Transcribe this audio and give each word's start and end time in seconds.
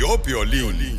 Vio 0.00 0.16
Piolín. 0.22 0.98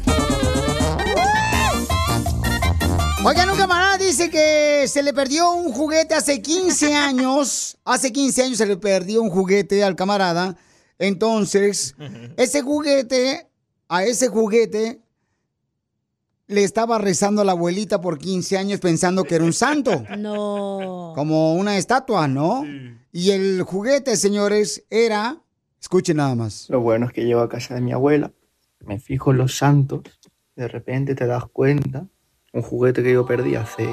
Oigan, 3.26 3.50
un 3.50 3.58
camarada 3.58 3.98
dice 3.98 4.30
que 4.30 4.88
se 4.88 5.02
le 5.02 5.12
perdió 5.12 5.54
un 5.54 5.72
juguete 5.72 6.14
hace 6.14 6.40
15 6.40 6.94
años. 7.10 7.80
Hace 7.84 8.12
15 8.12 8.44
años 8.44 8.58
se 8.60 8.68
le 8.68 8.78
perdió 8.78 9.24
un 9.24 9.32
juguete 9.32 9.84
al 9.84 9.96
camarada. 9.96 10.56
Entonces, 11.00 11.96
ese 12.38 12.62
juguete, 12.62 13.50
a 13.90 14.04
ese 14.04 14.28
juguete, 14.28 15.02
le 16.46 16.64
estaba 16.64 17.00
rezando 17.00 17.42
a 17.42 17.46
la 17.46 17.54
abuelita 17.54 18.02
por 18.02 18.20
15 18.20 18.56
años 18.56 18.80
pensando 18.80 19.24
que 19.24 19.34
era 19.34 19.44
un 19.44 19.54
santo. 19.54 20.04
No. 20.16 21.14
Como 21.16 21.56
una 21.56 21.76
estatua, 21.76 22.28
¿no? 22.28 22.64
Y 23.12 23.32
el 23.32 23.64
juguete, 23.64 24.16
señores, 24.16 24.84
era... 24.92 25.42
Escuchen 25.82 26.18
nada 26.18 26.36
más. 26.36 26.68
Lo 26.70 26.82
bueno 26.82 27.08
es 27.08 27.14
que 27.14 27.26
llego 27.26 27.42
a 27.42 27.50
casa 27.50 27.74
de 27.74 27.82
mi 27.82 27.94
abuela, 27.94 28.32
me 28.86 29.00
fijo 29.00 29.32
en 29.32 29.38
los 29.38 29.58
santos, 29.58 30.02
de 30.56 30.68
repente 30.68 31.16
te 31.16 31.26
das 31.26 31.46
cuenta, 31.46 32.08
un 32.54 32.62
juguete 32.62 33.04
que 33.04 33.14
yo 33.14 33.26
perdí 33.26 33.56
hace 33.56 33.88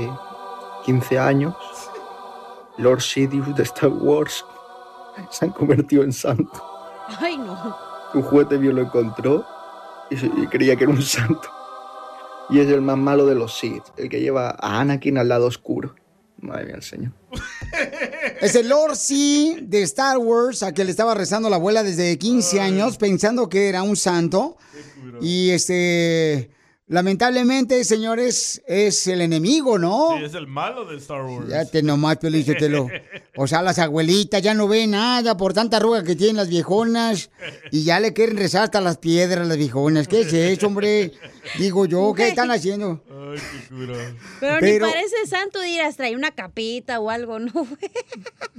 15 0.84 1.18
años, 1.18 1.54
Lord 2.78 3.00
Sidious 3.00 3.54
de 3.54 3.62
Star 3.62 3.90
Wars, 3.90 4.44
se 5.30 5.44
han 5.46 5.52
convertido 5.52 6.02
en 6.02 6.12
santo. 6.12 6.62
Ay, 7.20 7.38
no. 7.38 7.76
Un 8.14 8.22
juguete 8.22 8.58
mío 8.58 8.72
lo 8.72 8.82
encontró 8.82 9.46
y, 10.10 10.46
creía 10.46 10.76
que 10.76 10.84
era 10.84 10.92
un 10.92 11.02
santo. 11.02 11.48
Y 12.50 12.60
es 12.60 12.68
el 12.68 12.80
más 12.80 12.96
malo 12.96 13.26
de 13.26 13.34
los 13.34 13.58
Sith, 13.58 13.84
el 13.96 14.08
que 14.08 14.20
lleva 14.20 14.50
a 14.58 14.80
Anakin 14.80 15.18
al 15.18 15.28
lado 15.28 15.46
oscuro. 15.46 15.94
Madre 16.38 16.66
mía, 16.66 16.76
el 16.76 16.82
señor. 16.82 17.12
Es 18.40 18.54
el 18.54 18.72
C 18.94 19.58
de 19.62 19.82
Star 19.82 20.18
Wars, 20.18 20.62
a 20.62 20.72
que 20.72 20.84
le 20.84 20.90
estaba 20.90 21.14
rezando 21.14 21.50
la 21.50 21.56
abuela 21.56 21.82
desde 21.82 22.16
15 22.16 22.60
años, 22.60 22.96
pensando 22.96 23.48
que 23.48 23.68
era 23.68 23.82
un 23.82 23.96
santo. 23.96 24.56
Y 25.20 25.50
este, 25.50 26.50
lamentablemente, 26.88 27.82
señores, 27.84 28.62
es 28.66 29.06
el 29.06 29.20
enemigo, 29.20 29.78
¿no? 29.78 30.16
Sí, 30.18 30.24
es 30.24 30.34
el 30.34 30.46
malo 30.46 30.84
de 30.84 30.96
Star 30.96 31.22
Wars. 31.22 31.48
Ya 31.48 31.64
te 31.64 31.82
nomás, 31.82 32.16
Pelícetelo. 32.16 32.88
O 33.40 33.46
sea, 33.46 33.62
las 33.62 33.78
abuelitas 33.78 34.42
ya 34.42 34.52
no 34.52 34.66
ven 34.66 34.90
nada 34.90 35.36
por 35.36 35.54
tanta 35.54 35.76
arruga 35.76 36.02
que 36.02 36.16
tienen 36.16 36.34
las 36.34 36.48
viejonas 36.48 37.30
y 37.70 37.84
ya 37.84 38.00
le 38.00 38.12
quieren 38.12 38.36
rezar 38.36 38.64
hasta 38.64 38.80
las 38.80 38.98
piedras 38.98 39.44
a 39.44 39.48
las 39.48 39.56
viejonas. 39.56 40.08
¿Qué 40.08 40.22
es 40.22 40.32
eso, 40.32 40.66
hombre? 40.66 41.12
Digo 41.56 41.86
yo, 41.86 42.12
¿qué 42.14 42.26
están 42.30 42.50
haciendo? 42.50 43.00
Ay, 43.08 43.38
qué 43.38 43.68
cura. 43.68 43.94
Pero, 44.40 44.56
Pero- 44.58 44.86
ni 44.86 44.92
parece 44.92 45.26
santo 45.28 45.60
dirás, 45.60 45.96
trae 45.96 46.16
una 46.16 46.32
capita 46.32 46.98
o 46.98 47.10
algo, 47.10 47.38
¿no? 47.38 47.52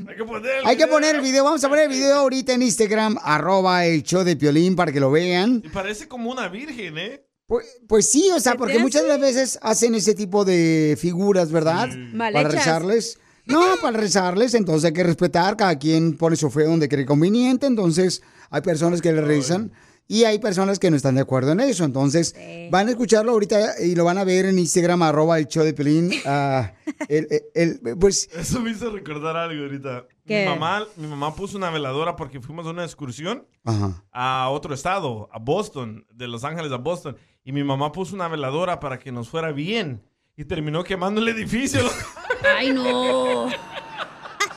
Hay 0.08 0.16
que 0.16 0.24
poner 0.24 0.52
Hay 0.64 0.78
que 0.78 0.88
poner 0.88 1.16
el 1.18 1.22
video, 1.22 1.44
vamos 1.44 1.62
a 1.62 1.68
poner 1.68 1.84
el 1.86 1.92
video 1.92 2.16
ahorita 2.16 2.54
en 2.54 2.62
Instagram, 2.62 3.18
arroba 3.22 3.86
el 3.86 4.04
show 4.04 4.24
de 4.24 4.38
Piolín 4.38 4.78
para 4.78 4.94
que 4.94 5.02
lo 5.02 5.12
vean. 5.12 5.62
Y 5.66 5.68
parece 5.70 6.08
como 6.08 6.32
una 6.32 6.48
virgen, 6.48 6.98
¿eh? 6.98 7.26
Pues, 7.50 7.66
pues 7.88 8.10
sí, 8.10 8.30
o 8.30 8.40
sea, 8.40 8.52
¿Se 8.52 8.58
te 8.58 8.58
porque 8.60 8.78
muchas 8.80 9.02
de 9.02 9.08
las 9.08 9.20
veces 9.20 9.58
hacen 9.64 9.96
ese 9.96 10.14
tipo 10.14 10.46
de 10.46 10.96
figuras, 11.00 11.52
¿verdad? 11.52 11.90
Mal 12.14 12.32
Para 12.32 12.48
hechas. 12.50 12.66
rezarles. 12.66 13.20
No, 13.48 13.60
para 13.82 13.98
rezarles, 13.98 14.54
entonces 14.54 14.86
hay 14.86 14.94
que 14.94 15.04
respetar, 15.04 15.58
cada 15.58 15.80
quien 15.80 16.16
pone 16.16 16.36
su 16.36 16.52
fe 16.52 16.66
donde 16.66 16.88
cree 16.88 17.08
conveniente, 17.08 17.66
entonces 17.66 18.22
hay 18.52 18.62
personas 18.62 19.02
que 19.02 19.12
le 19.12 19.22
rezan 19.22 19.72
y 20.08 20.26
hay 20.26 20.38
personas 20.38 20.78
que 20.78 20.92
no 20.92 20.96
están 20.96 21.16
de 21.16 21.22
acuerdo 21.22 21.52
en 21.54 21.60
eso, 21.60 21.84
entonces 21.84 22.36
van 22.70 22.88
a 22.88 22.92
escucharlo 22.92 23.32
ahorita 23.32 23.82
y 23.84 23.96
lo 23.96 24.06
van 24.06 24.20
a 24.20 24.24
ver 24.24 24.46
en 24.46 24.60
Instagram, 24.60 25.02
arroba 25.02 25.40
el 25.40 25.48
show 25.48 25.64
de 25.64 25.74
Pelín. 25.74 26.12
ah, 26.28 26.74
el- 27.08 27.28
el- 27.56 27.80
el- 27.88 27.98
pues 27.98 28.30
Eso 28.38 28.60
me 28.62 28.70
hizo 28.70 28.92
recordar 28.92 29.36
algo 29.36 29.64
ahorita. 29.64 30.06
¿Qué? 30.28 30.44
Mi 30.44 30.50
mamá, 30.50 30.86
mi 30.96 31.08
mamá 31.08 31.36
puso 31.36 31.58
una 31.58 31.72
veladora 31.72 32.16
porque 32.16 32.40
fuimos 32.40 32.68
a 32.68 32.70
una 32.70 32.84
excursión 32.86 33.48
Ajá. 33.66 34.04
a 34.12 34.50
otro 34.52 34.76
estado, 34.76 35.28
a 35.32 35.40
Boston, 35.40 36.06
de 36.14 36.28
Los 36.28 36.44
Ángeles 36.44 36.72
a 36.72 36.78
Boston. 36.78 37.18
Y 37.50 37.52
mi 37.52 37.64
mamá 37.64 37.92
puso 37.92 38.14
una 38.14 38.28
veladora 38.28 38.80
para 38.80 39.00
que 39.00 39.12
nos 39.12 39.28
fuera 39.28 39.52
bien. 39.52 40.04
Y 40.38 40.46
terminó 40.46 40.84
quemando 40.84 41.20
el 41.20 41.30
edificio. 41.30 41.82
Ay, 42.56 42.70
no. 42.70 43.48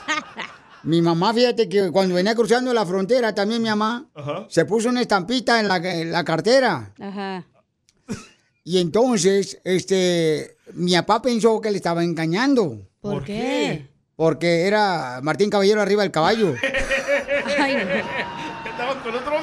Mi 0.83 1.01
mamá, 1.01 1.33
fíjate 1.33 1.67
que 1.67 1.89
cuando 1.89 2.13
venía 2.13 2.35
cruzando 2.35 2.71
la 2.71 2.85
frontera, 2.85 3.33
también 3.33 3.63
mi 3.63 3.69
mamá, 3.69 4.11
Ajá. 4.13 4.45
se 4.47 4.65
puso 4.65 4.89
una 4.89 5.01
estampita 5.01 5.59
en 5.59 5.67
la, 5.69 5.77
en 5.77 6.11
la 6.11 6.23
cartera. 6.23 6.93
Ajá. 6.99 7.47
Y 8.63 8.77
entonces, 8.77 9.59
este, 9.63 10.57
mi 10.73 10.93
papá 10.93 11.19
pensó 11.23 11.59
que 11.61 11.71
le 11.71 11.77
estaba 11.77 12.03
engañando. 12.03 12.77
¿Por, 13.01 13.13
¿Por 13.13 13.23
qué? 13.23 13.87
Porque 14.15 14.67
era 14.67 15.19
Martín 15.23 15.49
Caballero 15.49 15.81
arriba 15.81 16.03
del 16.03 16.11
caballo. 16.11 16.53
Ay, 17.57 17.73
no. 17.73 18.69
Estaba 18.69 19.01
con 19.01 19.15
otro. 19.15 19.33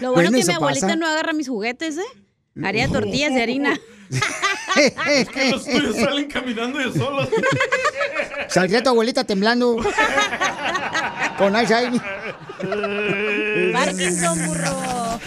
Lo 0.00 0.12
bueno 0.12 0.30
Bueno, 0.30 0.38
que 0.38 0.44
mi 0.44 0.52
abuelita 0.52 0.86
pasa. 0.86 0.96
no 0.96 1.06
agarra 1.06 1.32
mis 1.32 1.48
juguetes, 1.48 1.96
¿eh? 1.98 2.62
Haría 2.64 2.88
tortillas 2.88 3.34
de 3.34 3.42
harina. 3.42 3.78
Es 5.08 5.28
que 5.30 5.50
los 5.50 5.64
tuyos 5.64 5.96
salen 5.96 6.28
caminando 6.30 6.78
de 6.78 6.92
solos. 6.92 7.28
Saldría 8.48 8.82
tu 8.82 8.90
abuelita 8.90 9.24
temblando. 9.24 9.78
Con 11.38 11.56
Alzheimer. 11.56 12.00
Parkinson, 13.72 14.46
burro. 14.46 15.18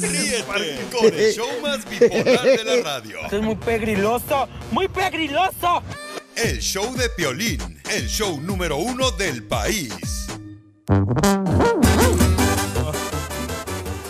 Ríete 0.00 0.44
con 0.90 1.04
el 1.06 1.32
show 1.32 1.48
más 1.62 1.88
bipolar 1.88 2.42
de 2.42 2.64
la 2.64 2.82
radio. 2.82 3.20
Esto 3.24 3.36
es 3.36 3.42
muy 3.42 3.54
pegriloso, 3.54 4.48
muy 4.72 4.88
pegriloso. 4.88 5.82
El 6.34 6.58
show 6.60 6.94
de 6.96 7.08
Piolín, 7.10 7.80
el 7.92 8.08
show 8.08 8.40
número 8.40 8.76
uno 8.76 9.12
del 9.12 9.44
país. 9.44 9.92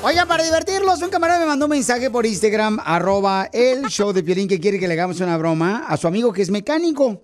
Oiga, 0.06 0.26
para 0.26 0.44
divertirlos, 0.44 1.00
un 1.00 1.08
camarada 1.08 1.40
me 1.40 1.46
mandó 1.46 1.64
un 1.64 1.70
mensaje 1.70 2.10
por 2.10 2.26
Instagram, 2.26 2.78
arroba 2.84 3.48
el 3.54 3.86
show 3.86 4.12
de 4.12 4.22
Piolín, 4.22 4.46
que 4.46 4.60
quiere 4.60 4.78
que 4.78 4.86
le 4.86 4.92
hagamos 4.92 5.18
una 5.20 5.38
broma 5.38 5.86
a 5.88 5.96
su 5.96 6.06
amigo 6.06 6.30
que 6.30 6.42
es 6.42 6.50
mecánico. 6.50 7.22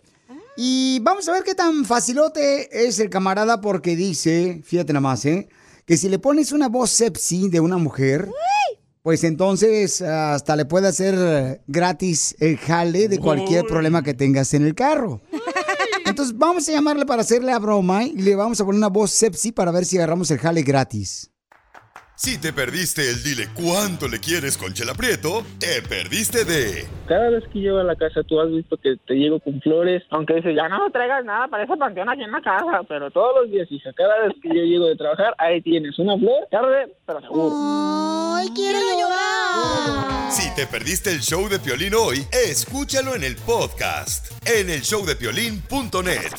Y 0.57 0.99
vamos 1.01 1.29
a 1.29 1.33
ver 1.33 1.43
qué 1.43 1.55
tan 1.55 1.85
facilote 1.85 2.87
es 2.87 2.99
el 2.99 3.11
camarada 3.11 3.61
porque 3.61 3.97
dice, 3.97 4.63
fíjate 4.65 4.95
nada 4.95 5.03
más, 5.03 5.27
¿eh? 5.27 5.51
Que 5.85 5.99
si 5.99 6.09
le 6.09 6.19
pones 6.19 6.53
una 6.53 6.71
voz 6.71 6.89
sepsi 6.89 7.51
de 7.51 7.61
una 7.61 7.77
mujer, 7.77 8.31
pues 9.03 9.25
entonces 9.25 10.01
hasta 10.01 10.57
le 10.57 10.65
puede 10.65 10.89
hacer 10.89 11.61
gratis 11.67 12.35
el 12.41 12.57
jale 12.57 13.09
de 13.09 13.19
cualquier 13.19 13.67
problema 13.67 14.03
que 14.03 14.15
tengas 14.15 14.55
en 14.55 14.65
el 14.65 14.75
carro. 14.75 15.21
Entonces 16.07 16.35
vamos 16.35 16.67
a 16.71 16.73
llamarle 16.73 17.05
para 17.05 17.21
hacerle 17.21 17.53
la 17.53 17.59
broma 17.59 18.05
y 18.05 18.13
le 18.13 18.35
vamos 18.37 18.59
a 18.59 18.65
poner 18.65 18.79
una 18.79 18.89
voz 18.89 19.11
sepsi 19.11 19.53
para 19.53 19.71
ver 19.71 19.85
si 19.85 19.99
agarramos 19.99 20.31
el 20.31 20.39
jale 20.39 20.63
gratis. 20.63 21.30
Si 22.23 22.37
te 22.37 22.53
perdiste 22.53 23.09
el 23.09 23.23
dile 23.23 23.49
cuánto 23.55 24.07
le 24.07 24.21
quieres 24.21 24.59
con 24.59 24.75
Chela 24.75 24.93
Prieto, 24.93 25.43
te 25.59 25.81
perdiste 25.81 26.45
de 26.45 26.87
Cada 27.09 27.31
vez 27.31 27.45
que 27.51 27.61
llego 27.61 27.79
a 27.79 27.83
la 27.83 27.97
casa, 27.97 28.23
tú 28.25 28.39
has 28.39 28.51
visto 28.51 28.77
que 28.77 28.97
te 29.07 29.15
llego 29.15 29.41
con 29.41 29.59
flores, 29.63 30.03
aunque 30.11 30.35
dices, 30.35 30.55
ya 30.55 30.69
no 30.69 30.85
me 30.85 30.91
traigas 30.91 31.25
nada 31.25 31.49
para 31.49 31.65
ese 31.65 31.75
panteón 31.79 32.11
aquí 32.11 32.21
en 32.23 32.31
la 32.31 32.43
casa, 32.43 32.83
pero 32.87 33.11
todos 33.11 33.37
los 33.41 33.51
días, 33.51 33.67
hija, 33.73 33.91
cada 33.95 34.27
vez 34.27 34.35
que 34.43 34.49
yo 34.49 34.63
llego 34.63 34.85
de 34.89 34.97
trabajar, 34.97 35.35
ahí 35.39 35.63
tienes 35.63 35.99
una 35.99 36.19
flor, 36.19 36.47
tarde, 36.51 36.95
pero 37.07 37.23
seguro. 37.23 38.37
¡Ay, 38.37 38.51
quiero 38.55 38.79
llorar! 38.79 40.31
Si 40.31 40.55
te 40.55 40.67
perdiste 40.67 41.11
el 41.13 41.21
show 41.21 41.49
de 41.49 41.59
Piolín 41.59 41.95
hoy, 41.95 42.19
escúchalo 42.33 43.17
en 43.17 43.25
el 43.25 43.37
podcast, 43.37 44.31
en 44.47 44.69
el 44.69 44.83
showdepiolín.net. 44.83 46.33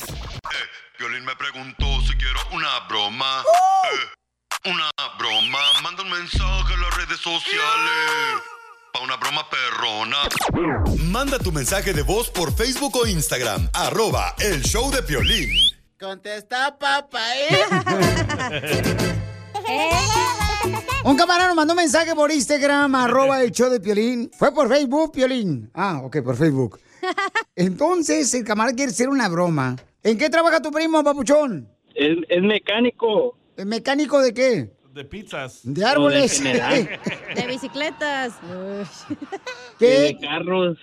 Piolín 0.96 1.24
me 1.24 1.34
preguntó 1.34 1.86
si 2.06 2.14
quiero 2.14 2.38
una 2.52 2.86
broma. 2.88 3.40
Eh, 3.40 4.21
una 4.64 4.90
broma. 5.18 5.58
Manda 5.82 6.02
un 6.02 6.10
mensaje 6.10 6.74
a 6.74 6.76
las 6.76 6.96
redes 6.96 7.18
sociales. 7.18 8.42
Pa' 8.92 9.00
una 9.00 9.16
broma 9.16 9.42
perrona. 9.48 10.18
Manda 11.10 11.38
tu 11.38 11.50
mensaje 11.50 11.92
de 11.92 12.02
voz 12.02 12.30
por 12.30 12.54
Facebook 12.54 12.96
o 12.96 13.06
Instagram. 13.06 13.68
Arroba 13.72 14.34
el 14.38 14.62
show 14.62 14.90
de 14.90 15.02
Piolín. 15.02 15.50
Contesta, 15.98 16.76
papá, 16.78 17.22
¿eh? 17.36 17.64
Un 21.04 21.16
camarada 21.16 21.48
nos 21.48 21.56
mandó 21.56 21.72
un 21.72 21.78
mensaje 21.78 22.14
por 22.14 22.30
Instagram, 22.30 22.94
arroba 22.94 23.42
el 23.42 23.50
show 23.50 23.68
de 23.68 23.80
Piolín. 23.80 24.30
¿Fue 24.38 24.54
por 24.54 24.68
Facebook, 24.68 25.12
Piolín? 25.12 25.68
Ah, 25.74 26.00
ok, 26.04 26.22
por 26.22 26.36
Facebook. 26.36 26.78
Entonces, 27.56 28.32
el 28.34 28.44
camarada 28.44 28.76
quiere 28.76 28.92
hacer 28.92 29.08
una 29.08 29.28
broma. 29.28 29.74
¿En 30.04 30.16
qué 30.16 30.30
trabaja 30.30 30.62
tu 30.62 30.70
primo, 30.70 31.02
papuchón? 31.02 31.68
Es, 31.94 32.18
es 32.28 32.42
mecánico. 32.42 33.36
¿El 33.56 33.66
mecánico 33.66 34.20
de 34.20 34.32
qué? 34.34 34.70
De 34.94 35.04
pizzas. 35.04 35.60
De 35.64 35.84
árboles. 35.84 36.40
O 36.40 36.44
de 36.44 37.46
bicicletas. 37.48 38.34
¿Qué? 39.78 39.86
De 39.86 40.18
carros. 40.20 40.78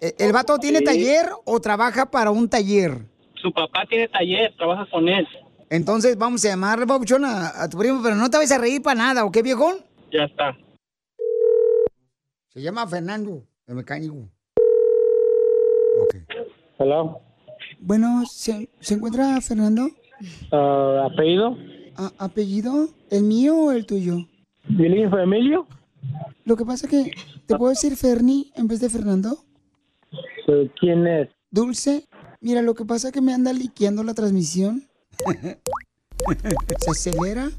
¿E- 0.00 0.14
¿El 0.18 0.32
vato 0.32 0.58
tiene 0.58 0.78
Sí. 0.80 0.84
taller 0.84 1.26
o 1.44 1.60
trabaja 1.60 2.10
para 2.10 2.30
un 2.30 2.48
taller? 2.48 2.98
Su 3.40 3.52
papá 3.52 3.84
tiene 3.88 4.08
taller, 4.08 4.54
trabaja 4.56 4.86
con 4.90 5.08
él. 5.08 5.26
Entonces 5.70 6.16
vamos 6.16 6.44
a 6.44 6.48
llamarle, 6.48 6.86
papuchón, 6.86 7.24
a, 7.24 7.62
a 7.62 7.68
tu 7.68 7.78
primo, 7.78 8.00
pero 8.02 8.14
no 8.16 8.28
te 8.30 8.36
vayas 8.36 8.52
a 8.52 8.58
reír 8.58 8.82
para 8.82 8.96
nada, 8.96 9.24
¿ok, 9.24 9.38
viejón? 9.42 9.76
Ya 10.12 10.24
está. 10.24 10.56
Se 12.48 12.60
llama 12.62 12.86
Fernando, 12.86 13.44
el 13.66 13.74
mecánico. 13.74 14.28
Hello. 16.78 17.20
Bueno, 17.80 18.24
¿se, 18.26 18.68
se 18.80 18.94
encuentra 18.94 19.40
Fernando? 19.40 19.88
Ah, 20.52 21.08
¿Apellido? 21.12 21.56
A- 21.96 22.12
¿Apellido? 22.18 22.88
¿El 23.10 23.24
mío 23.24 23.56
o 23.56 23.72
el 23.72 23.86
tuyo? 23.86 24.26
¿Violín 24.68 25.12
Emilio? 25.12 25.66
Lo 26.44 26.56
que 26.56 26.64
pasa 26.64 26.88
que, 26.88 27.12
¿te 27.46 27.56
puedo 27.56 27.70
decir 27.70 27.96
Ferni 27.96 28.52
en 28.56 28.66
vez 28.68 28.80
de 28.80 28.90
Fernando? 28.90 29.44
Eh, 30.48 30.70
¿Quién 30.78 31.06
es? 31.06 31.28
Dulce, 31.50 32.06
mira, 32.40 32.62
lo 32.62 32.74
que 32.74 32.84
pasa 32.84 33.12
que 33.12 33.20
me 33.20 33.32
anda 33.32 33.52
liqueando 33.52 34.02
la 34.02 34.14
transmisión. 34.14 34.84
Se 36.80 36.90
acelera. 36.90 37.50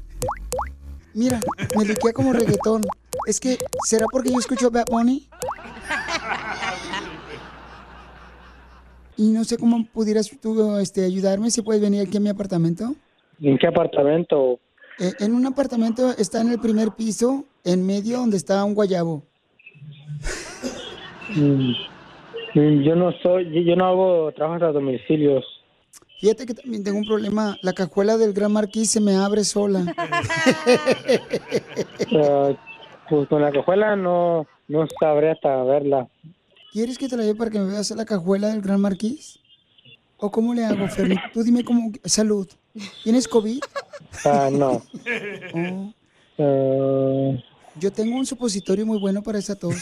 Mira, 1.14 1.40
me 1.76 1.84
liquea 1.84 2.12
como 2.12 2.32
reggaetón. 2.32 2.82
Es 3.26 3.40
que, 3.40 3.58
¿será 3.86 4.06
porque 4.12 4.30
yo 4.30 4.38
escucho 4.38 4.70
Bad 4.70 4.84
Bunny? 4.90 5.28
Y 9.16 9.30
no 9.30 9.44
sé 9.44 9.56
cómo 9.56 9.84
pudieras 9.86 10.30
tú 10.42 10.76
este, 10.76 11.04
ayudarme, 11.04 11.50
si 11.50 11.62
puedes 11.62 11.80
venir 11.80 12.06
aquí 12.06 12.18
a 12.18 12.20
mi 12.20 12.28
apartamento. 12.28 12.94
¿En 13.40 13.58
qué 13.58 13.66
apartamento? 13.66 14.58
Eh, 14.98 15.12
en 15.20 15.34
un 15.34 15.46
apartamento 15.46 16.10
está 16.16 16.40
en 16.40 16.50
el 16.50 16.58
primer 16.58 16.92
piso, 16.92 17.44
en 17.64 17.84
medio 17.86 18.18
donde 18.18 18.36
está 18.38 18.64
un 18.64 18.74
guayabo. 18.74 19.22
Mm, 21.34 21.72
mm, 22.54 22.82
Yo 22.82 22.96
no 22.96 23.12
soy, 23.22 23.64
yo- 23.64 23.76
no 23.76 23.86
hago 23.86 24.32
trabajos 24.32 24.62
a 24.62 24.72
domicilios. 24.72 25.44
Fíjate 26.18 26.46
que 26.46 26.54
también 26.54 26.82
tengo 26.82 26.98
un 26.98 27.04
problema. 27.06 27.58
La 27.60 27.74
cajuela 27.74 28.16
del 28.16 28.32
Gran 28.32 28.52
Marquís 28.52 28.90
se 28.90 29.00
me 29.00 29.16
abre 29.16 29.44
sola. 29.44 29.84
Pues 33.08 33.28
con 33.28 33.40
la 33.40 33.52
cajuela 33.52 33.94
no, 33.94 34.48
no 34.66 34.84
sabré 34.98 35.30
hasta 35.30 35.62
verla. 35.62 36.08
¿Quieres 36.72 36.98
que 36.98 37.08
te 37.08 37.16
la 37.16 37.22
lleve 37.22 37.38
para 37.38 37.52
que 37.52 37.60
me 37.60 37.66
veas 37.70 37.88
la 37.92 38.04
cajuela 38.04 38.48
del 38.48 38.62
Gran 38.62 38.80
Marquís? 38.80 39.38
¿O 40.18 40.30
cómo 40.30 40.54
le 40.54 40.64
hago, 40.64 40.88
Ferni? 40.88 41.16
Tú 41.32 41.42
dime 41.42 41.64
cómo... 41.64 41.92
Salud. 42.04 42.48
¿Tienes 43.04 43.28
COVID? 43.28 43.60
Ah, 44.24 44.48
no. 44.52 44.82
Oh, 45.54 45.92
Ah, 46.38 47.32
yo 47.80 47.90
tengo 47.92 48.16
un 48.16 48.26
supositorio 48.26 48.84
muy 48.84 48.98
bueno 48.98 49.22
para 49.22 49.38
esa 49.38 49.58
tos. 49.58 49.74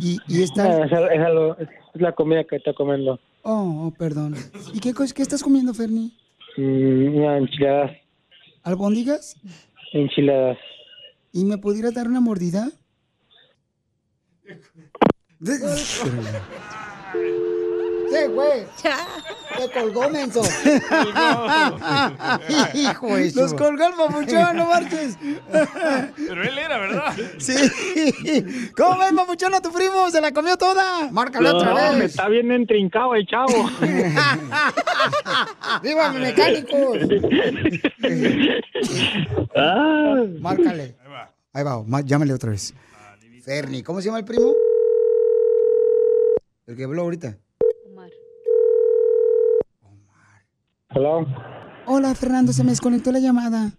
y, 0.00 0.18
y 0.28 0.40
ah, 0.40 0.44
está... 0.44 0.84
es, 0.84 0.92
es 0.92 1.20
algo- 1.20 1.56
es 1.58 1.68
la 1.94 2.12
comida 2.12 2.44
que 2.44 2.56
estoy 2.56 2.74
comiendo. 2.74 3.18
Oh, 3.42 3.86
oh, 3.86 3.90
perdón. 3.98 4.36
¿Y 4.72 4.78
qué, 4.80 4.92
qué 5.14 5.22
estás 5.22 5.42
comiendo, 5.42 5.74
Ferni? 5.74 6.16
Mm, 6.56 7.22
enchiladas, 7.24 7.90
¿Albóndigas? 8.62 9.36
enchiladas. 9.92 10.56
¿Y 11.32 11.44
me 11.44 11.58
pudieras 11.58 11.94
dar 11.94 12.06
una 12.06 12.20
mordida? 12.20 12.70
Sí, 18.14 18.26
güey. 18.32 18.64
Te 19.56 19.70
colgó, 19.70 20.08
menso. 20.10 20.42
Hijo 22.74 23.16
de 23.16 23.30
su- 23.30 23.40
Nos 23.40 23.54
colgó 23.54 23.84
el 23.86 23.94
papuchón, 23.94 24.56
no 24.56 24.66
marches. 24.66 25.16
Pero 26.16 26.42
él 26.42 26.58
era, 26.58 26.78
¿verdad? 26.78 27.14
Sí. 27.38 27.54
¿Cómo 28.76 28.98
ves, 28.98 29.12
papuchón, 29.12 29.54
a 29.54 29.60
tu 29.60 29.72
primo? 29.72 30.10
Se 30.10 30.20
la 30.20 30.32
comió 30.32 30.56
toda. 30.56 31.10
Márcala 31.10 31.52
No, 31.52 31.58
otra 31.58 31.92
me 31.92 32.00
vez. 32.00 32.10
está 32.10 32.28
bien 32.28 32.50
entrincado 32.52 33.14
el 33.14 33.26
chavo. 33.26 33.70
¡Viva 35.82 36.12
mi 36.12 36.20
mecánico! 36.20 36.76
Ah. 39.56 40.24
Márcale. 40.40 40.96
Ahí 41.52 41.62
va, 41.62 41.82
ma- 41.84 42.00
llámale 42.00 42.32
otra 42.32 42.50
vez. 42.50 42.74
Ferni, 43.44 43.82
¿cómo 43.82 44.00
se 44.00 44.06
llama 44.06 44.18
el 44.18 44.24
primo? 44.24 44.52
El 46.66 46.76
que 46.76 46.84
habló 46.84 47.02
ahorita. 47.02 47.36
Hello. 50.94 51.26
Hola, 51.86 52.14
Fernando, 52.14 52.52
se 52.52 52.62
me 52.62 52.70
desconectó 52.70 53.10
la 53.10 53.18
llamada. 53.18 53.72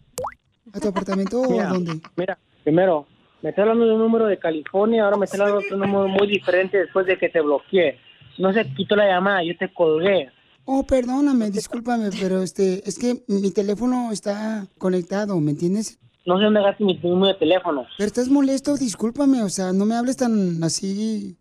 ¿A 0.73 0.79
tu 0.81 0.89
apartamento 0.89 1.39
o 1.39 1.61
a 1.61 1.67
dónde? 1.67 2.01
Mira, 2.17 2.37
primero, 2.63 3.07
me 3.41 3.51
está 3.51 3.61
hablando 3.61 3.85
de 3.85 3.93
un 3.93 3.99
número 3.99 4.25
de 4.25 4.37
California, 4.37 5.05
ahora 5.05 5.15
me 5.15 5.23
está 5.23 5.37
hablando 5.37 5.61
de 5.61 5.65
otro 5.67 5.77
número 5.77 6.07
muy 6.09 6.27
diferente 6.27 6.77
después 6.77 7.05
de 7.05 7.17
que 7.17 7.29
te 7.29 7.39
bloqueé. 7.39 7.97
No 8.37 8.51
se 8.51 8.65
quitó 8.73 8.97
la 8.97 9.07
llamada, 9.07 9.43
yo 9.43 9.57
te 9.57 9.73
colgué. 9.73 10.29
Oh, 10.65 10.83
perdóname, 10.83 11.51
discúlpame, 11.51 12.09
pero 12.19 12.41
este, 12.41 12.87
es 12.87 12.99
que 12.99 13.23
mi 13.27 13.51
teléfono 13.51 14.11
está 14.11 14.67
conectado, 14.77 15.39
¿me 15.39 15.51
entiendes? 15.51 15.97
No 16.25 16.37
sé 16.37 16.43
dónde 16.43 16.59
agarraste 16.59 16.83
mi 16.83 16.99
número 17.01 17.33
de 17.33 17.39
teléfono. 17.39 17.85
Pero 17.97 18.07
estás 18.07 18.27
molesto, 18.27 18.75
discúlpame, 18.75 19.41
o 19.41 19.49
sea, 19.49 19.71
no 19.71 19.85
me 19.85 19.95
hables 19.95 20.17
tan 20.17 20.61
así. 20.63 21.37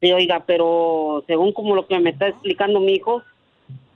Sí, 0.00 0.12
oiga, 0.12 0.42
pero 0.44 1.22
según 1.28 1.52
como 1.52 1.76
lo 1.76 1.86
que 1.86 2.00
me 2.00 2.10
está 2.10 2.26
explicando 2.26 2.80
mi 2.80 2.94
hijo, 2.94 3.22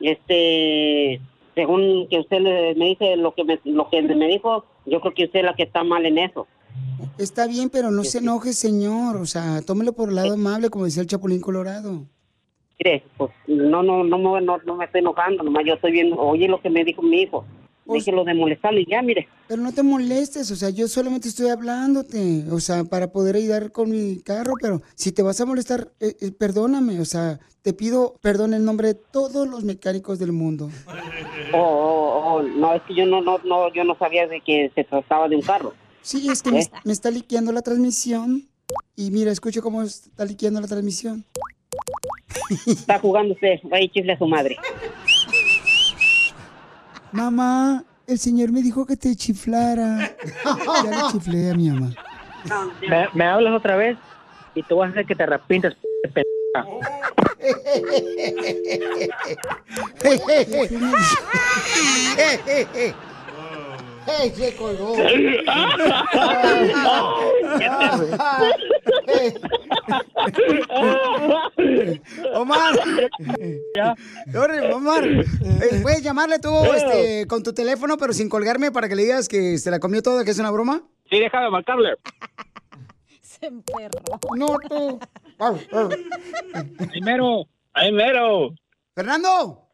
este, 0.00 1.20
según 1.54 2.06
que 2.08 2.19
usted 2.19 2.40
le- 2.40 2.75
me 2.75 2.87
dice 2.87 3.16
lo 3.16 3.34
que 3.34 3.44
me, 3.44 3.58
lo 3.64 3.88
que 3.90 4.03
me 4.03 4.29
dijo, 4.29 4.65
yo 4.86 5.00
creo 5.00 5.15
que 5.15 5.24
usted 5.24 5.41
es 5.41 5.44
la 5.46 5.55
que 5.55 5.65
está 5.65 5.84
mal 5.84 6.05
en 6.06 6.19
eso. 6.19 6.46
Está 7.19 7.46
bien, 7.46 7.70
pero 7.70 7.91
no 7.91 8.05
se 8.05 8.19
enoje, 8.19 8.53
señor, 8.53 9.17
o 9.17 9.26
sea, 9.26 9.62
tómelo 9.62 9.93
por 9.93 10.08
el 10.10 10.17
lado 10.17 10.34
amable, 10.34 10.69
como 10.70 10.84
decía 10.84 11.03
el 11.03 11.08
Chapulín 11.08 11.41
Colorado. 11.41 12.05
Mire, 12.79 13.03
pues 13.17 13.31
no, 13.46 13.82
no, 13.82 14.05
no, 14.05 14.19
me- 14.19 14.41
no, 14.43 14.58
no 14.58 14.76
me 14.76 14.84
estoy 14.84 15.00
enojando, 15.00 15.43
nomás 15.43 15.65
yo 15.67 15.74
estoy 15.74 15.93
viendo, 15.93 16.17
oye 16.19 16.46
lo 16.46 16.60
que 16.60 16.69
me 16.69 16.84
dijo 16.84 17.00
mi 17.03 17.22
hijo. 17.22 17.44
Déjelo 17.86 18.24
de 18.24 18.34
molestarle 18.34 18.82
y 18.82 18.90
ya, 18.90 19.02
mire. 19.02 19.28
Pero 19.48 19.62
no 19.62 19.72
te 19.72 19.82
molestes, 19.82 20.50
o 20.50 20.56
sea, 20.56 20.70
yo 20.70 20.88
solamente 20.88 21.28
estoy 21.28 21.48
hablándote, 21.48 22.44
o 22.50 22.58
sea, 22.60 22.84
para 22.84 23.12
poder 23.12 23.36
ayudar 23.36 23.70
con 23.72 23.90
mi 23.90 24.20
carro, 24.22 24.55
pero 24.60 24.82
si 24.94 25.12
te 25.12 25.22
vas 25.22 25.40
a 25.40 25.46
molestar, 25.46 25.93
eh, 26.00 26.16
eh, 26.20 26.32
perdóname, 26.32 27.00
o 27.00 27.05
sea, 27.05 27.38
te 27.62 27.72
pido 27.72 28.16
perdón 28.20 28.55
en 28.55 28.64
nombre 28.64 28.88
de 28.88 28.94
todos 28.94 29.48
los 29.48 29.64
mecánicos 29.64 30.19
del 30.19 30.32
mundo. 30.32 30.70
Oh, 31.52 31.58
oh, 31.58 32.34
oh, 32.34 32.43
no, 32.43 32.74
es 32.74 32.82
que 32.82 32.94
yo 32.94 33.06
no, 33.06 33.20
no, 33.20 33.38
no, 33.44 33.72
yo 33.72 33.84
no 33.84 33.96
sabía 33.98 34.26
de 34.26 34.40
que 34.40 34.70
se 34.74 34.84
trataba 34.84 35.28
de 35.28 35.36
un 35.36 35.43
carro. 35.43 35.74
Sí, 36.02 36.28
es 36.31 36.43
que 36.43 36.50
me, 36.50 36.60
¿Eh? 36.60 36.70
me 36.84 36.93
está 36.93 37.10
liqueando 37.10 37.52
la 37.52 37.62
transmisión 37.62 38.48
y 38.96 39.10
mira, 39.10 39.31
escucho 39.31 39.62
cómo 39.62 39.82
está 39.82 40.24
liqueando 40.24 40.60
la 40.60 40.69
transmisión. 40.69 41.24
Está 42.66 42.98
jugando 42.98 43.34
usted, 43.34 43.60
y 43.81 43.88
chifle 43.88 44.12
a 44.12 44.19
su 44.19 44.26
madre. 44.26 44.56
Mamá, 47.17 47.82
el 48.06 48.19
señor 48.19 48.53
me 48.53 48.61
dijo 48.61 48.85
que 48.85 48.94
te 48.94 49.17
chiflara. 49.17 50.15
Ya 50.85 50.91
le 50.91 51.13
chiflé 51.13 51.51
a 51.51 51.55
mi 51.55 51.70
mamá. 51.70 51.94
Me, 52.87 53.08
me 53.15 53.25
hablas 53.25 53.55
otra 53.55 53.75
vez 53.75 53.96
y 54.55 54.63
te 54.63 54.75
voy 54.75 54.87
a 54.87 54.91
hacer 54.91 55.06
que 55.06 55.15
te 55.15 55.23
arrepientas, 55.23 55.75
p-. 56.13 56.23
¡Ey, 64.06 64.31
se 64.31 64.55
colgó! 64.56 64.94
Omar. 72.34 72.75
Órale, 74.34 74.72
Omar. 74.75 75.06
Eh, 75.06 75.81
Puedes 75.82 76.03
llamarle 76.03 76.39
tú 76.39 76.51
este, 76.75 77.27
con 77.27 77.43
tu 77.43 77.53
teléfono, 77.53 77.96
pero 77.96 78.13
sin 78.13 78.29
colgarme 78.29 78.70
para 78.70 78.89
que 78.89 78.96
le 78.96 79.03
digas 79.03 79.29
que 79.29 79.58
se 79.58 79.70
la 79.70 79.79
comió 79.81 80.03
toda, 80.03 80.25
que 80.25 80.31
es 80.31 80.39
una 80.39 80.51
broma. 80.51 80.82
Sí, 81.10 81.19
déjame 81.19 81.51
marcarle. 81.51 81.94
Se 83.22 83.46
emperró. 83.46 84.01
No, 84.36 84.46
tú. 84.69 84.98
Primero, 86.91 87.44
ahí 87.75 87.93
mero. 87.93 88.55
Fernando. 88.94 89.66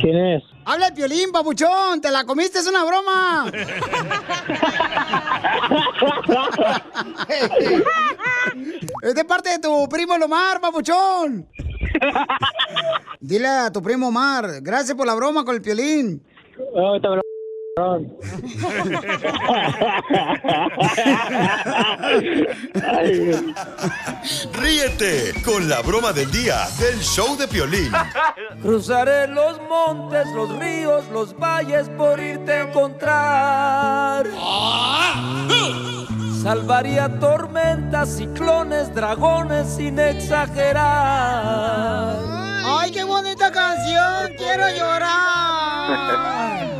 ¿Quién 0.00 0.16
es? 0.16 0.42
Habla 0.64 0.88
el 0.88 0.94
Piolín, 0.94 1.30
papuchón. 1.30 2.00
Te 2.00 2.10
la 2.10 2.24
comiste, 2.24 2.58
es 2.58 2.66
una 2.66 2.82
broma. 2.84 3.52
es 9.02 9.14
de 9.14 9.24
parte 9.24 9.50
de 9.50 9.58
tu 9.58 9.88
primo 9.88 10.18
Lomar, 10.18 10.60
papuchón. 10.60 11.48
Dile 13.20 13.48
a 13.48 13.72
tu 13.72 13.82
primo 13.82 14.08
Omar, 14.08 14.60
gracias 14.62 14.96
por 14.96 15.06
la 15.06 15.14
broma 15.14 15.44
con 15.44 15.54
el 15.54 15.62
Piolín. 15.62 16.22
No, 16.74 17.00
te 17.00 17.08
Ríete 24.52 25.34
con 25.44 25.68
la 25.68 25.82
broma 25.82 26.12
del 26.12 26.30
día 26.30 26.68
del 26.78 27.00
show 27.00 27.36
de 27.36 27.48
Piolín. 27.48 27.90
Cruzaré 28.62 29.26
los 29.26 29.60
montes, 29.68 30.28
los 30.28 30.56
ríos, 30.60 31.04
los 31.12 31.36
valles 31.36 31.88
por 31.98 32.20
irte 32.20 32.52
a 32.52 32.68
encontrar. 32.68 34.26
Salvaría 36.44 37.18
tormentas, 37.18 38.18
ciclones, 38.18 38.94
dragones 38.94 39.66
sin 39.66 39.98
exagerar. 39.98 40.84
¡Ay, 42.66 42.92
qué 42.92 43.02
bonita 43.02 43.50
canción! 43.50 44.32
¡Quiero 44.38 44.68
llorar! 44.68 46.73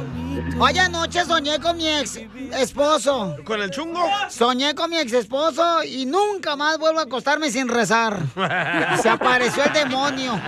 Hoy 0.56 0.78
anoche 0.78 1.24
soñé 1.24 1.58
con 1.58 1.76
mi 1.76 1.88
ex 1.88 2.16
esposo. 2.58 3.36
¿Con 3.44 3.60
el 3.60 3.70
chungo? 3.70 4.00
Soñé 4.28 4.74
con 4.74 4.88
mi 4.88 4.98
ex 4.98 5.12
esposo 5.12 5.82
y 5.82 6.06
nunca 6.06 6.54
más 6.54 6.78
vuelvo 6.78 7.00
a 7.00 7.02
acostarme 7.02 7.50
sin 7.50 7.68
rezar. 7.68 8.18
Se 9.02 9.08
apareció 9.08 9.64
el 9.64 9.72
demonio. 9.72 10.32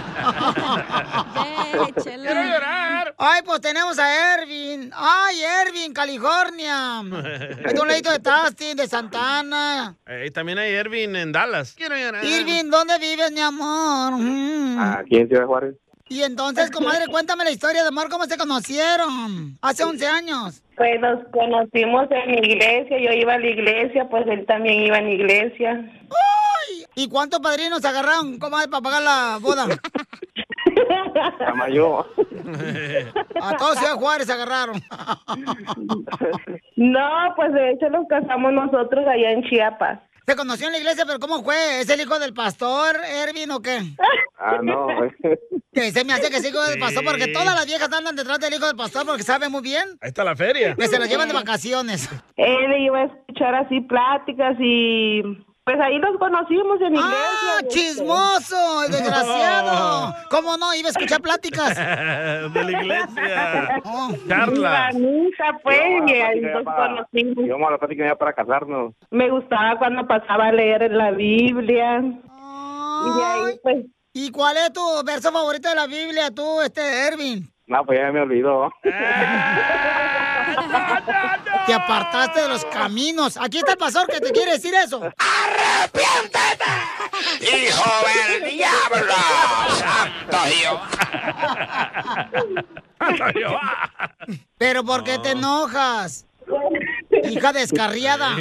Quiero 2.03 2.43
llorar. 2.45 3.15
Ay, 3.19 3.43
pues 3.45 3.61
tenemos 3.61 3.99
a 3.99 4.35
Ervin. 4.35 4.91
Ay, 4.95 5.43
Ervin, 5.43 5.93
California. 5.93 7.03
Es 7.65 7.79
un 7.81 7.89
ladito 7.89 8.13
de 8.13 8.21
Tastin, 8.21 8.77
de 8.77 8.87
Santana. 8.87 9.97
Eh, 10.07 10.31
también 10.31 10.59
hay 10.59 10.73
Ervin 10.73 11.17
en 11.17 11.33
Dallas. 11.33 11.75
Quiero 11.77 11.97
llorar. 11.97 12.25
Irvin, 12.25 12.71
¿dónde 12.71 12.99
vives, 12.99 13.33
mi 13.33 13.41
amor? 13.41 14.13
Mm. 14.13 14.79
Aquí 14.79 15.17
en 15.17 15.29
Ciudad 15.29 15.47
Juárez. 15.47 15.75
Y 16.09 16.23
entonces, 16.23 16.71
comadre, 16.71 17.07
cuéntame 17.11 17.45
la 17.45 17.51
historia 17.51 17.83
de 17.83 17.89
amor, 17.89 18.09
¿cómo 18.09 18.25
se 18.25 18.39
conocieron? 18.39 19.59
Hace 19.61 19.85
11 19.85 20.07
años. 20.07 20.63
Pues 20.77 21.01
nos 21.01 21.25
conocimos 21.33 22.07
en 22.11 22.31
mi 22.31 22.39
iglesia, 22.39 22.99
yo 22.99 23.11
iba 23.11 23.35
a 23.35 23.39
la 23.39 23.47
iglesia, 23.47 24.09
pues 24.09 24.27
él 24.27 24.45
también 24.47 24.83
iba 24.83 24.99
a 24.99 25.03
la 25.03 25.11
iglesia. 25.11 25.73
¡Ay! 25.73 26.85
¿Y 26.95 27.09
cuántos 27.09 27.41
padrinos 27.41 27.85
agarraron, 27.85 28.39
comadre, 28.39 28.69
para 28.69 28.83
pagar 28.83 29.03
la 29.03 29.39
boda? 29.41 29.67
La 31.41 31.55
mayor. 31.55 32.07
A 33.41 33.57
todos 33.57 33.79
Ciudad 33.79 33.95
Juárez 33.95 34.29
agarraron. 34.31 34.81
No, 36.77 37.09
pues 37.37 37.55
de 37.55 37.71
hecho 37.71 37.89
nos 37.89 38.07
casamos 38.07 38.53
nosotros 38.53 39.07
allá 39.07 39.31
en 39.31 39.43
Chiapas. 39.45 39.99
Se 40.27 40.35
conoció 40.35 40.67
en 40.67 40.73
la 40.73 40.79
iglesia, 40.79 41.05
pero 41.07 41.21
¿cómo 41.21 41.45
fue? 41.45 41.81
¿Es 41.81 41.89
el 41.89 42.01
hijo 42.01 42.19
del 42.19 42.35
pastor, 42.35 42.97
Ervin, 43.05 43.49
o 43.53 43.63
qué? 43.63 43.79
Ah, 44.39 44.59
no. 44.63 44.89
Que 45.73 45.93
se 45.93 46.05
me 46.07 46.15
hace 46.15 46.31
que 46.31 46.39
es 46.39 46.49
hijo 46.49 46.63
del 46.63 46.79
pastor, 46.81 47.05
porque 47.05 47.29
todas 47.29 47.55
las 47.55 47.67
viejas 47.67 47.93
andan 47.93 48.17
detrás 48.17 48.39
del 48.41 48.55
hijo 48.55 48.67
del 48.67 48.77
pastor 48.77 49.05
porque 49.05 49.23
sabe 49.23 49.51
muy 49.51 49.61
bien. 49.61 49.99
Ahí 50.01 50.09
está 50.09 50.25
la 50.25 50.35
feria. 50.35 50.75
Que 50.75 50.89
se 50.89 50.99
los 50.99 51.07
llevan 51.07 51.29
de 51.29 51.35
vacaciones. 51.35 52.09
Él 52.37 52.81
iba 52.81 53.01
a 53.01 53.05
escuchar 53.05 53.55
así 53.55 53.83
pláticas 53.83 54.57
y 54.59 55.21
pues 55.67 55.81
ahí 55.81 55.99
nos 55.99 56.17
conocimos 56.17 56.81
en 56.81 56.95
la 56.95 57.01
iglesia. 57.01 57.59
¡Ah, 57.59 57.63
chismoso! 57.67 58.83
¡Desgraciado! 58.89 60.15
¿Cómo 60.31 60.57
no? 60.57 60.73
Iba 60.75 60.87
a 60.87 60.93
escuchar 60.93 61.21
pláticas. 61.21 61.75
de 62.55 62.65
la 62.65 62.71
iglesia. 62.71 63.83
Carla. 64.29 64.91
pues, 65.65 65.81
y 66.07 66.13
ahí 66.13 66.41
nos 66.41 66.63
conocimos. 66.63 67.45
Íbamos 67.45 67.69
a 67.69 67.73
la 67.73 67.79
plática 67.79 68.07
ya 68.07 68.15
para 68.15 68.33
casarnos. 68.33 68.95
Me 69.11 69.29
gustaba 69.29 69.77
cuando 69.77 70.07
pasaba 70.07 70.47
a 70.47 70.53
leer 70.53 70.89
la 70.93 71.11
Biblia. 71.11 71.99
Y 71.99 73.21
ahí, 73.21 73.59
pues, 73.61 73.87
¿Y 74.13 74.31
cuál 74.31 74.57
es 74.59 74.73
tu 74.73 74.81
verso 75.05 75.33
favorito 75.33 75.69
de 75.69 75.75
la 75.75 75.89
Biblia, 75.89 76.31
tú, 76.31 76.61
este, 76.61 77.09
Ervin? 77.09 77.45
No, 77.67 77.85
pues 77.85 77.99
ya 77.99 78.13
me 78.13 78.21
olvidó. 78.21 78.71
Te 81.67 81.75
apartaste 81.75 82.43
de 82.43 82.49
los 82.49 82.65
caminos. 82.67 83.37
Aquí 83.37 83.59
está 83.59 83.73
el 83.73 83.79
pastor 83.79 84.07
que 84.07 84.21
te 84.21 84.31
quiere 84.33 84.53
decir 84.53 84.75
eso. 84.75 85.03
¡Arrepiéntete! 85.03 86.65
¡Hijo 87.41 87.91
del 88.41 88.51
diablo! 88.51 89.15
¡Santo 89.79 90.39
Dios! 90.49 90.81
Pero 94.59 94.85
¿por 94.85 95.05
qué 95.05 95.19
te 95.19 95.31
enojas? 95.33 96.27
Hija 97.25 97.53
descarriada. 97.53 98.37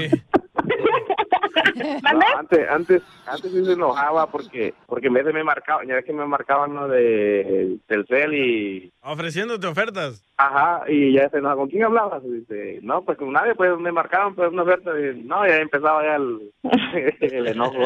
No, 2.15 2.37
antes, 2.37 2.69
antes, 2.69 3.01
antes 3.25 3.51
sí 3.51 3.65
se 3.65 3.73
enojaba 3.73 4.27
porque, 4.29 4.73
porque 4.87 5.07
en 5.07 5.13
vez 5.13 5.25
de 5.25 5.33
me 5.33 5.43
marcaban, 5.43 5.87
ya 5.87 5.95
ves 5.95 6.05
que 6.05 6.13
me 6.13 6.25
marcaban 6.25 6.73
lo 6.73 6.87
de 6.87 7.77
Telcel 7.87 8.33
y, 8.33 8.91
Ofreciéndote 9.01 9.67
ofertas. 9.67 10.23
ajá, 10.37 10.83
y 10.87 11.13
ya 11.13 11.29
se 11.29 11.37
enojaba, 11.37 11.61
¿con 11.61 11.69
quién 11.69 11.83
hablabas? 11.83 12.23
Y 12.25 12.31
dice, 12.39 12.79
no, 12.81 13.01
pues 13.03 13.17
con 13.17 13.31
nadie, 13.31 13.55
pues 13.55 13.77
me 13.79 13.91
marcaban 13.91 14.35
pues 14.35 14.51
una 14.51 14.63
oferta, 14.63 14.91
y 14.99 15.23
no, 15.23 15.45
ya 15.47 15.57
empezaba 15.57 16.03
ya 16.03 16.15
el, 16.15 16.51
el 17.21 17.47
enojo. 17.47 17.81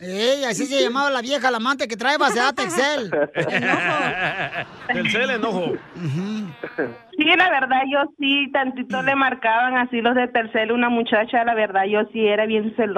Ey, 0.00 0.44
así 0.44 0.66
se 0.66 0.82
llamaba 0.82 1.10
la 1.10 1.22
vieja, 1.22 1.50
la 1.50 1.58
amante 1.58 1.88
que 1.88 1.96
trae 1.96 2.18
base 2.18 2.40
a 2.40 2.52
Texel. 2.52 3.10
Telcel 4.88 5.30
enojo. 5.30 5.72
Sí, 7.16 7.24
la 7.24 7.50
verdad, 7.50 7.82
yo 7.90 7.98
sí, 8.18 8.50
tantito 8.52 9.02
le 9.02 9.14
marcaban 9.16 9.76
así 9.76 10.00
los 10.00 10.14
de 10.14 10.28
Tercel, 10.28 10.70
una 10.72 10.88
muchacha, 10.88 11.44
la 11.44 11.54
verdad, 11.54 11.84
yo 11.86 12.00
sí 12.12 12.26
era 12.26 12.46
bien 12.46 12.74
celosa. 12.76 12.97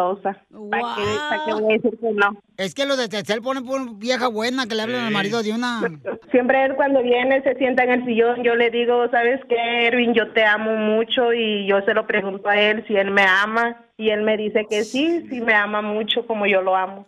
¿Para 0.70 0.94
qué, 0.96 1.02
pa' 1.28 1.44
qué 1.44 1.52
voy 1.54 1.72
a 1.72 1.76
decir 1.76 1.98
que 1.98 2.12
no? 2.12 2.42
Es 2.56 2.74
que 2.74 2.86
los 2.86 2.98
de 2.98 3.08
Texel 3.08 3.42
ponen 3.42 3.64
por 3.64 3.96
vieja 3.96 4.28
buena 4.28 4.66
que 4.66 4.74
le 4.74 4.82
hablan 4.82 5.06
al 5.06 5.12
marido 5.12 5.42
de 5.42 5.52
una. 5.52 5.80
Siempre 6.30 6.64
él 6.64 6.74
cuando 6.76 7.02
viene 7.02 7.42
se 7.42 7.54
sienta 7.54 7.84
en 7.84 7.90
el 7.90 8.04
sillón, 8.04 8.42
yo 8.42 8.54
le 8.54 8.70
digo, 8.70 9.08
¿sabes 9.10 9.40
qué, 9.48 9.86
Erwin? 9.86 10.14
Yo 10.14 10.32
te 10.32 10.44
amo 10.44 10.76
mucho 10.76 11.32
y 11.32 11.66
yo 11.66 11.80
se 11.82 11.94
lo 11.94 12.06
pregunto 12.06 12.48
a 12.48 12.56
él 12.60 12.84
si 12.86 12.96
él 12.96 13.10
me 13.10 13.22
ama 13.22 13.84
y 13.96 14.10
él 14.10 14.22
me 14.22 14.36
dice 14.36 14.66
que 14.68 14.84
sí, 14.84 15.26
sí 15.28 15.40
me 15.40 15.54
ama 15.54 15.82
mucho 15.82 16.26
como 16.26 16.46
yo 16.46 16.62
lo 16.62 16.74
amo. 16.74 17.06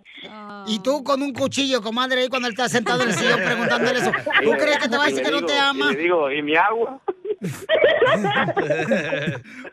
Y 0.66 0.78
tú 0.80 1.02
con 1.02 1.22
un 1.22 1.32
cuchillo, 1.32 1.80
comadre, 1.82 2.20
ahí 2.20 2.28
cuando 2.28 2.48
él 2.48 2.52
está 2.52 2.68
sentado 2.68 3.02
en 3.02 3.08
el 3.08 3.14
sillón 3.14 3.40
preguntándole 3.40 3.98
eso. 3.98 4.12
¿Tú 4.44 4.50
crees 4.50 4.78
que 4.78 4.88
te 4.88 4.96
va 4.96 5.04
a 5.04 5.06
decir 5.08 5.22
que 5.22 5.30
no 5.30 5.44
te 5.44 5.58
ama? 5.58 5.90
Y 5.90 5.94
le 5.94 6.02
digo, 6.02 6.30
¿y 6.30 6.42
mi 6.42 6.54
agua? 6.54 7.00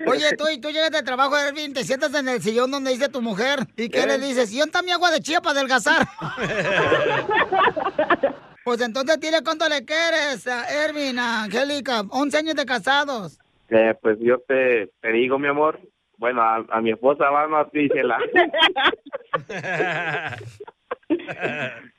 Oye, 0.08 0.36
tú, 0.38 0.46
y 0.52 0.60
tú 0.60 0.70
llegas 0.70 0.92
de 0.92 1.04
trabajo, 1.04 1.38
Ervin, 1.38 1.74
te 1.74 1.84
sientas 1.84 2.14
en 2.16 2.30
el 2.30 2.42
sillón 2.42 2.72
donde 2.72 2.92
dice 2.92 3.10
tu 3.10 3.22
mujer. 3.22 3.60
¿Y 3.78 3.90
qué 3.90 4.02
¿Eh? 4.02 4.08
le 4.08 4.18
dices? 4.18 4.52
¿Y 4.54 4.60
dónde 4.60 4.70
está 4.70 4.82
mi 4.82 4.92
agua 4.92 5.12
de 5.12 5.20
chía 5.20 5.42
para 5.42 5.60
adelgazar? 5.60 6.08
pues 8.64 8.82
entonces 8.82 9.20
dile 9.20 9.44
cuánto 9.44 9.68
le 9.70 9.86
quieres 9.86 10.48
a 10.48 10.68
Ervin, 10.86 11.20
a 11.20 11.44
Angélica. 11.44 12.02
11 12.10 12.38
años 12.38 12.56
de 12.56 12.66
casados. 12.66 13.38
Eh, 13.70 13.94
pues 14.02 14.18
yo 14.20 14.40
te, 14.48 14.90
te 15.00 15.12
digo, 15.12 15.38
mi 15.38 15.48
amor, 15.48 15.80
bueno, 16.18 16.42
a, 16.42 16.66
a 16.70 16.82
mi 16.82 16.90
esposa, 16.92 17.30
vamos 17.30 17.66
a 17.66 17.70
ti, 17.70 17.88
Chela, 17.90 18.18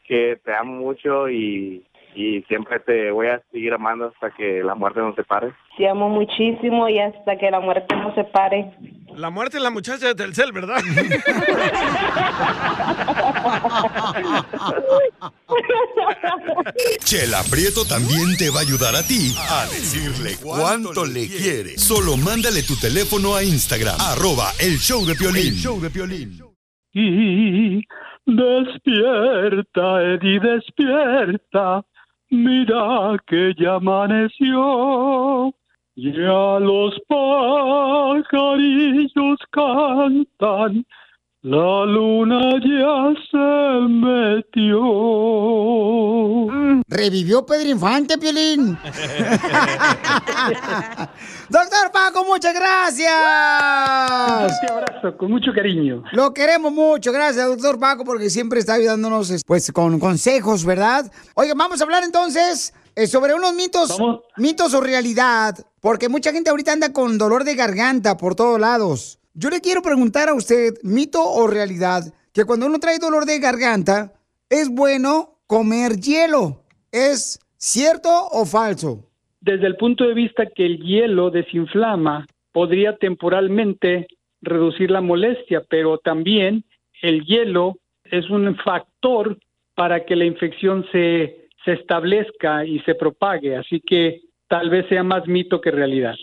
que 0.07 0.41
te 0.45 0.55
amo 0.55 0.75
mucho 0.75 1.29
y, 1.29 1.85
y 2.15 2.43
siempre 2.43 2.81
te 2.81 3.11
voy 3.11 3.29
a 3.29 3.43
seguir 3.51 3.73
amando 3.73 4.07
hasta 4.07 4.31
que 4.31 4.63
la 4.63 4.75
muerte 4.75 5.01
nos 5.01 5.15
separe. 5.15 5.53
Te 5.77 5.89
amo 5.89 6.09
muchísimo 6.09 6.89
y 6.89 6.99
hasta 6.99 7.37
que 7.37 7.51
la 7.51 7.61
muerte 7.61 7.95
nos 7.97 8.15
separe. 8.15 8.73
La 9.17 9.31
muerte 9.31 9.57
es 9.59 9.63
la 9.63 9.71
muchacha 9.71 10.09
de 10.09 10.15
Telcel, 10.15 10.53
¿verdad? 10.53 10.77
Chela 17.05 17.43
Prieto 17.51 17.85
también 17.85 18.37
te 18.39 18.51
va 18.51 18.59
a 18.59 18.63
ayudar 18.63 18.95
a 18.95 19.03
ti 19.03 19.35
a 19.37 19.67
decirle 19.67 20.37
cuánto 20.43 21.05
le 21.05 21.27
quiere. 21.27 21.77
Solo 21.77 22.17
mándale 22.17 22.63
tu 22.63 22.77
teléfono 22.77 23.35
a 23.35 23.43
Instagram, 23.43 23.97
arroba 24.01 24.53
el 24.61 24.79
show 24.79 25.05
de 25.05 25.15
Piolín. 25.15 25.49
El 25.49 25.55
show 25.55 25.81
de 25.81 25.91
Piolín. 25.91 26.39
Y 26.93 27.83
despierta, 28.27 30.03
Eddie, 30.03 30.41
despierta. 30.41 31.85
Mira 32.31 33.17
que 33.27 33.55
ya 33.59 33.75
amaneció. 33.75 35.53
Ya 35.97 36.59
los 36.61 36.99
pajarillos 37.09 38.59
cantan. 39.51 40.87
La 41.43 41.87
luna 41.87 42.39
ya 42.61 43.15
se 43.31 43.89
metió. 43.89 44.79
Revivió 46.87 47.47
Pedro 47.47 47.71
Infante, 47.71 48.19
Piolín. 48.19 48.77
Doctor 51.49 51.91
Paco, 51.93 52.27
muchas 52.27 52.53
gracias. 52.53 53.11
Un 54.63 54.69
abrazo, 54.71 55.17
con 55.17 55.31
mucho 55.31 55.53
cariño. 55.55 56.03
Lo 56.13 56.35
queremos 56.35 56.73
mucho, 56.73 57.11
gracias, 57.11 57.47
doctor 57.47 57.79
Paco, 57.79 58.05
porque 58.05 58.29
siempre 58.29 58.61
está 58.61 58.75
ayudándonos 58.75 59.43
pues 59.47 59.73
con 59.73 59.99
consejos, 59.99 60.67
¿verdad? 60.67 61.11
Oigan, 61.35 61.57
vamos 61.57 61.81
a 61.81 61.85
hablar 61.85 62.05
entonces 62.05 62.75
Eh, 62.97 63.07
sobre 63.07 63.35
unos 63.35 63.55
mitos, 63.55 63.97
mitos 64.37 64.75
o 64.75 64.81
realidad, 64.81 65.57
porque 65.81 66.09
mucha 66.09 66.33
gente 66.33 66.51
ahorita 66.51 66.73
anda 66.73 66.93
con 66.93 67.19
dolor 67.19 67.45
de 67.45 67.55
garganta 67.55 68.17
por 68.17 68.35
todos 68.35 68.59
lados. 68.61 69.20
Yo 69.35 69.49
le 69.49 69.61
quiero 69.61 69.81
preguntar 69.81 70.29
a 70.29 70.35
usted, 70.35 70.75
mito 70.83 71.23
o 71.23 71.47
realidad, 71.47 72.03
que 72.33 72.45
cuando 72.45 72.67
uno 72.67 72.81
trae 72.81 72.99
dolor 72.99 73.27
de 73.27 73.39
garganta, 73.39 74.13
es 74.49 74.69
bueno 74.69 75.39
comer 75.47 76.01
hielo. 76.01 76.65
¿Es 76.91 77.39
cierto 77.57 78.09
o 78.33 78.45
falso? 78.45 79.07
Desde 79.41 79.69
el 79.69 79.77
punto 79.77 80.05
de 80.05 80.15
vista 80.15 80.47
que 80.47 80.67
el 80.67 80.79
hielo 80.79 81.31
desinflama, 81.31 82.27
podría 82.53 82.97
temporalmente 82.97 84.09
reducir 84.43 84.91
la 84.91 85.01
molestia, 85.01 85.63
pero 85.69 85.99
también 85.99 86.65
el 87.01 87.25
hielo 87.25 87.77
es 88.05 88.29
un 88.31 88.57
factor 88.57 89.39
para 89.77 90.05
que 90.05 90.17
la 90.17 90.25
infección 90.25 90.85
se, 90.91 91.49
se 91.65 91.73
establezca 91.75 92.65
y 92.65 92.81
se 92.81 92.97
propague, 92.97 93.57
así 93.57 93.81
que 93.81 94.23
tal 94.49 94.71
vez 94.71 94.89
sea 94.89 95.05
más 95.05 95.27
mito 95.29 95.61
que 95.61 95.71
realidad. 95.71 96.17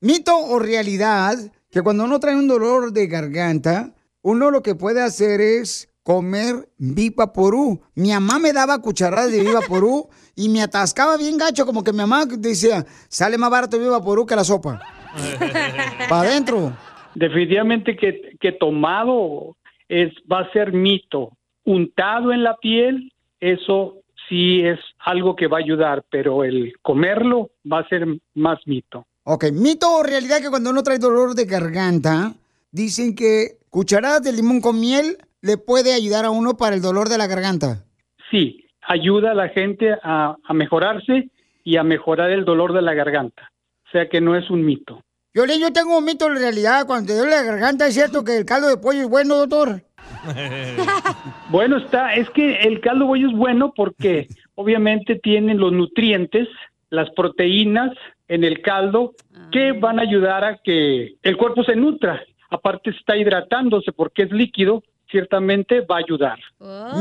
Mito 0.00 0.36
o 0.36 0.58
realidad, 0.58 1.34
que 1.74 1.82
cuando 1.82 2.04
uno 2.04 2.20
trae 2.20 2.36
un 2.36 2.46
dolor 2.46 2.92
de 2.92 3.08
garganta, 3.08 3.92
uno 4.22 4.52
lo 4.52 4.62
que 4.62 4.76
puede 4.76 5.02
hacer 5.02 5.40
es 5.40 5.92
comer 6.04 6.68
Viva 6.78 7.32
Porú. 7.32 7.82
Mi 7.96 8.10
mamá 8.10 8.38
me 8.38 8.52
daba 8.52 8.80
cucharadas 8.80 9.32
de 9.32 9.40
Viva 9.40 9.60
Porú 9.68 10.08
y 10.36 10.48
me 10.50 10.62
atascaba 10.62 11.16
bien 11.16 11.36
gacho, 11.36 11.66
como 11.66 11.82
que 11.82 11.90
mi 11.90 11.98
mamá 11.98 12.26
decía, 12.26 12.84
sale 13.08 13.38
más 13.38 13.50
barato 13.50 13.80
Viva 13.80 14.00
Porú 14.00 14.24
que 14.24 14.36
la 14.36 14.44
sopa. 14.44 14.80
Para 16.08 16.28
adentro. 16.28 16.72
Definitivamente 17.16 17.96
que, 17.96 18.36
que 18.40 18.52
tomado 18.52 19.56
es, 19.88 20.12
va 20.30 20.42
a 20.42 20.52
ser 20.52 20.72
mito. 20.72 21.32
Untado 21.64 22.32
en 22.32 22.44
la 22.44 22.56
piel, 22.58 23.10
eso 23.40 23.96
sí 24.28 24.60
es 24.60 24.78
algo 25.00 25.34
que 25.34 25.48
va 25.48 25.56
a 25.56 25.60
ayudar, 25.60 26.04
pero 26.08 26.44
el 26.44 26.72
comerlo 26.82 27.50
va 27.70 27.80
a 27.80 27.88
ser 27.88 28.06
más 28.34 28.60
mito. 28.64 29.06
Ok, 29.26 29.46
mito 29.52 29.90
o 29.90 30.02
realidad 30.02 30.42
que 30.42 30.50
cuando 30.50 30.68
uno 30.68 30.82
trae 30.82 30.98
dolor 30.98 31.34
de 31.34 31.46
garganta, 31.46 32.34
dicen 32.70 33.14
que 33.14 33.56
cucharadas 33.70 34.22
de 34.22 34.32
limón 34.32 34.60
con 34.60 34.78
miel 34.78 35.16
le 35.40 35.56
puede 35.56 35.94
ayudar 35.94 36.26
a 36.26 36.30
uno 36.30 36.58
para 36.58 36.76
el 36.76 36.82
dolor 36.82 37.08
de 37.08 37.16
la 37.16 37.26
garganta. 37.26 37.84
Sí, 38.30 38.66
ayuda 38.82 39.30
a 39.30 39.34
la 39.34 39.48
gente 39.48 39.94
a, 40.02 40.36
a 40.44 40.52
mejorarse 40.52 41.30
y 41.64 41.78
a 41.78 41.82
mejorar 41.82 42.32
el 42.32 42.44
dolor 42.44 42.74
de 42.74 42.82
la 42.82 42.92
garganta. 42.92 43.50
O 43.86 43.90
sea 43.92 44.10
que 44.10 44.20
no 44.20 44.36
es 44.36 44.50
un 44.50 44.62
mito. 44.62 45.00
Yo, 45.32 45.46
yo 45.46 45.72
tengo 45.72 45.96
un 45.96 46.04
mito 46.04 46.26
en 46.26 46.36
realidad. 46.36 46.86
Cuando 46.86 47.06
te 47.06 47.16
duele 47.16 47.32
la 47.34 47.42
garganta, 47.42 47.86
¿es 47.86 47.94
cierto 47.94 48.24
que 48.24 48.36
el 48.36 48.44
caldo 48.44 48.68
de 48.68 48.76
pollo 48.76 49.00
es 49.00 49.08
bueno, 49.08 49.36
doctor? 49.36 49.82
Bueno, 51.50 51.76
está, 51.78 52.14
es 52.14 52.28
que 52.30 52.56
el 52.62 52.80
caldo 52.80 53.04
de 53.04 53.08
pollo 53.08 53.28
es 53.28 53.36
bueno 53.36 53.72
porque 53.74 54.28
obviamente 54.54 55.16
tienen 55.16 55.58
los 55.58 55.72
nutrientes, 55.72 56.48
las 56.90 57.08
proteínas 57.10 57.90
en 58.28 58.44
el 58.44 58.62
caldo 58.62 59.14
que 59.52 59.72
van 59.72 59.98
a 59.98 60.02
ayudar 60.02 60.44
a 60.44 60.58
que 60.62 61.16
el 61.22 61.36
cuerpo 61.36 61.64
se 61.64 61.76
nutra. 61.76 62.22
Aparte 62.50 62.90
está 62.90 63.16
hidratándose 63.16 63.92
porque 63.92 64.22
es 64.22 64.32
líquido, 64.32 64.82
ciertamente 65.10 65.80
va 65.80 65.96
a 65.96 66.00
ayudar. 66.00 66.38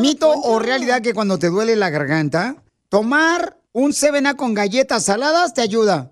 ¿Mito 0.01 0.29
o 0.29 0.59
realidad 0.59 1.01
que 1.01 1.13
cuando 1.13 1.37
te 1.37 1.49
duele 1.49 1.75
la 1.75 1.89
garganta, 1.89 2.55
tomar 2.89 3.57
un 3.71 3.93
Sevena 3.93 4.35
con 4.35 4.53
galletas 4.53 5.05
saladas 5.05 5.53
te 5.53 5.61
ayuda? 5.61 6.11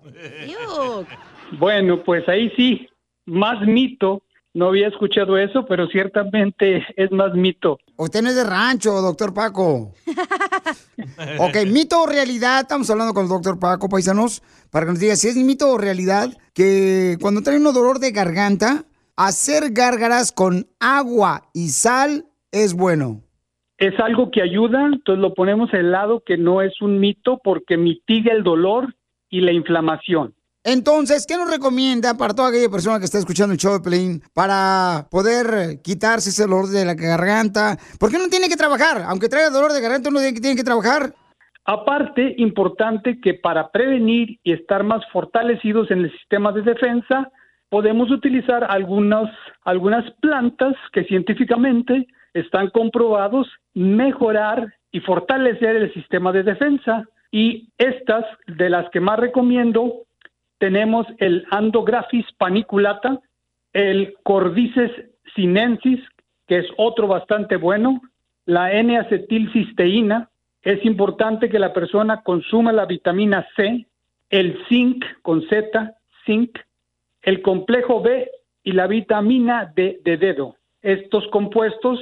Bueno, 1.58 2.02
pues 2.02 2.28
ahí 2.28 2.50
sí, 2.56 2.88
más 3.26 3.60
mito. 3.66 4.22
No 4.54 4.66
había 4.66 4.88
escuchado 4.88 5.38
eso, 5.38 5.64
pero 5.64 5.86
ciertamente 5.86 6.84
es 6.96 7.10
más 7.10 7.32
mito. 7.34 7.78
Usted 8.02 8.20
no 8.20 8.30
es 8.30 8.34
de 8.34 8.42
rancho, 8.42 9.00
doctor 9.00 9.32
Paco. 9.32 9.94
ok, 11.38 11.56
mito 11.68 12.02
o 12.02 12.06
realidad, 12.06 12.62
estamos 12.62 12.90
hablando 12.90 13.14
con 13.14 13.22
el 13.22 13.28
doctor 13.28 13.60
Paco, 13.60 13.88
paisanos, 13.88 14.42
para 14.72 14.86
que 14.86 14.90
nos 14.90 14.98
diga 14.98 15.14
si 15.14 15.28
es 15.28 15.36
mito 15.36 15.70
o 15.70 15.78
realidad 15.78 16.30
que 16.52 17.16
cuando 17.20 17.42
trae 17.42 17.58
un 17.58 17.64
dolor 17.64 18.00
de 18.00 18.10
garganta, 18.10 18.84
hacer 19.16 19.70
gárgaras 19.70 20.32
con 20.32 20.66
agua 20.80 21.42
y 21.54 21.68
sal 21.68 22.26
es 22.50 22.74
bueno. 22.74 23.22
Es 23.78 23.96
algo 24.00 24.32
que 24.32 24.42
ayuda, 24.42 24.84
entonces 24.86 25.22
lo 25.22 25.34
ponemos 25.34 25.72
al 25.72 25.92
lado 25.92 26.24
que 26.26 26.36
no 26.36 26.60
es 26.60 26.82
un 26.82 26.98
mito 26.98 27.40
porque 27.44 27.76
mitiga 27.76 28.32
el 28.32 28.42
dolor 28.42 28.96
y 29.30 29.42
la 29.42 29.52
inflamación. 29.52 30.34
Entonces, 30.64 31.26
¿qué 31.26 31.36
nos 31.36 31.50
recomienda 31.50 32.16
para 32.16 32.34
toda 32.34 32.50
aquella 32.50 32.70
persona 32.70 33.00
que 33.00 33.04
está 33.04 33.18
escuchando 33.18 33.52
el 33.52 33.58
show 33.58 33.72
de 33.72 33.80
Pelín 33.80 34.22
para 34.32 35.08
poder 35.10 35.82
quitarse 35.82 36.30
ese 36.30 36.44
dolor 36.44 36.68
de 36.68 36.84
la 36.84 36.94
garganta? 36.94 37.76
¿Por 37.98 38.12
qué 38.12 38.18
no 38.18 38.28
tiene 38.28 38.48
que 38.48 38.56
trabajar? 38.56 39.02
Aunque 39.08 39.28
traiga 39.28 39.50
dolor 39.50 39.72
de 39.72 39.80
garganta, 39.80 40.08
uno 40.08 40.20
tiene 40.20 40.54
que, 40.54 40.62
trabajar. 40.62 41.14
Aparte, 41.64 42.36
importante 42.38 43.20
que 43.20 43.34
para 43.34 43.72
prevenir 43.72 44.38
y 44.44 44.52
estar 44.52 44.84
más 44.84 45.02
fortalecidos 45.12 45.90
en 45.90 46.04
el 46.04 46.12
sistema 46.12 46.52
de 46.52 46.62
defensa, 46.62 47.28
podemos 47.68 48.12
utilizar 48.12 48.62
algunas, 48.62 49.32
algunas 49.64 50.08
plantas 50.20 50.74
que 50.92 51.02
científicamente 51.04 52.06
están 52.34 52.70
comprobados 52.70 53.48
mejorar 53.74 54.72
y 54.92 55.00
fortalecer 55.00 55.74
el 55.74 55.92
sistema 55.92 56.30
de 56.30 56.44
defensa. 56.44 57.04
Y 57.32 57.68
estas, 57.78 58.24
de 58.46 58.70
las 58.70 58.88
que 58.90 59.00
más 59.00 59.18
recomiendo, 59.18 60.04
tenemos 60.62 61.08
el 61.18 61.44
Andographis 61.50 62.24
paniculata, 62.38 63.18
el 63.72 64.14
Cordyceps 64.22 64.94
sinensis, 65.34 65.98
que 66.46 66.58
es 66.58 66.66
otro 66.76 67.08
bastante 67.08 67.56
bueno, 67.56 68.00
la 68.46 68.72
N-acetilcisteína, 68.72 70.30
es 70.62 70.84
importante 70.84 71.48
que 71.48 71.58
la 71.58 71.72
persona 71.72 72.22
consuma 72.22 72.70
la 72.70 72.86
vitamina 72.86 73.44
C, 73.56 73.88
el 74.30 74.56
zinc 74.68 75.04
con 75.22 75.42
Z, 75.48 75.96
zinc, 76.26 76.56
el 77.22 77.42
complejo 77.42 78.00
B 78.00 78.30
y 78.62 78.70
la 78.70 78.86
vitamina 78.86 79.72
D 79.74 80.00
de 80.04 80.16
dedo. 80.16 80.54
Estos 80.80 81.26
compuestos 81.32 81.98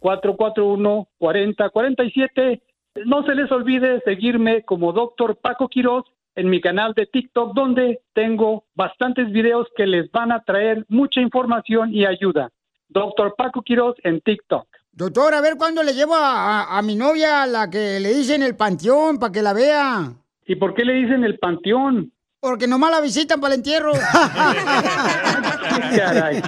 972-441-4047. 0.00 2.60
No 3.06 3.24
se 3.24 3.34
les 3.34 3.50
olvide 3.50 4.00
seguirme 4.00 4.62
como 4.64 4.92
Doctor 4.92 5.36
Paco 5.36 5.68
Quiroz 5.68 6.04
en 6.34 6.50
mi 6.50 6.60
canal 6.60 6.92
de 6.94 7.06
TikTok, 7.06 7.54
donde 7.54 8.00
tengo 8.12 8.64
bastantes 8.74 9.32
videos 9.32 9.66
que 9.76 9.86
les 9.86 10.10
van 10.10 10.32
a 10.32 10.42
traer 10.42 10.84
mucha 10.88 11.20
información 11.20 11.94
y 11.94 12.04
ayuda. 12.04 12.50
Doctor 12.88 13.36
Paco 13.36 13.62
Quiroz 13.62 13.94
en 14.02 14.20
TikTok. 14.20 14.66
Doctor, 14.92 15.34
a 15.34 15.40
ver 15.40 15.56
cuándo 15.56 15.82
le 15.82 15.94
llevo 15.94 16.14
a, 16.14 16.62
a- 16.62 16.78
a 16.78 16.82
mi 16.82 16.94
novia 16.94 17.46
la 17.46 17.70
que 17.70 18.00
le 18.00 18.12
dicen 18.12 18.42
el 18.42 18.56
panteón 18.56 19.18
para 19.18 19.32
que 19.32 19.42
la 19.42 19.52
vea. 19.52 20.12
¿Y 20.46 20.56
por 20.56 20.74
qué 20.74 20.84
le 20.84 20.94
dicen 20.94 21.24
el 21.24 21.38
panteón? 21.38 22.12
Porque 22.40 22.66
nomás 22.66 22.90
la 22.90 23.00
visitan 23.00 23.40
para 23.40 23.54
el 23.54 23.60
entierro. 23.60 23.92
Caray. 25.96 26.42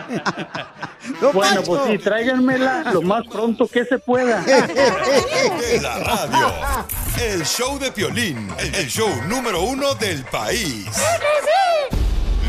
Bueno, 1.32 1.62
pues 1.66 1.82
sí, 1.86 1.98
tráiganmela 1.98 2.92
lo 2.92 3.02
más 3.02 3.26
pronto 3.28 3.66
que 3.68 3.84
se 3.84 3.98
pueda. 3.98 4.42
La 5.82 5.98
radio. 5.98 6.48
El 7.22 7.44
show 7.44 7.78
de 7.78 7.92
Piolín, 7.92 8.48
el 8.58 8.88
show 8.88 9.08
número 9.28 9.62
uno 9.62 9.94
del 9.94 10.24
país. 10.24 10.86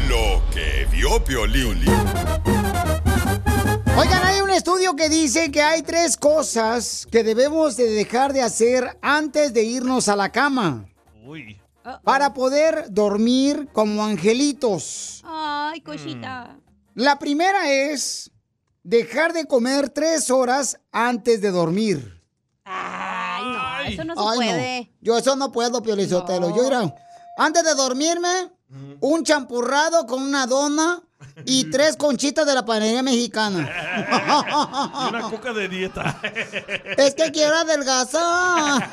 Lo 0.08 0.42
que 0.54 0.88
vio 0.92 1.24
Piolín. 1.24 1.84
Oigan, 3.96 4.24
hay 4.24 4.42
un 4.42 4.50
estudio 4.50 4.96
que 4.96 5.08
dice 5.08 5.52
que 5.52 5.62
hay 5.62 5.84
tres 5.84 6.18
cosas 6.18 7.08
que 7.12 7.24
debemos 7.24 7.78
de 7.78 7.92
dejar 7.92 8.34
de 8.34 8.42
hacer 8.42 8.98
antes 9.04 9.54
de 9.54 9.64
irnos 9.64 10.08
a 10.08 10.16
la 10.16 10.32
cama. 10.32 10.86
Para 12.04 12.34
poder 12.34 12.88
dormir 12.90 13.70
como 13.72 14.04
angelitos. 14.04 15.22
Ay, 15.24 15.82
cosita. 15.82 16.58
La 16.96 17.20
primera 17.20 17.70
es 17.72 18.32
dejar 18.82 19.32
de 19.32 19.46
comer 19.46 19.90
tres 19.90 20.32
horas 20.32 20.80
antes 20.92 21.40
de 21.40 21.52
dormir. 21.52 22.24
Ay, 22.66 23.44
no. 23.46 23.80
eso 23.92 24.04
no 24.06 24.16
se 24.16 24.22
Ay, 24.22 24.36
puede. 24.38 24.92
Yo 25.02 25.18
eso 25.18 25.36
no 25.36 25.52
puedo, 25.52 25.84
Piolizotelo. 25.84 26.56
Yo, 26.56 26.64
mira, 26.64 26.96
antes 27.38 27.64
de 27.64 27.76
dormirme, 27.76 28.50
un 29.02 29.24
champurrado 29.24 30.08
con 30.08 30.24
una 30.24 30.48
dona 30.48 31.04
y 31.46 31.66
tres 31.70 31.96
conchitas 31.98 32.46
de 32.46 32.54
la 32.56 32.66
panadería 32.66 33.04
mexicana. 33.04 33.70
Y 35.06 35.10
una 35.10 35.22
coca 35.30 35.54
de 35.54 35.68
dieta. 35.70 36.20
es 36.98 37.14
que 37.16 37.32
quiero 37.32 37.56
adelgazar. 37.56 38.90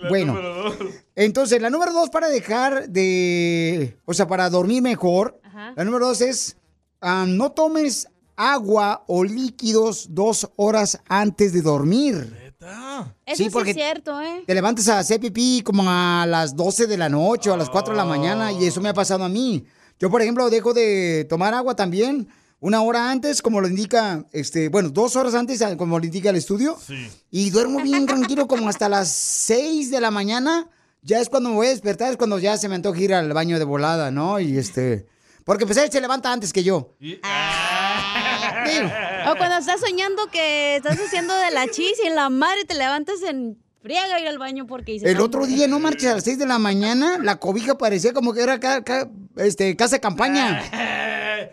La 0.00 0.08
Bueno. 0.08 0.32
número 0.34 0.54
dos. 0.54 0.76
Entonces, 1.14 1.62
la 1.62 1.70
número 1.70 1.92
dos 1.92 2.10
para 2.10 2.28
dejar 2.28 2.88
de. 2.88 3.96
O 4.04 4.12
sea, 4.14 4.26
para 4.26 4.50
dormir 4.50 4.82
mejor. 4.82 5.40
La 5.76 5.84
número 5.84 6.08
dos 6.08 6.20
es. 6.20 6.56
ah, 7.00 7.24
no 7.28 7.52
tomes 7.52 8.08
agua 8.36 9.04
o 9.06 9.22
líquidos 9.22 10.08
dos 10.10 10.50
horas 10.56 11.00
antes 11.08 11.52
de 11.52 11.62
dormir. 11.62 12.43
Eso 12.64 13.36
Sí, 13.36 13.44
sí, 13.44 13.50
porque 13.50 13.70
es 13.70 13.76
cierto, 13.76 14.20
¿eh? 14.20 14.42
Te 14.46 14.54
levantas 14.54 14.88
a 14.88 14.98
hacer 14.98 15.20
pipí 15.20 15.62
como 15.62 15.84
a 15.86 16.26
las 16.26 16.56
12 16.56 16.86
de 16.86 16.96
la 16.96 17.08
noche 17.08 17.50
o 17.50 17.54
a 17.54 17.56
las 17.56 17.70
4 17.70 17.92
de 17.92 17.96
la 17.96 18.04
mañana 18.04 18.52
y 18.52 18.64
eso 18.64 18.80
me 18.80 18.88
ha 18.88 18.94
pasado 18.94 19.24
a 19.24 19.28
mí. 19.28 19.64
Yo, 19.98 20.10
por 20.10 20.22
ejemplo, 20.22 20.48
dejo 20.50 20.74
de 20.74 21.26
tomar 21.28 21.54
agua 21.54 21.76
también 21.76 22.28
una 22.60 22.80
hora 22.80 23.10
antes, 23.10 23.42
como 23.42 23.60
lo 23.60 23.68
indica, 23.68 24.24
este, 24.32 24.70
bueno, 24.70 24.88
dos 24.88 25.16
horas 25.16 25.34
antes, 25.34 25.62
como 25.76 25.98
lo 25.98 26.04
indica 26.06 26.30
el 26.30 26.36
estudio. 26.36 26.78
Y 27.30 27.50
duermo 27.50 27.82
bien 27.82 28.06
tranquilo 28.06 28.48
como 28.48 28.68
hasta 28.68 28.88
las 28.88 29.08
6 29.08 29.90
de 29.90 30.00
la 30.00 30.10
mañana. 30.10 30.68
Ya 31.02 31.20
es 31.20 31.28
cuando 31.28 31.50
me 31.50 31.56
voy 31.56 31.66
a 31.66 31.70
despertar, 31.70 32.10
es 32.10 32.16
cuando 32.16 32.38
ya 32.38 32.56
se 32.56 32.68
me 32.70 32.76
antoja 32.76 32.98
ir 32.98 33.12
al 33.12 33.30
baño 33.34 33.58
de 33.58 33.64
volada, 33.64 34.10
¿no? 34.10 34.40
Y 34.40 34.56
este... 34.56 35.06
Porque 35.44 35.66
pues 35.66 35.76
él 35.76 35.92
se 35.92 36.00
levanta 36.00 36.32
antes 36.32 36.54
que 36.54 36.64
yo. 36.64 36.94
O 39.30 39.36
cuando 39.36 39.56
estás 39.58 39.80
soñando 39.80 40.26
que 40.30 40.76
estás 40.76 40.98
haciendo 40.98 41.34
de 41.34 41.50
la 41.50 41.68
chis 41.68 41.94
y 42.02 42.06
en 42.06 42.14
la 42.14 42.28
madre 42.30 42.64
te 42.64 42.74
levantas 42.74 43.22
en 43.22 43.58
friega 43.82 44.18
ir 44.20 44.28
al 44.28 44.38
baño 44.38 44.66
porque 44.66 44.92
dices... 44.92 45.08
El 45.10 45.20
otro 45.20 45.46
día, 45.46 45.66
no 45.68 45.78
marches 45.78 46.10
a 46.10 46.14
las 46.14 46.24
6 46.24 46.38
de 46.38 46.46
la 46.46 46.58
mañana, 46.58 47.18
la 47.20 47.36
cobija 47.36 47.76
parecía 47.76 48.12
como 48.12 48.32
que 48.32 48.40
era 48.42 48.58
ca- 48.60 48.82
ca- 48.82 49.10
este, 49.36 49.76
casa 49.76 49.96
de 49.96 50.00
campaña. 50.00 50.62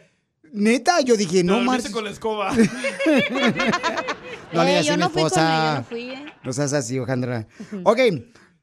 Neta, 0.53 0.99
yo 1.01 1.15
dije, 1.15 1.43
no 1.45 1.59
marches. 1.61 1.91
con 1.91 2.03
la 2.03 2.09
escoba. 2.11 2.51
No 4.53 4.63
le 4.65 4.79
Eh, 4.79 4.83
yo 4.83 4.97
no 4.97 5.09
fui 5.09 5.21
con 5.23 5.31
ella, 5.39 5.73
yo 5.73 5.77
no 5.79 5.83
fui, 5.85 6.09
¿eh? 6.11 6.25
No 6.43 6.51
seas 6.51 6.73
así, 6.73 6.99
Ojandra. 6.99 7.47
Ok. 7.83 7.99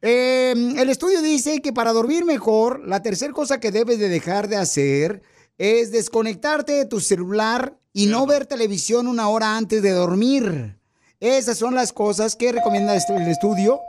eh, 0.03 0.53
el 0.77 0.91
estudio 0.91 1.23
dice 1.23 1.63
que 1.63 1.73
para 1.73 1.93
dormir 1.95 2.27
mejor, 2.27 2.87
la 2.87 3.03
tercera 3.03 3.33
cosa 3.33 3.59
que 3.59 3.71
debes 3.73 3.99
de 3.99 4.11
dejar 4.11 4.49
de 4.49 4.57
hacer 4.57 5.23
es 5.57 5.91
desconectarte 5.91 6.73
de 6.73 6.85
tu 6.85 7.01
celular 7.01 7.79
y 7.93 8.07
no 8.07 8.27
ver 8.27 8.47
televisión 8.47 9.07
una 9.07 9.29
hora 9.29 9.57
antes 9.57 9.83
de 9.83 9.91
dormir. 9.91 10.77
Esas 11.21 11.59
son 11.59 11.75
las 11.75 11.93
cosas 11.93 12.37
que 12.37 12.53
recomienda 12.53 12.95
el 12.95 13.29
estudio 13.29 13.81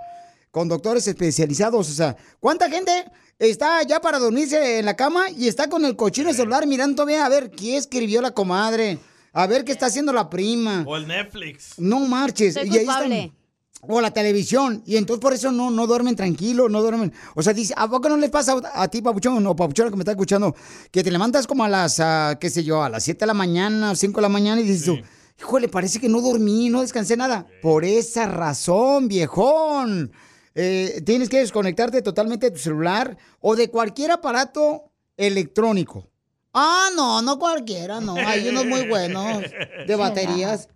con 0.51 0.67
doctores 0.67 1.07
especializados. 1.07 1.89
O 1.89 1.93
sea, 1.93 2.15
¿cuánta 2.39 2.69
gente 2.69 2.91
está 3.37 3.83
ya 3.83 4.01
para 4.01 4.19
dormirse 4.19 4.79
en 4.79 4.85
la 4.85 4.95
cama 4.95 5.29
y 5.29 5.47
está 5.47 5.69
con 5.69 5.85
el 5.85 5.95
cochino 5.95 6.33
celular 6.33 6.65
mirando 6.65 6.95
todavía 6.95 7.25
a 7.25 7.29
ver 7.29 7.51
quién 7.51 7.77
escribió 7.77 8.21
la 8.21 8.31
comadre? 8.31 8.97
A 9.31 9.45
ver 9.45 9.63
qué 9.63 9.71
está 9.71 9.85
haciendo 9.85 10.11
la 10.11 10.29
prima. 10.29 10.83
O 10.87 10.97
el 10.97 11.07
Netflix. 11.07 11.77
No 11.77 11.99
marches. 11.99 12.55
Soy 12.55 12.67
y 12.67 12.77
ahí 12.77 12.87
están. 12.87 13.38
O 13.81 14.01
la 14.01 14.11
televisión. 14.11 14.83
Y 14.85 14.97
entonces 14.97 15.21
por 15.21 15.33
eso 15.33 15.51
no, 15.51 15.71
no 15.71 15.87
duermen 15.87 16.15
tranquilos, 16.15 16.69
no 16.69 16.81
duermen. 16.81 17.13
O 17.35 17.41
sea, 17.41 17.53
dice, 17.53 17.73
¿a 17.77 17.87
poco 17.87 18.09
no 18.09 18.17
les 18.17 18.29
pasa 18.29 18.55
a, 18.73 18.87
ti, 18.89 19.01
Papuchón, 19.01 19.45
o 19.47 19.55
Papuchón 19.55 19.89
que 19.89 19.95
me 19.95 20.01
está 20.01 20.11
escuchando, 20.11 20.55
que 20.91 21.03
te 21.03 21.11
levantas 21.11 21.47
como 21.47 21.63
a 21.63 21.69
las, 21.69 21.99
ah, 21.99 22.37
qué 22.39 22.49
sé 22.49 22.63
yo, 22.63 22.83
a 22.83 22.89
las 22.89 23.03
7 23.03 23.19
de 23.21 23.27
la 23.27 23.33
mañana, 23.33 23.95
5 23.95 24.17
de 24.17 24.21
la 24.21 24.29
mañana 24.29 24.59
y 24.59 24.65
dices 24.65 24.85
tú, 24.85 24.97
híjole, 25.39 25.69
parece 25.69 25.99
que 25.99 26.09
no 26.09 26.21
dormí, 26.21 26.69
no 26.69 26.81
descansé 26.81 27.15
nada. 27.15 27.47
Por 27.61 27.85
esa 27.85 28.27
razón, 28.27 29.07
viejón. 29.07 30.11
Eh, 30.55 31.01
tienes 31.05 31.29
que 31.29 31.39
desconectarte 31.39 32.01
totalmente 32.01 32.47
de 32.47 32.51
tu 32.51 32.59
celular 32.59 33.17
o 33.39 33.55
de 33.55 33.69
cualquier 33.69 34.11
aparato 34.11 34.91
electrónico. 35.15 36.09
Ah, 36.53 36.89
no, 36.95 37.21
no 37.21 37.39
cualquiera, 37.39 38.01
no. 38.01 38.15
Hay 38.15 38.49
unos 38.49 38.65
muy 38.65 38.87
buenos 38.87 39.43
de 39.87 39.95
baterías. 39.95 40.67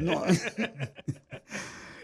No. 0.00 0.24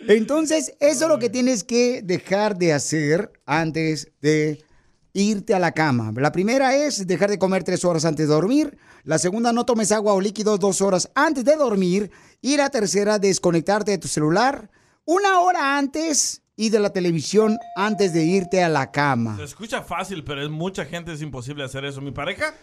Entonces, 0.09 0.75
eso 0.81 1.05
es 1.05 1.09
lo 1.09 1.19
que 1.19 1.31
tienes 1.31 1.65
que 1.65 2.03
dejar 2.03 2.57
de 2.57 2.73
hacer 2.73 3.33
antes 3.47 4.13
de 4.21 4.65
irte 5.13 5.55
a 5.55 5.59
la 5.59 5.73
cama. 5.73 6.13
La 6.17 6.33
primera 6.33 6.75
es 6.75 7.07
dejar 7.07 7.31
de 7.31 7.39
comer 7.39 7.65
tres 7.65 7.85
horas 7.85 8.05
antes 8.05 8.29
de 8.29 8.35
dormir. 8.35 8.79
La 9.05 9.19
segunda, 9.19 9.53
no 9.53 9.65
tomes 9.65 9.93
agua 9.93 10.15
o 10.15 10.21
líquidos 10.21 10.61
dos 10.61 10.81
horas 10.81 11.11
antes 11.15 11.45
de 11.45 11.57
dormir. 11.57 12.11
Y 12.41 12.57
la 12.57 12.71
tercera, 12.71 13.19
desconectarte 13.19 13.93
de 13.93 13.99
tu 13.99 14.09
celular 14.09 14.71
una 15.05 15.41
hora 15.41 15.77
antes 15.79 16.43
y 16.57 16.69
de 16.69 16.79
la 16.79 16.93
televisión 16.93 17.59
antes 17.75 18.13
de 18.13 18.25
irte 18.25 18.63
a 18.63 18.69
la 18.69 18.93
cama. 18.93 19.37
Se 19.37 19.45
escucha 19.45 19.83
fácil, 19.83 20.25
pero 20.25 20.43
es 20.43 20.51
mucha 20.51 20.85
gente 20.85 21.13
es 21.13 21.23
imposible 21.23 21.65
hacer 21.65 21.85
eso. 21.85 22.01
Mi 22.01 22.13
pareja 22.13 22.55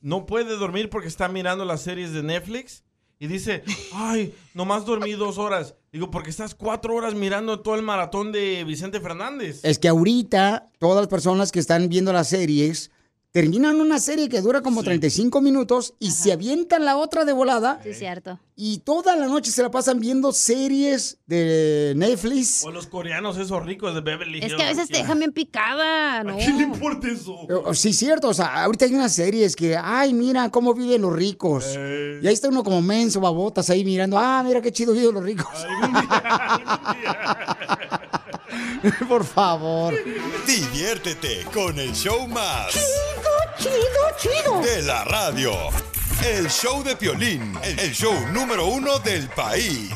no 0.00 0.26
puede 0.26 0.56
dormir 0.56 0.90
porque 0.90 1.08
está 1.08 1.28
mirando 1.28 1.64
las 1.64 1.82
series 1.82 2.12
de 2.12 2.22
Netflix 2.22 2.82
y 3.22 3.28
dice, 3.28 3.62
ay, 3.92 4.34
nomás 4.52 4.84
dormí 4.84 5.12
dos 5.12 5.38
horas. 5.38 5.76
Digo, 5.92 6.10
porque 6.10 6.30
estás 6.30 6.56
cuatro 6.56 6.96
horas 6.96 7.14
mirando 7.14 7.60
todo 7.60 7.76
el 7.76 7.82
maratón 7.82 8.32
de 8.32 8.64
Vicente 8.64 9.00
Fernández. 9.00 9.60
Es 9.62 9.78
que 9.78 9.86
ahorita 9.86 10.72
todas 10.80 11.02
las 11.02 11.06
personas 11.06 11.52
que 11.52 11.60
están 11.60 11.88
viendo 11.88 12.12
las 12.12 12.30
series 12.30 12.90
terminan 13.32 13.80
una 13.80 13.98
serie 13.98 14.28
que 14.28 14.40
dura 14.42 14.60
como 14.60 14.82
35 14.82 15.40
minutos 15.40 15.94
y 15.98 16.10
se 16.10 16.32
avientan 16.32 16.84
la 16.84 16.96
otra 16.96 17.24
de 17.24 17.32
volada 17.32 17.80
Sí, 17.82 17.88
es 17.90 17.98
cierto. 17.98 18.38
y 18.56 18.78
toda 18.80 19.16
la 19.16 19.26
noche 19.26 19.50
se 19.50 19.62
la 19.62 19.70
pasan 19.70 19.98
viendo 20.00 20.32
series 20.32 21.18
de 21.26 21.94
Netflix. 21.96 22.62
O 22.64 22.70
los 22.70 22.86
coreanos, 22.86 23.38
esos 23.38 23.64
ricos 23.64 23.94
de 23.94 24.02
Beverly 24.02 24.38
Es 24.40 24.44
Hills. 24.44 24.56
que 24.56 24.62
a 24.62 24.68
veces 24.68 24.88
te 24.88 24.98
dejan 24.98 25.18
bien 25.18 25.32
picada, 25.32 26.22
¿no? 26.22 26.34
¿A 26.34 26.36
quién 26.36 26.58
le 26.58 26.64
importa 26.64 27.08
eso? 27.08 27.34
Eh, 27.48 27.74
Sí, 27.74 27.92
cierto. 27.94 28.28
O 28.28 28.34
sea, 28.34 28.64
ahorita 28.64 28.84
hay 28.84 28.94
unas 28.94 29.12
series 29.14 29.56
que, 29.56 29.76
ay, 29.76 30.12
mira 30.12 30.50
cómo 30.50 30.74
viven 30.74 31.00
los 31.02 31.12
ricos. 31.14 31.64
Y 32.22 32.26
ahí 32.26 32.34
está 32.34 32.48
uno 32.48 32.62
como 32.62 32.82
menso, 32.82 33.18
babotas 33.20 33.70
ahí 33.70 33.82
mirando, 33.84 34.18
ah, 34.18 34.42
mira 34.44 34.60
qué 34.60 34.70
chido 34.70 34.92
viven 34.92 35.14
los 35.14 35.24
ricos. 35.24 35.48
Por 39.08 39.24
favor. 39.24 39.94
Diviértete 40.46 41.44
con 41.52 41.78
el 41.78 41.92
show 41.92 42.26
más. 42.26 42.72
Chido, 43.58 43.74
chido. 44.18 44.60
De 44.60 44.82
la 44.82 45.04
radio. 45.04 45.52
El 46.24 46.48
show 46.48 46.82
de 46.82 46.96
Piolín. 46.96 47.54
El 47.62 47.92
show 47.92 48.12
número 48.32 48.66
uno 48.66 48.98
del 48.98 49.28
país. 49.28 49.90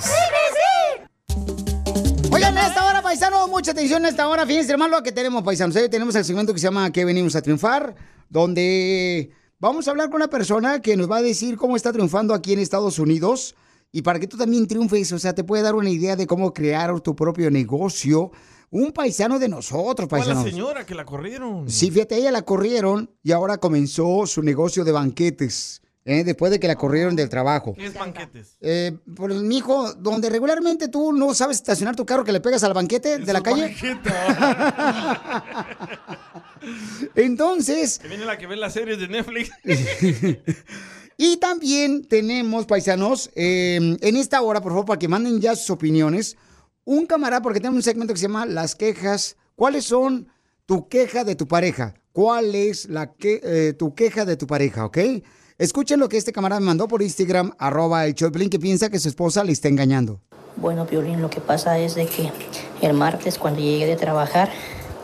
Oigan, 2.30 2.56
a 2.58 2.68
esta 2.68 2.86
hora, 2.86 3.02
paisanos, 3.02 3.48
mucha 3.48 3.72
atención 3.72 4.04
a 4.04 4.08
esta 4.08 4.28
hora. 4.28 4.46
Fíjense, 4.46 4.72
hermano, 4.72 4.98
lo 4.98 5.02
que 5.02 5.12
tenemos, 5.12 5.42
paisanos. 5.42 5.74
Hoy 5.76 5.88
tenemos 5.88 6.14
el 6.14 6.24
segmento 6.24 6.52
que 6.52 6.60
se 6.60 6.66
llama 6.66 6.92
Que 6.92 7.04
venimos 7.04 7.34
a 7.34 7.42
triunfar, 7.42 7.94
donde 8.28 9.30
vamos 9.58 9.88
a 9.88 9.90
hablar 9.90 10.10
con 10.10 10.16
una 10.16 10.28
persona 10.28 10.80
que 10.80 10.96
nos 10.96 11.10
va 11.10 11.18
a 11.18 11.22
decir 11.22 11.56
cómo 11.56 11.76
está 11.76 11.92
triunfando 11.92 12.34
aquí 12.34 12.52
en 12.52 12.60
Estados 12.60 12.98
Unidos 12.98 13.56
y 13.90 14.02
para 14.02 14.18
que 14.18 14.26
tú 14.26 14.36
también 14.36 14.66
triunfes, 14.66 15.10
o 15.12 15.18
sea, 15.18 15.34
te 15.34 15.42
puede 15.42 15.62
dar 15.62 15.74
una 15.74 15.90
idea 15.90 16.16
de 16.16 16.26
cómo 16.26 16.52
crear 16.52 17.00
tu 17.00 17.16
propio 17.16 17.50
negocio. 17.50 18.30
Un 18.70 18.92
paisano 18.92 19.38
de 19.38 19.48
nosotros, 19.48 20.08
Fue 20.08 20.24
la 20.24 20.42
señora 20.42 20.84
que 20.84 20.94
la 20.94 21.04
corrieron. 21.04 21.70
Sí, 21.70 21.90
fíjate, 21.90 22.16
ella 22.16 22.32
la 22.32 22.42
corrieron 22.42 23.10
y 23.22 23.32
ahora 23.32 23.58
comenzó 23.58 24.26
su 24.26 24.42
negocio 24.42 24.84
de 24.84 24.92
banquetes, 24.92 25.82
¿eh? 26.04 26.24
después 26.24 26.50
de 26.50 26.58
que 26.58 26.66
la 26.66 26.76
corrieron 26.76 27.14
del 27.14 27.28
trabajo. 27.28 27.74
¿Qué 27.74 27.86
es 27.86 27.94
banquetes? 27.94 28.56
Eh, 28.60 28.96
pues, 29.14 29.34
mijo, 29.36 29.92
donde 29.94 30.30
regularmente 30.30 30.88
tú 30.88 31.12
no 31.12 31.32
sabes 31.34 31.58
estacionar 31.58 31.94
tu 31.94 32.04
carro 32.04 32.24
que 32.24 32.32
le 32.32 32.40
pegas 32.40 32.64
al 32.64 32.74
banquete 32.74 33.18
de 33.18 33.32
la 33.32 33.42
calle. 33.42 33.76
Entonces, 37.14 37.98
Que 37.98 38.08
viene 38.08 38.24
la 38.24 38.36
que 38.38 38.46
ve 38.46 38.56
las 38.56 38.72
series 38.72 38.98
de 38.98 39.06
Netflix. 39.08 39.50
y 41.16 41.36
también 41.36 42.04
tenemos, 42.06 42.66
paisanos, 42.66 43.30
eh, 43.36 43.96
en 44.00 44.16
esta 44.16 44.42
hora, 44.42 44.60
por 44.60 44.72
favor, 44.72 44.86
para 44.86 44.98
que 44.98 45.06
manden 45.08 45.40
ya 45.40 45.54
sus 45.54 45.70
opiniones, 45.70 46.36
un 46.86 47.04
camarada, 47.04 47.42
porque 47.42 47.60
tenemos 47.60 47.76
un 47.76 47.82
segmento 47.82 48.14
que 48.14 48.20
se 48.20 48.28
llama 48.28 48.46
Las 48.46 48.74
quejas. 48.74 49.36
¿Cuáles 49.54 49.84
son 49.84 50.28
tu 50.64 50.88
queja 50.88 51.24
de 51.24 51.36
tu 51.36 51.46
pareja? 51.46 51.94
¿Cuál 52.12 52.54
es 52.54 52.88
la 52.88 53.12
que, 53.12 53.40
eh, 53.42 53.74
tu 53.74 53.94
queja 53.94 54.24
de 54.24 54.38
tu 54.38 54.46
pareja, 54.46 54.86
ok? 54.86 54.98
Escuchen 55.58 56.00
lo 56.00 56.08
que 56.08 56.16
este 56.16 56.32
camarada 56.32 56.60
me 56.60 56.66
mandó 56.66 56.88
por 56.88 57.02
Instagram, 57.02 57.52
arroba 57.58 58.06
el 58.06 58.14
Choplin, 58.14 58.48
que 58.48 58.58
piensa 58.58 58.88
que 58.88 58.98
su 58.98 59.08
esposa 59.08 59.44
le 59.44 59.52
está 59.52 59.68
engañando. 59.68 60.20
Bueno, 60.56 60.86
Piolín, 60.86 61.20
lo 61.20 61.28
que 61.28 61.40
pasa 61.40 61.78
es 61.78 61.94
de 61.94 62.06
que 62.06 62.30
el 62.80 62.94
martes 62.94 63.38
cuando 63.38 63.60
llegué 63.60 63.86
de 63.86 63.96
trabajar 63.96 64.48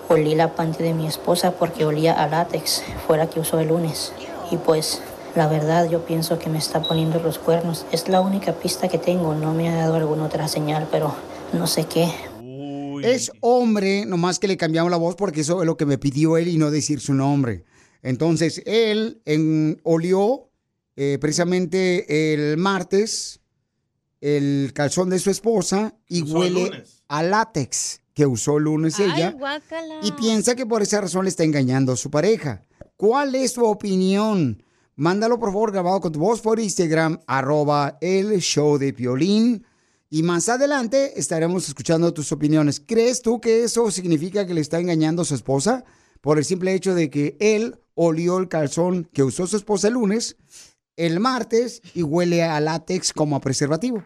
olí 0.08 0.34
la 0.34 0.54
panty 0.54 0.82
de 0.82 0.94
mi 0.94 1.06
esposa 1.06 1.52
porque 1.52 1.84
olía 1.84 2.12
a 2.12 2.28
látex, 2.28 2.82
fuera 3.06 3.28
que 3.28 3.40
usó 3.40 3.58
el 3.60 3.68
lunes. 3.68 4.12
Y 4.50 4.56
pues, 4.56 5.00
la 5.34 5.48
verdad 5.48 5.88
yo 5.88 6.04
pienso 6.04 6.38
que 6.38 6.50
me 6.50 6.58
está 6.58 6.82
poniendo 6.82 7.18
los 7.18 7.38
cuernos. 7.38 7.86
Es 7.92 8.08
la 8.08 8.20
única 8.20 8.52
pista 8.52 8.88
que 8.88 8.98
tengo, 8.98 9.34
no 9.34 9.52
me 9.54 9.68
ha 9.68 9.76
dado 9.76 9.94
alguna 9.96 10.24
otra 10.24 10.48
señal, 10.48 10.86
pero 10.90 11.14
no 11.52 11.66
sé 11.66 11.86
qué. 11.86 12.08
Es 13.02 13.32
hombre, 13.40 14.06
nomás 14.06 14.38
que 14.38 14.46
le 14.48 14.56
cambiamos 14.56 14.90
la 14.90 14.96
voz 14.96 15.16
porque 15.16 15.40
eso 15.40 15.60
es 15.62 15.66
lo 15.66 15.76
que 15.76 15.86
me 15.86 15.98
pidió 15.98 16.36
él 16.36 16.48
y 16.48 16.56
no 16.58 16.70
decir 16.70 17.00
su 17.00 17.14
nombre. 17.14 17.64
Entonces, 18.02 18.62
él 18.64 19.20
en, 19.24 19.80
olió 19.82 20.50
eh, 20.96 21.18
precisamente 21.20 22.34
el 22.34 22.56
martes 22.58 23.40
el 24.20 24.70
calzón 24.72 25.10
de 25.10 25.18
su 25.18 25.30
esposa 25.30 25.96
y 26.06 26.22
Usó 26.22 26.38
huele 26.38 26.84
a 27.08 27.22
látex 27.24 28.00
que 28.14 28.24
usó 28.24 28.58
el 28.58 28.64
lunes 28.64 29.00
ella 29.00 29.28
Ay, 29.30 29.34
guácala. 29.34 30.00
y 30.02 30.12
piensa 30.12 30.54
que 30.54 30.64
por 30.64 30.80
esa 30.82 31.00
razón 31.00 31.24
le 31.24 31.30
está 31.30 31.42
engañando 31.42 31.92
a 31.92 31.96
su 31.96 32.08
pareja. 32.10 32.62
¿Cuál 32.96 33.34
es 33.34 33.54
tu 33.54 33.64
opinión? 33.64 34.62
Mándalo 34.94 35.40
por 35.40 35.48
favor 35.48 35.72
grabado 35.72 36.00
con 36.00 36.12
tu 36.12 36.20
voz 36.20 36.40
por 36.40 36.60
Instagram, 36.60 37.18
arroba 37.26 37.98
el 38.00 38.38
show 38.40 38.78
de 38.78 38.92
Piolín. 38.92 39.64
Y 40.14 40.22
más 40.22 40.50
adelante 40.50 41.18
estaremos 41.18 41.66
escuchando 41.68 42.12
tus 42.12 42.32
opiniones. 42.32 42.82
¿Crees 42.86 43.22
tú 43.22 43.40
que 43.40 43.64
eso 43.64 43.90
significa 43.90 44.46
que 44.46 44.52
le 44.52 44.60
está 44.60 44.78
engañando 44.78 45.22
a 45.22 45.24
su 45.24 45.34
esposa? 45.34 45.84
Por 46.20 46.36
el 46.36 46.44
simple 46.44 46.74
hecho 46.74 46.94
de 46.94 47.08
que 47.08 47.38
él 47.40 47.80
olió 47.94 48.36
el 48.36 48.50
calzón 48.50 49.08
que 49.10 49.22
usó 49.22 49.46
su 49.46 49.56
esposa 49.56 49.88
el 49.88 49.94
lunes, 49.94 50.36
el 50.96 51.18
martes, 51.18 51.80
y 51.94 52.02
huele 52.02 52.42
a 52.42 52.60
látex 52.60 53.14
como 53.14 53.36
a 53.36 53.40
preservativo. 53.40 54.04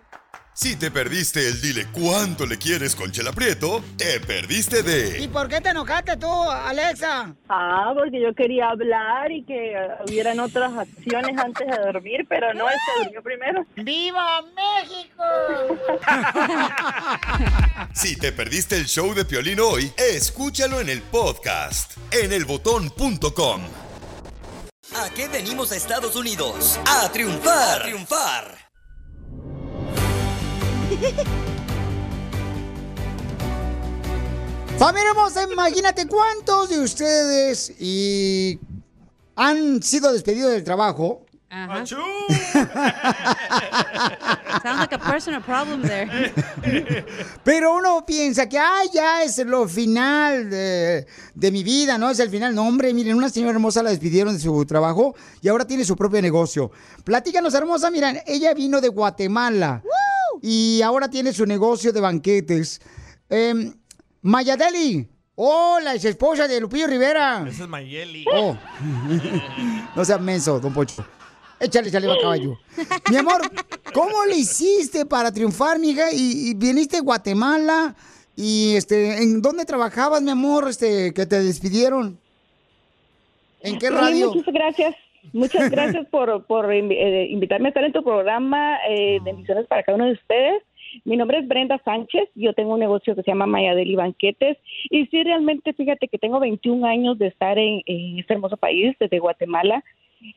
Si 0.59 0.75
te 0.75 0.91
perdiste 0.91 1.47
el 1.47 1.61
dile 1.61 1.87
cuánto 1.93 2.47
le 2.47 2.57
quieres 2.57 2.97
con 2.97 3.13
Chela 3.13 3.31
Prieto, 3.31 3.85
te 3.99 4.19
perdiste 4.21 4.83
de 4.83 5.29
por 5.29 5.49
qué 5.49 5.61
te 5.61 5.69
enojaste 5.69 6.17
tú, 6.17 6.33
Alexa? 6.51 7.35
Ah, 7.47 7.93
porque 7.95 8.23
yo 8.23 8.35
quería 8.35 8.71
hablar 8.71 9.31
y 9.31 9.45
que 9.45 9.77
hubieran 10.09 10.41
otras 10.41 10.73
acciones 10.73 11.37
antes 11.37 11.67
de 11.67 11.77
dormir, 11.77 12.25
pero 12.27 12.55
no, 12.55 12.71
él 12.71 12.77
se 12.87 13.05
durmió 13.05 13.23
primero. 13.23 13.67
¡Viva 13.77 14.43
México! 14.57 15.23
Si 17.93 18.17
te 18.17 18.33
perdiste 18.33 18.77
el 18.77 18.87
show 18.87 19.15
de 19.15 19.25
Piolín 19.27 19.61
hoy, 19.61 19.93
escúchalo 19.97 20.81
en 20.81 20.89
el 20.89 21.03
podcast 21.03 21.97
en 22.11 22.33
elbotón.com. 22.33 23.63
¿A 24.95 25.11
qué 25.15 25.29
venimos 25.29 25.73
a 25.73 25.77
Estados 25.77 26.17
Unidos? 26.17 26.81
A 26.87 27.11
triunfar. 27.11 27.81
A 27.81 27.83
triunfar. 27.83 28.66
Familia 34.79 35.11
hermosa, 35.11 35.47
imagínate 35.51 36.07
cuántos 36.07 36.69
de 36.69 36.81
ustedes 36.81 37.73
y 37.81 38.59
han 39.35 39.83
sido 39.83 40.13
despedidos 40.13 40.53
del 40.53 40.65
trabajo. 40.65 41.23
Sounds 44.63 44.79
like 44.79 44.93
a 44.93 44.99
personal 44.99 45.41
problem 45.41 45.81
there. 45.83 46.35
Pero 47.45 47.75
uno 47.77 48.05
piensa 48.05 48.49
que, 48.49 48.59
ay, 48.59 48.89
ya 48.93 49.23
es 49.23 49.39
lo 49.39 49.67
final 49.67 50.51
de, 50.51 51.07
de 51.35 51.51
mi 51.51 51.63
vida, 51.63 51.97
¿no? 51.97 52.11
Es 52.11 52.19
el 52.19 52.29
final. 52.29 52.55
No, 52.55 52.67
hombre, 52.67 52.93
miren, 52.93 53.17
una 53.17 53.31
señora 53.31 53.53
hermosa 53.53 53.83
la 53.83 53.91
despidieron 53.91 54.35
de 54.35 54.41
su 54.41 54.67
trabajo 54.67 55.15
y 55.41 55.49
ahora 55.49 55.67
tiene 55.67 55.85
su 55.85 55.97
propio 55.97 56.21
negocio. 56.21 56.71
Platícanos, 57.05 57.55
hermosa, 57.55 57.91
miren, 57.91 58.21
ella 58.27 58.53
vino 58.53 58.81
de 58.81 58.89
Guatemala 58.89 59.83
y 60.43 60.81
ahora 60.83 61.09
tiene 61.09 61.33
su 61.33 61.47
negocio 61.47 61.93
de 61.93 62.01
banquetes. 62.01 62.81
Eh, 63.31 63.73
Mayadeli, 64.23 65.09
hola, 65.37 65.95
es 65.95 66.05
esposa 66.05 66.49
de 66.49 66.61
Lupillo 66.61 66.87
Rivera. 66.87 67.45
Ese 67.49 67.63
es 67.65 67.69
Mayeli. 67.69 68.25
Oh. 68.35 68.57
no 69.97 70.05
seas 70.05 70.21
menso, 70.21 70.59
don 70.61 70.73
Pocho. 70.73 71.05
Échale 71.59 71.91
saliva 71.91 72.15
a 72.15 72.19
caballo. 72.21 72.59
Mi 73.11 73.17
amor, 73.17 73.41
¿cómo 73.95 74.25
le 74.27 74.37
hiciste 74.37 75.07
para 75.07 75.33
triunfar, 75.33 75.79
mija? 75.79 76.13
Y, 76.13 76.51
y 76.51 76.55
viniste 76.55 76.97
de 76.97 77.03
Guatemala. 77.03 77.95
Y 78.37 78.75
este, 78.77 79.23
¿en 79.23 79.41
dónde 79.41 79.65
trabajabas, 79.65 80.21
mi 80.21 80.31
amor? 80.31 80.69
Este, 80.69 81.15
que 81.15 81.25
te 81.25 81.43
despidieron. 81.43 82.21
¿En 83.61 83.79
qué 83.79 83.87
Sí, 83.89 83.93
radio? 83.95 84.35
muchas 84.35 84.53
gracias. 84.53 84.95
Muchas 85.33 85.71
gracias 85.71 86.07
por, 86.09 86.45
por 86.47 86.73
eh, 86.73 87.27
invitarme 87.31 87.69
a 87.69 87.71
estar 87.71 87.85
en 87.85 87.93
tu 87.93 88.03
programa. 88.03 88.79
Eh, 88.89 89.21
bendiciones 89.23 89.67
para 89.67 89.83
cada 89.83 89.97
uno 89.97 90.07
de 90.07 90.13
ustedes. 90.13 90.63
Mi 91.05 91.17
nombre 91.17 91.39
es 91.39 91.49
Brenda 91.49 91.79
Sánchez. 91.85 92.29
Yo 92.35 92.53
tengo 92.55 92.75
un 92.75 92.81
negocio 92.81 93.15
que 93.15 93.23
se 93.23 93.31
llama 93.31 93.47
Mayadeli 93.47 93.97
Banquetes. 93.97 94.59
Y 94.91 95.07
sí, 95.07 95.23
realmente, 95.23 95.73
fíjate 95.73 96.09
que 96.09 96.19
tengo 96.19 96.41
21 96.41 96.87
años 96.87 97.19
de 97.19 97.27
estar 97.27 97.59
en, 97.59 97.83
en 97.87 98.19
este 98.19 98.35
hermoso 98.35 98.57
país, 98.57 98.97
desde 98.99 99.19
Guatemala. 99.19 99.85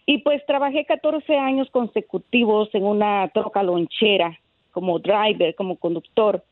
Y 0.06 0.20
pues 0.20 0.46
trabajé 0.46 0.86
14 0.86 1.38
años 1.38 1.70
consecutivos 1.72 2.70
en 2.74 2.84
una 2.84 3.30
troca 3.34 3.64
lonchera, 3.64 4.38
como 4.72 5.00
driver, 5.00 5.56
como 5.56 5.78
conductor. 5.78 6.44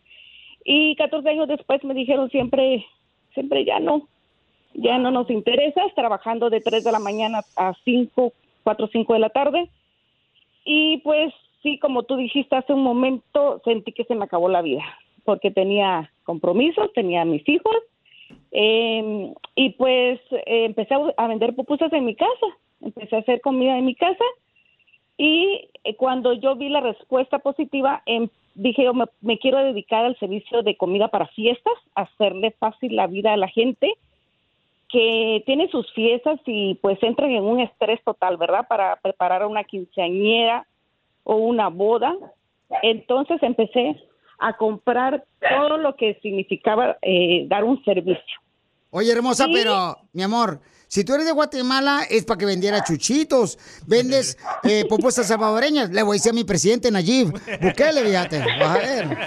Y 0.63 0.95
14 0.95 1.29
años 1.29 1.47
después 1.47 1.83
me 1.83 1.93
dijeron 1.93 2.29
siempre, 2.29 2.85
siempre 3.33 3.65
ya 3.65 3.79
no, 3.79 4.07
ya 4.77 4.97
no 4.99 5.11
nos 5.11 5.29
interesas, 5.29 5.93
trabajando 5.95 6.49
de 6.49 6.61
3 6.61 6.83
de 6.83 6.91
la 6.91 6.99
mañana 6.99 7.41
a 7.55 7.73
5, 7.83 8.31
4, 8.63 8.89
5 8.91 9.13
de 9.13 9.19
la 9.19 9.29
tarde. 9.29 9.69
Y 10.63 10.97
pues 10.99 11.33
sí, 11.63 11.79
como 11.79 12.03
tú 12.03 12.15
dijiste 12.15 12.55
hace 12.55 12.73
un 12.73 12.83
momento, 12.83 13.61
sentí 13.65 13.91
que 13.91 14.05
se 14.05 14.15
me 14.15 14.25
acabó 14.25 14.49
la 14.49 14.61
vida, 14.61 14.83
porque 15.25 15.51
tenía 15.51 16.11
compromisos, 16.23 16.93
tenía 16.93 17.25
mis 17.25 17.47
hijos, 17.49 17.75
eh, 18.51 19.33
y 19.55 19.69
pues 19.71 20.19
empecé 20.45 20.93
a, 20.93 20.99
a 21.17 21.27
vender 21.27 21.55
pupusas 21.55 21.91
en 21.93 22.05
mi 22.05 22.15
casa, 22.15 22.47
empecé 22.81 23.15
a 23.15 23.19
hacer 23.19 23.41
comida 23.41 23.77
en 23.77 23.85
mi 23.85 23.95
casa, 23.95 24.23
y 25.17 25.69
eh, 25.83 25.95
cuando 25.95 26.33
yo 26.33 26.55
vi 26.55 26.69
la 26.69 26.81
respuesta 26.81 27.39
positiva, 27.39 28.03
em, 28.05 28.29
dije 28.53 28.83
yo 28.83 28.93
me, 28.93 29.05
me 29.21 29.39
quiero 29.39 29.57
dedicar 29.63 30.05
al 30.05 30.17
servicio 30.19 30.61
de 30.61 30.77
comida 30.77 31.07
para 31.07 31.27
fiestas, 31.27 31.73
hacerle 31.95 32.51
fácil 32.51 32.95
la 32.95 33.07
vida 33.07 33.33
a 33.33 33.37
la 33.37 33.47
gente 33.47 33.91
que 34.89 35.43
tiene 35.45 35.69
sus 35.69 35.91
fiestas 35.93 36.39
y 36.45 36.75
pues 36.75 36.97
entran 37.01 37.31
en 37.31 37.43
un 37.43 37.59
estrés 37.59 38.01
total, 38.03 38.37
¿verdad? 38.37 38.65
Para 38.67 38.95
preparar 38.97 39.45
una 39.45 39.63
quinceañera 39.63 40.65
o 41.23 41.35
una 41.35 41.69
boda. 41.69 42.15
Entonces 42.81 43.41
empecé 43.43 44.01
a 44.39 44.53
comprar 44.53 45.23
todo 45.39 45.77
lo 45.77 45.95
que 45.95 46.15
significaba 46.21 46.97
eh, 47.01 47.45
dar 47.47 47.63
un 47.63 47.83
servicio. 47.83 48.39
Oye, 48.97 49.11
hermosa, 49.11 49.45
Sí. 49.45 49.51
pero, 49.53 49.97
mi 50.13 50.23
amor, 50.23 50.59
si 50.89 51.03
tú 51.03 51.13
eres 51.15 51.25
de 51.25 51.33
Guatemala 51.33 52.03
es 52.09 52.23
para 52.23 52.37
que 52.37 52.45
vendiera 52.45 52.81
chuchitos. 52.83 53.57
Vendes 53.85 54.37
eh, 54.63 54.85
pupusas 54.87 55.27
salvadoreñas. 55.27 55.89
Le 55.89 56.01
voy 56.01 56.15
a 56.15 56.17
decir 56.17 56.31
a 56.31 56.33
mi 56.33 56.45
presidente 56.45 56.89
Nayib. 56.89 57.31
Bukele, 57.61 58.03
fíjate. 58.05 58.39
Vas 58.39 58.69
a 58.69 58.77
ver. 58.77 59.17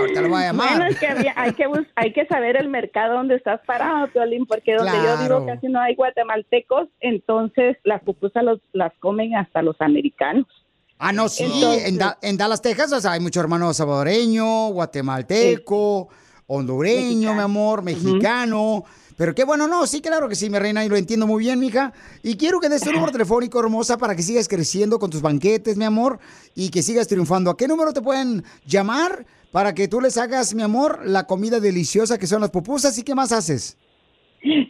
Ahorita 0.00 0.20
lo 0.20 0.28
voy 0.28 0.42
a 0.42 0.46
llamar. 0.46 0.68
Bueno, 0.70 0.86
es 0.86 0.98
que 0.98 1.06
había- 1.06 1.32
hay, 1.36 1.52
que 1.52 1.64
hay 1.94 2.12
que 2.12 2.26
saber 2.26 2.56
el 2.56 2.68
mercado 2.68 3.14
donde 3.14 3.36
estás 3.36 3.60
parado, 3.66 4.08
Piolín, 4.08 4.46
porque 4.46 4.74
donde 4.74 4.90
yo 4.92 5.00
Claro. 5.00 5.40
vivo 5.40 5.46
casi 5.46 5.68
no 5.68 5.80
hay 5.80 5.94
guatemaltecos, 5.94 6.88
entonces 7.00 7.76
las 7.84 8.02
pupusas 8.02 8.42
los- 8.42 8.60
las 8.72 8.92
comen 8.98 9.36
hasta 9.36 9.62
los 9.62 9.76
americanos. 9.80 10.46
Ah, 10.98 11.12
no, 11.12 11.28
sí. 11.28 11.44
Entonces- 11.44 11.86
en, 11.86 11.98
Da- 11.98 12.18
en 12.20 12.36
Dallas, 12.36 12.60
Texas, 12.60 12.92
o 12.92 13.00
sea, 13.00 13.12
hay 13.12 13.20
muchos 13.20 13.40
hermanos 13.42 13.76
salvadoreño, 13.76 14.68
guatemalteco, 14.70 16.08
hondureño, 16.50 17.32
mi 17.32 17.40
amor, 17.40 17.82
mexicano. 17.82 18.84
Pero 19.16 19.34
qué 19.34 19.44
bueno, 19.44 19.68
no, 19.68 19.86
sí, 19.86 20.00
claro 20.00 20.28
que 20.28 20.34
sí, 20.34 20.50
mi 20.50 20.58
reina, 20.58 20.84
y 20.84 20.88
lo 20.88 20.96
entiendo 20.96 21.26
muy 21.26 21.44
bien, 21.44 21.60
mija. 21.60 21.92
Y 22.22 22.36
quiero 22.36 22.58
que 22.58 22.68
des 22.68 22.82
tu 22.82 22.90
número 22.90 23.12
telefónico, 23.12 23.60
hermosa, 23.60 23.98
para 23.98 24.16
que 24.16 24.22
sigas 24.22 24.48
creciendo 24.48 24.98
con 24.98 25.10
tus 25.10 25.22
banquetes, 25.22 25.76
mi 25.76 25.84
amor, 25.84 26.18
y 26.54 26.70
que 26.70 26.82
sigas 26.82 27.06
triunfando. 27.06 27.50
¿A 27.50 27.56
qué 27.56 27.68
número 27.68 27.92
te 27.92 28.00
pueden 28.00 28.42
llamar 28.66 29.26
para 29.52 29.74
que 29.74 29.88
tú 29.88 30.00
les 30.00 30.16
hagas, 30.16 30.54
mi 30.54 30.62
amor, 30.62 31.00
la 31.04 31.24
comida 31.24 31.60
deliciosa 31.60 32.18
que 32.18 32.26
son 32.26 32.40
las 32.40 32.50
pupusas? 32.50 32.98
¿Y 32.98 33.02
qué 33.02 33.14
más 33.14 33.30
haces? 33.30 33.76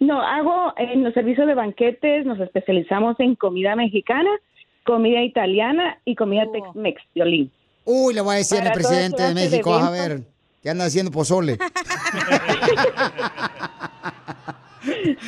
No, 0.01 0.21
hago 0.21 0.73
en 0.77 1.05
los 1.05 1.15
servicios 1.15 1.47
de 1.47 1.55
banquetes, 1.55 2.27
nos 2.27 2.41
especializamos 2.41 3.15
en 3.21 3.37
comida 3.37 3.77
mexicana, 3.77 4.31
comida 4.85 5.23
italiana 5.23 5.99
y 6.05 6.17
comida 6.17 6.43
Tex-Mex, 6.53 7.01
Piolín. 7.15 7.53
Uy, 7.85 8.15
le 8.15 8.21
voy 8.21 8.35
a 8.35 8.39
decir 8.39 8.61
al 8.61 8.73
presidente 8.73 9.23
de 9.23 9.35
México, 9.35 9.73
a 9.73 9.91
ver, 9.91 10.23
que 10.63 10.71
anda 10.71 10.85
haciendo 10.85 11.11
pozole. 11.11 11.59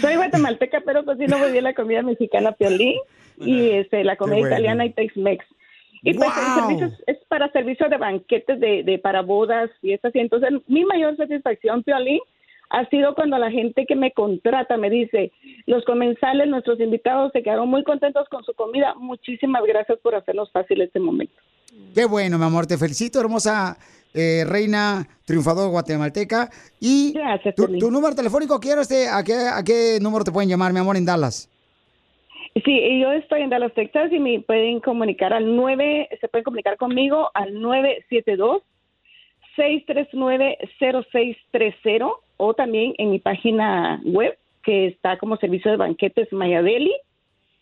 Soy 0.00 0.16
guatemalteca, 0.16 0.80
pero 0.84 1.04
cocino 1.04 1.38
muy 1.38 1.52
bien 1.52 1.64
la 1.64 1.74
comida 1.74 2.02
mexicana 2.02 2.52
Piolín 2.52 2.94
y 3.38 3.70
este, 3.70 4.02
la 4.04 4.16
comida 4.16 4.38
bueno. 4.38 4.48
italiana 4.54 4.86
y 4.86 4.90
Tex-Mex. 4.92 5.44
Y 6.04 6.14
pues 6.14 6.30
el 6.68 6.82
es- 6.84 7.02
es 7.06 7.18
para 7.28 7.50
servicio 7.52 7.88
de 7.88 7.96
banquetes, 7.96 8.58
de, 8.58 8.82
de 8.82 8.98
para 8.98 9.22
bodas, 9.22 9.70
fiestas. 9.80 10.12
Y 10.14 10.18
entonces 10.20 10.50
mi 10.66 10.84
mayor 10.84 11.16
satisfacción, 11.16 11.82
Piolín, 11.84 12.20
ha 12.70 12.88
sido 12.88 13.14
cuando 13.14 13.36
la 13.38 13.50
gente 13.50 13.84
que 13.86 13.94
me 13.94 14.12
contrata 14.12 14.76
me 14.78 14.88
dice, 14.90 15.30
los 15.66 15.84
comensales, 15.84 16.48
nuestros 16.48 16.80
invitados 16.80 17.30
se 17.32 17.42
quedaron 17.42 17.68
muy 17.68 17.84
contentos 17.84 18.26
con 18.30 18.42
su 18.44 18.54
comida. 18.54 18.94
Muchísimas 18.96 19.62
gracias 19.64 19.98
por 20.00 20.14
hacernos 20.14 20.50
fácil 20.50 20.80
este 20.80 20.98
momento. 20.98 21.34
Qué 21.94 22.06
bueno, 22.06 22.38
mi 22.38 22.44
amor, 22.46 22.66
te 22.66 22.78
felicito, 22.78 23.20
hermosa 23.20 23.76
eh, 24.14 24.44
reina 24.46 25.08
triunfador 25.24 25.70
guatemalteca. 25.70 26.50
Y 26.80 27.14
tu, 27.56 27.78
tu 27.78 27.90
número 27.90 28.14
telefónico, 28.14 28.60
quiero 28.60 28.82
este, 28.82 29.08
¿a 29.08 29.22
qué, 29.24 29.34
¿a 29.52 29.62
qué 29.64 29.98
número 30.00 30.24
te 30.24 30.32
pueden 30.32 30.48
llamar, 30.48 30.72
mi 30.72 30.80
amor, 30.80 30.96
en 30.96 31.04
Dallas? 31.04 31.48
Sí, 32.64 33.00
yo 33.00 33.12
estoy 33.12 33.40
en 33.40 33.50
Dallas, 33.50 33.72
Texas 33.74 34.12
y 34.12 34.18
me 34.18 34.40
pueden 34.40 34.80
comunicar 34.80 35.32
al 35.32 35.56
9, 35.56 36.08
se 36.20 36.28
pueden 36.28 36.44
comunicar 36.44 36.76
conmigo 36.76 37.30
al 37.32 37.54
972-639-0630 39.56 42.12
o 42.36 42.54
también 42.54 42.94
en 42.98 43.10
mi 43.10 43.18
página 43.20 44.00
web 44.04 44.36
que 44.62 44.88
está 44.88 45.16
como 45.16 45.36
servicio 45.38 45.70
de 45.70 45.76
banquetes 45.78 46.30
Mayadeli, 46.32 46.94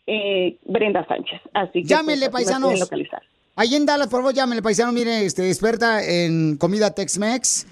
eh, 0.07 0.57
Brenda 0.65 1.05
Sánchez. 1.07 1.39
Así 1.53 1.83
que 1.83 1.87
Llámenle, 1.87 2.29
pues, 2.29 2.43
paisanos. 2.45 2.77
localizar. 2.79 3.21
Ahí 3.61 3.75
en 3.75 3.85
Dallas, 3.85 4.07
por 4.07 4.21
favor, 4.21 4.33
llámenle, 4.33 4.63
paisano, 4.63 4.91
mire, 4.91 5.23
este, 5.23 5.47
experta 5.47 6.03
en 6.03 6.57
comida 6.57 6.95
Tex-Mex, 6.95 7.67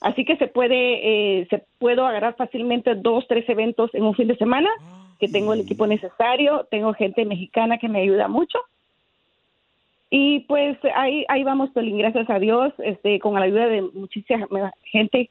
así 0.00 0.24
que 0.24 0.36
se 0.36 0.46
puede, 0.46 1.40
eh, 1.40 1.46
se 1.50 1.62
puedo 1.78 2.06
agarrar 2.06 2.36
fácilmente 2.36 2.94
dos, 2.94 3.26
tres 3.28 3.46
eventos 3.50 3.94
en 3.94 4.04
un 4.04 4.14
fin 4.14 4.28
de 4.28 4.36
semana, 4.36 4.70
que 5.20 5.28
tengo 5.28 5.52
el 5.52 5.60
equipo 5.60 5.86
necesario, 5.86 6.66
tengo 6.70 6.94
gente 6.94 7.26
mexicana 7.26 7.76
que 7.76 7.88
me 7.88 8.00
ayuda 8.00 8.28
mucho. 8.28 8.58
Y 10.08 10.40
pues 10.40 10.78
ahí, 10.94 11.26
ahí 11.28 11.44
vamos, 11.44 11.70
Pelín, 11.70 11.98
gracias 11.98 12.30
a 12.30 12.38
Dios, 12.38 12.72
este, 12.78 13.18
con 13.18 13.34
la 13.34 13.42
ayuda 13.42 13.66
de 13.66 13.82
muchísima 13.82 14.72
gente. 14.84 15.28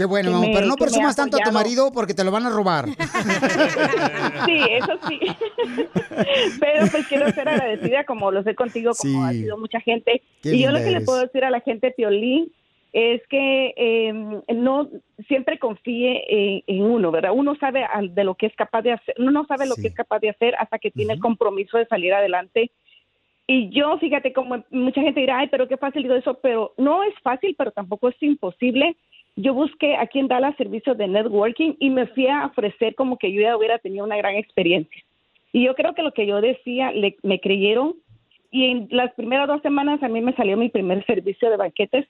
Qué 0.00 0.06
bueno, 0.06 0.40
me- 0.40 0.50
pero 0.54 0.64
no 0.66 0.76
presumas 0.76 1.14
tanto 1.14 1.36
a 1.36 1.40
tu 1.40 1.52
marido 1.52 1.92
porque 1.92 2.14
te 2.14 2.24
lo 2.24 2.30
van 2.30 2.46
a 2.46 2.48
robar. 2.48 2.86
Sí, 4.46 4.58
eso 4.70 4.98
sí. 5.06 5.20
Pero 6.60 6.86
pues 6.90 7.06
quiero 7.06 7.30
ser 7.32 7.48
agradecida 7.48 8.04
como 8.04 8.30
lo 8.30 8.42
sé 8.42 8.54
contigo, 8.54 8.92
como 8.94 9.24
ha 9.24 9.32
sido 9.32 9.58
mucha 9.58 9.80
gente. 9.80 10.22
Qué 10.42 10.54
y 10.54 10.62
yo 10.62 10.70
lo 10.70 10.78
que 10.78 10.90
le 10.90 11.00
puedo 11.02 11.20
decir 11.20 11.44
a 11.44 11.50
la 11.50 11.60
gente, 11.60 11.90
Piolín, 11.90 12.50
es 12.92 13.20
que 13.28 13.74
eh, 13.76 14.12
no 14.54 14.88
siempre 15.28 15.58
confíe 15.58 16.24
en, 16.28 16.62
en 16.66 16.82
uno, 16.82 17.10
¿verdad? 17.10 17.32
Uno 17.34 17.54
sabe 17.56 17.84
al- 17.84 18.14
de 18.14 18.24
lo 18.24 18.34
que 18.36 18.46
es 18.46 18.56
capaz 18.56 18.82
de 18.82 18.92
hacer, 18.92 19.14
uno 19.18 19.30
no 19.30 19.46
sabe 19.46 19.66
lo 19.66 19.76
que 19.76 19.88
es 19.88 19.94
capaz 19.94 20.20
de 20.20 20.30
hacer 20.30 20.54
hasta 20.58 20.78
que 20.78 20.90
tiene 20.90 21.12
el 21.12 21.20
compromiso 21.20 21.76
de 21.78 21.86
salir 21.86 22.14
adelante. 22.14 22.70
Y 23.46 23.68
yo, 23.70 23.98
fíjate, 23.98 24.32
como 24.32 24.64
mucha 24.70 25.00
gente 25.02 25.20
dirá, 25.20 25.40
ay, 25.40 25.48
pero 25.48 25.68
qué 25.68 25.76
fácil 25.76 26.02
digo 26.04 26.14
eso, 26.14 26.38
pero 26.42 26.72
no 26.78 27.02
es 27.02 27.12
fácil, 27.22 27.54
pero 27.58 27.70
tampoco 27.72 28.08
es 28.08 28.16
imposible. 28.22 28.96
Yo 29.36 29.54
busqué 29.54 29.96
aquí 29.96 30.18
en 30.18 30.28
Dallas 30.28 30.56
servicios 30.56 30.96
de 30.98 31.08
networking 31.08 31.74
y 31.78 31.90
me 31.90 32.06
fui 32.08 32.26
a 32.26 32.46
ofrecer 32.46 32.94
como 32.94 33.16
que 33.16 33.32
yo 33.32 33.40
ya 33.42 33.56
hubiera 33.56 33.78
tenido 33.78 34.04
una 34.04 34.16
gran 34.16 34.34
experiencia. 34.36 35.02
Y 35.52 35.64
yo 35.64 35.74
creo 35.74 35.94
que 35.94 36.02
lo 36.02 36.12
que 36.12 36.26
yo 36.26 36.40
decía, 36.40 36.92
le- 36.92 37.16
me 37.22 37.40
creyeron. 37.40 37.94
Y 38.50 38.66
en 38.66 38.88
las 38.90 39.12
primeras 39.14 39.46
dos 39.48 39.62
semanas 39.62 40.02
a 40.02 40.08
mí 40.08 40.20
me 40.20 40.34
salió 40.34 40.56
mi 40.56 40.68
primer 40.68 41.04
servicio 41.06 41.50
de 41.50 41.56
banquetes 41.56 42.06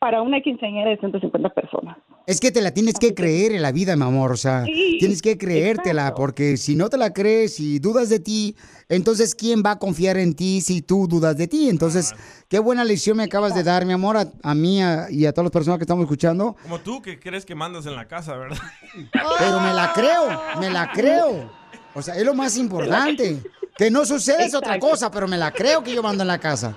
para 0.00 0.22
una 0.22 0.40
quinceañera 0.40 0.88
de 0.90 0.96
150 0.96 1.50
personas. 1.50 1.98
Es 2.26 2.40
que 2.40 2.50
te 2.50 2.62
la 2.62 2.72
tienes 2.72 2.94
que 2.98 3.14
creer 3.14 3.52
en 3.52 3.60
la 3.60 3.70
vida, 3.70 3.96
mi 3.96 4.02
amor. 4.04 4.32
O 4.32 4.36
sea, 4.36 4.64
Sí, 4.64 4.96
tienes 4.98 5.20
que 5.20 5.36
creértela, 5.36 6.14
porque 6.14 6.56
si 6.56 6.74
no 6.74 6.88
te 6.88 6.96
la 6.96 7.12
crees 7.12 7.60
y 7.60 7.78
dudas 7.80 8.08
de 8.08 8.18
ti, 8.18 8.56
entonces 8.88 9.34
¿quién 9.34 9.62
va 9.64 9.72
a 9.72 9.78
confiar 9.78 10.16
en 10.16 10.34
ti 10.34 10.62
si 10.62 10.80
tú 10.80 11.06
dudas 11.06 11.36
de 11.36 11.48
ti? 11.48 11.68
Entonces, 11.68 12.14
qué 12.48 12.58
buena 12.58 12.82
lección 12.82 13.18
me 13.18 13.24
acabas 13.24 13.54
de 13.54 13.62
dar, 13.62 13.84
mi 13.84 13.92
amor, 13.92 14.16
a, 14.16 14.24
a 14.42 14.54
mí 14.54 14.82
a- 14.82 15.08
y 15.10 15.26
a 15.26 15.32
todas 15.32 15.44
las 15.44 15.52
personas 15.52 15.78
que 15.78 15.84
estamos 15.84 16.04
escuchando. 16.04 16.56
Como 16.62 16.78
tú 16.80 17.02
que 17.02 17.20
crees 17.20 17.44
que 17.44 17.54
mandas 17.54 17.84
en 17.84 17.94
la 17.94 18.08
casa, 18.08 18.34
¿verdad? 18.36 18.56
Pero 19.38 19.60
me 19.60 19.74
la 19.74 19.92
creo, 19.94 20.40
me 20.60 20.70
la 20.70 20.90
creo. 20.92 21.50
O 21.94 22.00
sea, 22.00 22.14
es 22.16 22.24
lo 22.24 22.32
más 22.34 22.56
importante. 22.56 23.38
Que 23.76 23.90
no 23.90 24.04
suceda 24.06 24.44
es 24.44 24.54
otra 24.54 24.78
cosa, 24.78 25.10
pero 25.10 25.26
me 25.26 25.38
la 25.38 25.50
creo 25.52 25.82
que 25.82 25.94
yo 25.94 26.02
mando 26.02 26.22
en 26.22 26.28
la 26.28 26.38
casa. 26.38 26.76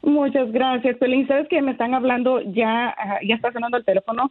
Muchas 0.02 0.50
gracias, 0.52 0.96
Pelín. 0.96 1.26
Sabes 1.26 1.48
que 1.48 1.60
me 1.60 1.72
están 1.72 1.94
hablando, 1.94 2.40
ya, 2.40 2.94
ah, 2.96 3.18
ya 3.26 3.34
está 3.34 3.52
sonando 3.52 3.76
el 3.76 3.84
teléfono. 3.84 4.30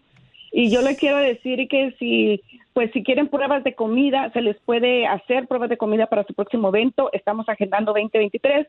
Y 0.51 0.69
yo 0.71 0.81
les 0.81 0.97
quiero 0.97 1.17
decir 1.17 1.67
que 1.67 1.93
si, 1.99 2.41
pues 2.73 2.91
si 2.93 3.03
quieren 3.03 3.27
pruebas 3.27 3.63
de 3.63 3.75
comida, 3.75 4.31
se 4.31 4.41
les 4.41 4.57
puede 4.61 5.05
hacer 5.05 5.47
pruebas 5.47 5.69
de 5.69 5.77
comida 5.77 6.07
para 6.07 6.23
su 6.23 6.33
próximo 6.33 6.69
evento. 6.69 7.09
Estamos 7.11 7.47
agendando 7.49 7.93
2023 7.93 8.67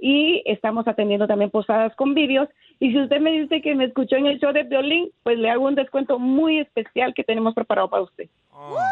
y 0.00 0.42
estamos 0.46 0.88
atendiendo 0.88 1.26
también 1.26 1.50
posadas 1.50 1.94
con 1.94 2.14
vídeos. 2.14 2.48
Y 2.80 2.90
si 2.90 2.98
usted 2.98 3.20
me 3.20 3.30
dice 3.32 3.60
que 3.62 3.74
me 3.74 3.84
escuchó 3.84 4.16
en 4.16 4.26
el 4.26 4.40
show 4.40 4.52
de 4.52 4.64
violín, 4.64 5.10
pues 5.22 5.38
le 5.38 5.50
hago 5.50 5.66
un 5.66 5.74
descuento 5.74 6.18
muy 6.18 6.58
especial 6.58 7.12
que 7.14 7.22
tenemos 7.22 7.54
preparado 7.54 7.88
para 7.88 8.02
usted. 8.02 8.28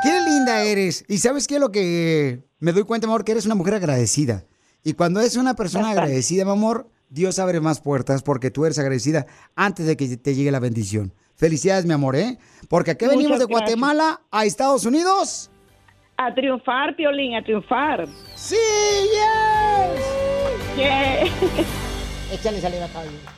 Qué 0.03 0.21
linda 0.31 0.62
eres. 0.62 1.05
Y 1.09 1.18
sabes 1.18 1.49
qué 1.49 1.59
lo 1.59 1.73
que 1.73 2.40
me 2.61 2.73
doy 2.73 2.85
cuenta, 2.85 3.07
amor, 3.07 3.25
que 3.25 3.33
eres 3.33 3.47
una 3.47 3.55
mujer 3.55 3.75
agradecida. 3.75 4.44
Y 4.85 4.92
cuando 4.92 5.21
es 5.21 5.37
una 5.37 5.55
persona 5.55 5.90
agradecida, 5.90 6.44
mi 6.44 6.53
amor, 6.53 6.87
Dios 7.11 7.38
abre 7.38 7.61
más 7.61 7.81
puertas 7.81 8.23
porque 8.23 8.51
tú 8.51 8.64
eres 8.64 8.79
agradecida 8.79 9.27
antes 9.57 9.87
de 9.87 9.97
que 9.97 10.16
te 10.16 10.35
llegue 10.35 10.51
la 10.51 10.61
bendición. 10.61 11.12
Felicidades, 11.35 11.87
mi 11.87 11.92
amor, 11.92 12.16
¿eh? 12.16 12.38
Porque 12.68 12.90
aquí 12.92 13.07
venimos 13.07 13.38
de 13.38 13.44
Guatemala 13.44 14.23
a 14.31 14.44
Estados 14.44 14.85
Unidos. 14.85 15.51
A 16.16 16.35
triunfar, 16.35 16.97
Piolín, 16.97 17.37
a 17.37 17.44
triunfar. 17.44 18.07
¡Sí, 18.35 18.57
yes! 20.77 20.85
Échale 22.33 22.61
salida, 22.61 22.88
Pablo. 22.88 23.38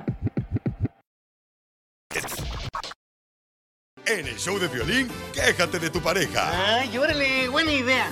En 4.05 4.27
el 4.27 4.37
show 4.37 4.59
de 4.59 4.67
violín, 4.67 5.07
quéjate 5.33 5.79
de 5.79 5.89
tu 5.89 6.01
pareja. 6.01 6.79
Ay, 6.79 6.97
órale, 6.97 7.47
buena 7.47 7.71
idea. 7.71 8.09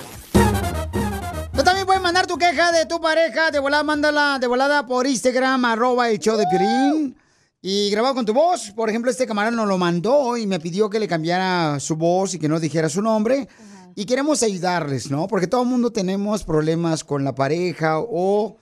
Tú 1.52 1.62
también 1.62 1.84
puedes 1.84 2.00
mandar 2.00 2.26
tu 2.26 2.38
queja 2.38 2.72
de 2.72 2.86
tu 2.86 3.00
pareja. 3.00 3.50
De 3.50 3.58
volada, 3.58 3.82
mándala 3.82 4.38
de 4.38 4.46
volada 4.46 4.86
por 4.86 5.06
Instagram, 5.06 5.64
arroba 5.66 6.08
el 6.08 6.18
show 6.18 6.38
de 6.38 6.46
Piolín. 6.46 7.16
Y 7.60 7.90
grabado 7.90 8.14
con 8.14 8.24
tu 8.24 8.32
voz. 8.32 8.70
Por 8.70 8.88
ejemplo, 8.88 9.10
este 9.10 9.26
camarada 9.26 9.54
nos 9.54 9.68
lo 9.68 9.76
mandó 9.76 10.38
y 10.38 10.46
me 10.46 10.60
pidió 10.60 10.88
que 10.88 10.98
le 10.98 11.06
cambiara 11.06 11.78
su 11.80 11.96
voz 11.96 12.32
y 12.32 12.38
que 12.38 12.48
no 12.48 12.58
dijera 12.58 12.88
su 12.88 13.02
nombre. 13.02 13.48
Y 13.94 14.06
queremos 14.06 14.42
ayudarles, 14.42 15.10
¿no? 15.10 15.26
Porque 15.28 15.46
todo 15.46 15.62
el 15.62 15.68
mundo 15.68 15.92
tenemos 15.92 16.44
problemas 16.44 17.04
con 17.04 17.24
la 17.24 17.34
pareja 17.34 17.98
o 17.98 18.56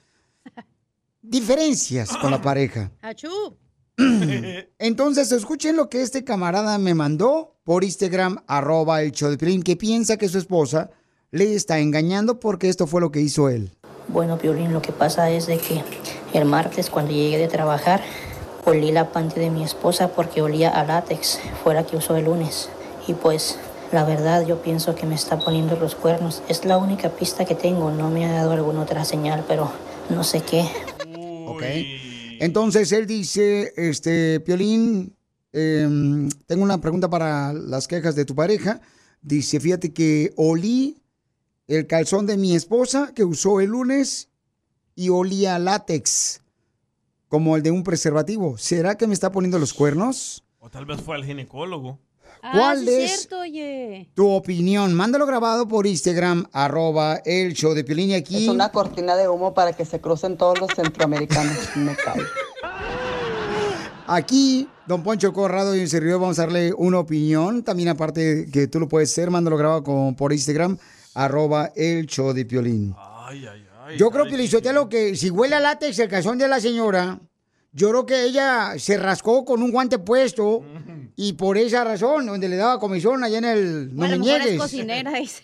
diferencias 1.23 2.17
con 2.17 2.33
la 2.33 2.43
pareja. 2.43 2.91
¡Achú! 3.03 3.57
Entonces, 4.79 5.33
escuchen 5.33 5.77
lo 5.77 5.89
que 5.89 6.03
este 6.03 6.25
camarada 6.25 6.79
me 6.79 6.95
mandó 6.95 7.57
por 7.65 7.85
Instagram, 7.85 8.39
arroba 8.47 9.03
el 9.03 9.13
show 9.13 9.31
de 9.31 9.37
Piolín, 9.37 9.63
que 9.63 9.77
piensa 9.77 10.17
que 10.17 10.29
su 10.29 10.39
esposa 10.39 10.91
le 11.31 11.55
está 11.55 11.81
engañando 11.81 12.41
porque 12.41 12.69
esto 12.69 12.87
fue 12.87 13.01
lo 13.01 13.11
que 13.11 13.21
hizo 13.21 13.49
él. 13.49 13.73
Bueno, 14.09 14.39
Piolín, 14.39 14.73
lo 14.73 14.81
que 14.81 14.93
pasa 14.93 15.31
es 15.31 15.47
de 15.47 15.59
que 15.59 15.83
el 16.33 16.45
martes 16.45 16.89
cuando 16.89 17.13
llegué 17.13 17.39
de 17.39 17.49
trabajar 17.49 18.01
olí 18.65 18.93
la 18.93 19.13
panty 19.13 19.41
de 19.41 19.51
mi 19.51 19.65
esposa 19.65 20.09
porque 20.09 20.43
olía 20.43 20.71
a 20.71 20.85
látex, 20.85 21.41
fuera 21.63 21.85
que 21.85 21.97
usó 21.97 22.17
el 22.17 22.27
lunes. 22.27 22.69
Y 23.07 23.15
pues, 23.15 23.59
la 23.93 24.05
verdad 24.05 24.47
yo 24.47 24.63
pienso 24.63 24.95
que 24.95 25.07
me 25.07 25.15
está 25.15 25.39
poniendo 25.39 25.77
los 25.77 25.95
cuernos. 25.95 26.43
Es 26.49 26.65
la 26.65 26.77
única 26.77 27.11
pista 27.11 27.45
que 27.45 27.55
tengo, 27.55 27.91
no 27.91 28.11
me 28.11 28.27
ha 28.27 28.33
dado 28.33 28.53
alguna 28.53 28.83
otra 28.83 29.05
señal, 29.05 29.45
pero 29.49 29.71
no 30.11 30.23
sé 30.25 30.43
qué. 30.43 30.65
Ok. 31.47 31.63
Entonces 32.41 32.93
él 32.93 33.07
dice, 33.07 33.73
este, 33.77 34.41
Piolín, 34.41 35.15
em, 35.53 36.29
tengo 36.47 36.63
una 36.63 36.81
pregunta 36.81 37.09
para 37.09 37.53
las 37.53 37.89
quejas 37.89 38.15
de 38.15 38.25
tu 38.25 38.35
pareja. 38.35 38.81
Dice, 39.23 39.61
fíjate 39.61 39.93
que 39.93 40.33
olí 40.37 40.97
el 41.67 41.87
calzón 41.87 42.27
de 42.27 42.37
mi 42.37 42.55
esposa 42.55 43.13
que 43.15 43.25
usó 43.25 43.61
el 43.61 43.71
lunes 43.71 44.29
y 44.95 45.11
olía 45.11 45.59
látex, 45.59 46.43
como 47.29 47.57
el 47.57 47.63
de 47.63 47.71
un 47.71 47.85
preservativo. 47.85 48.59
¿Será 48.59 48.97
que 48.97 49.07
me 49.07 49.15
está 49.15 49.31
poniendo 49.31 49.59
los 49.59 49.75
cuernos? 49.75 50.45
O 50.59 50.71
tal 50.71 50.87
vez 50.87 51.01
fue 51.01 51.17
al 51.17 51.25
ginecólogo. 51.25 51.99
¿Cuál 52.53 52.79
ah, 52.79 52.81
sí 52.85 52.95
es? 52.95 53.11
cierto, 53.11 53.41
oye. 53.41 54.09
Tu 54.15 54.29
opinión, 54.29 54.95
mándalo 54.95 55.27
grabado 55.27 55.69
por 55.69 55.87
Instagram, 55.87 56.47
arroba 56.53 57.21
el 57.25 57.53
show 57.55 57.75
de 57.75 57.85
Piolín 57.85 58.11
y 58.11 58.15
aquí. 58.15 58.45
Es 58.45 58.49
una 58.49 58.71
cortina 58.71 59.17
de 59.17 59.29
humo 59.29 59.55
para 59.55 59.73
que 59.73 59.85
se 59.85 60.01
crucen 60.01 60.37
todos 60.37 60.59
los 60.61 60.71
centroamericanos. 60.75 61.57
Me 61.77 61.95
cae. 61.97 62.23
Aquí, 64.07 64.67
don 64.87 65.03
Poncho 65.03 65.33
Corrado 65.35 65.77
y 65.77 65.81
un 65.81 65.89
servidor 65.89 66.21
vamos 66.21 66.39
a 66.39 66.43
darle 66.43 66.73
una 66.73 66.99
opinión. 66.99 67.63
También 67.63 67.91
aparte 67.91 68.49
que 68.51 68.67
tú 68.67 68.81
lo 68.81 68.89
puedes 68.89 69.11
hacer, 69.11 69.31
mándalo 69.31 69.57
grabado 69.57 69.83
con, 69.83 70.15
por 70.15 70.33
Instagram, 70.33 70.79
arroba 71.15 71.71
el 71.77 72.07
show 72.07 72.33
de 72.33 72.47
Piolín. 72.47 72.95
Yo 73.97 74.11
creo, 74.11 74.27
Piolizotelo, 74.27 74.89
que 74.89 75.17
si 75.17 75.31
huele 75.31 75.57
a 75.57 75.61
látex 75.61 75.99
el 75.99 76.09
calzón 76.09 76.39
de 76.39 76.49
la 76.49 76.61
señora, 76.61 77.21
yo 77.73 77.91
creo 77.91 78.07
que 78.07 78.25
ella 78.25 78.79
se 78.79 78.97
rascó 78.97 79.45
con 79.45 79.63
un 79.63 79.71
guante 79.71 79.99
puesto 79.99 80.63
y 81.21 81.33
por 81.33 81.59
esa 81.59 81.83
razón, 81.83 82.27
donde 82.27 82.49
le 82.49 82.55
daba 82.55 82.79
comisión 82.79 83.25
allá 83.25 83.39
en 83.39 83.45
el... 83.45 83.89
No 83.91 83.97
Bueno, 84.07 84.15
a 84.15 84.19
me 84.19 84.37
es 84.55 84.57
cocinera. 84.57 85.11
dice. 85.15 85.43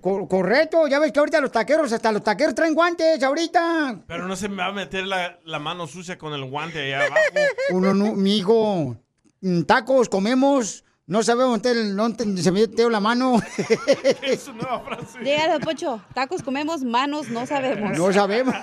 Co- 0.00 0.26
correcto, 0.26 0.88
ya 0.88 0.98
ves 0.98 1.12
que 1.12 1.18
ahorita 1.18 1.42
los 1.42 1.52
taqueros, 1.52 1.92
hasta 1.92 2.10
los 2.10 2.24
taqueros 2.24 2.54
traen 2.54 2.72
guantes 2.74 3.22
ahorita. 3.22 4.00
Pero 4.06 4.26
no 4.26 4.34
se 4.34 4.48
me 4.48 4.56
va 4.56 4.68
a 4.68 4.72
meter 4.72 5.06
la, 5.06 5.38
la 5.44 5.58
mano 5.58 5.86
sucia 5.86 6.16
con 6.16 6.32
el 6.32 6.44
guante 6.46 6.80
allá 6.94 7.04
abajo. 7.06 7.20
Uno, 7.72 7.92
no, 7.92 8.14
mi 8.14 8.38
hijo, 8.38 8.96
mm, 9.42 9.62
tacos 9.64 10.08
comemos, 10.08 10.85
no 11.06 11.22
sabemos 11.22 11.60
dónde 11.62 12.42
se 12.42 12.50
metió 12.50 12.90
la 12.90 12.98
mano. 13.00 13.40
es 14.22 14.48
una 14.48 14.62
nueva 14.62 14.80
frase. 14.80 15.18
Dígale, 15.20 15.64
Pocho, 15.64 16.02
tacos 16.14 16.42
comemos, 16.42 16.82
manos 16.82 17.28
no 17.28 17.46
sabemos. 17.46 17.96
No 17.96 18.12
sabemos. 18.12 18.54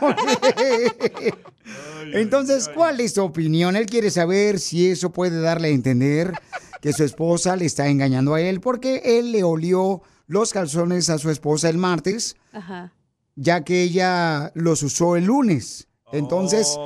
Entonces, 2.14 2.70
¿cuál 2.74 3.00
es 3.00 3.14
tu 3.14 3.24
opinión? 3.24 3.76
Él 3.76 3.86
quiere 3.86 4.12
saber 4.12 4.60
si 4.60 4.90
eso 4.90 5.12
puede 5.12 5.40
darle 5.40 5.70
a 5.70 5.72
entender 5.72 6.34
que 6.82 6.92
su 6.92 7.06
esposa 7.06 7.56
le 7.56 7.66
está 7.66 7.88
engañando 7.88 8.34
a 8.34 8.42
él 8.42 8.60
porque 8.60 9.02
él 9.06 9.32
le 9.32 9.44
olió 9.44 10.02
los 10.28 10.52
calzones 10.52 11.10
a 11.10 11.18
su 11.18 11.30
esposa 11.30 11.70
el 11.70 11.78
martes, 11.78 12.36
Ajá. 12.52 12.92
ya 13.36 13.64
que 13.64 13.84
ella 13.84 14.52
los 14.54 14.84
usó 14.84 15.16
el 15.16 15.26
lunes. 15.26 15.88
Entonces, 16.12 16.78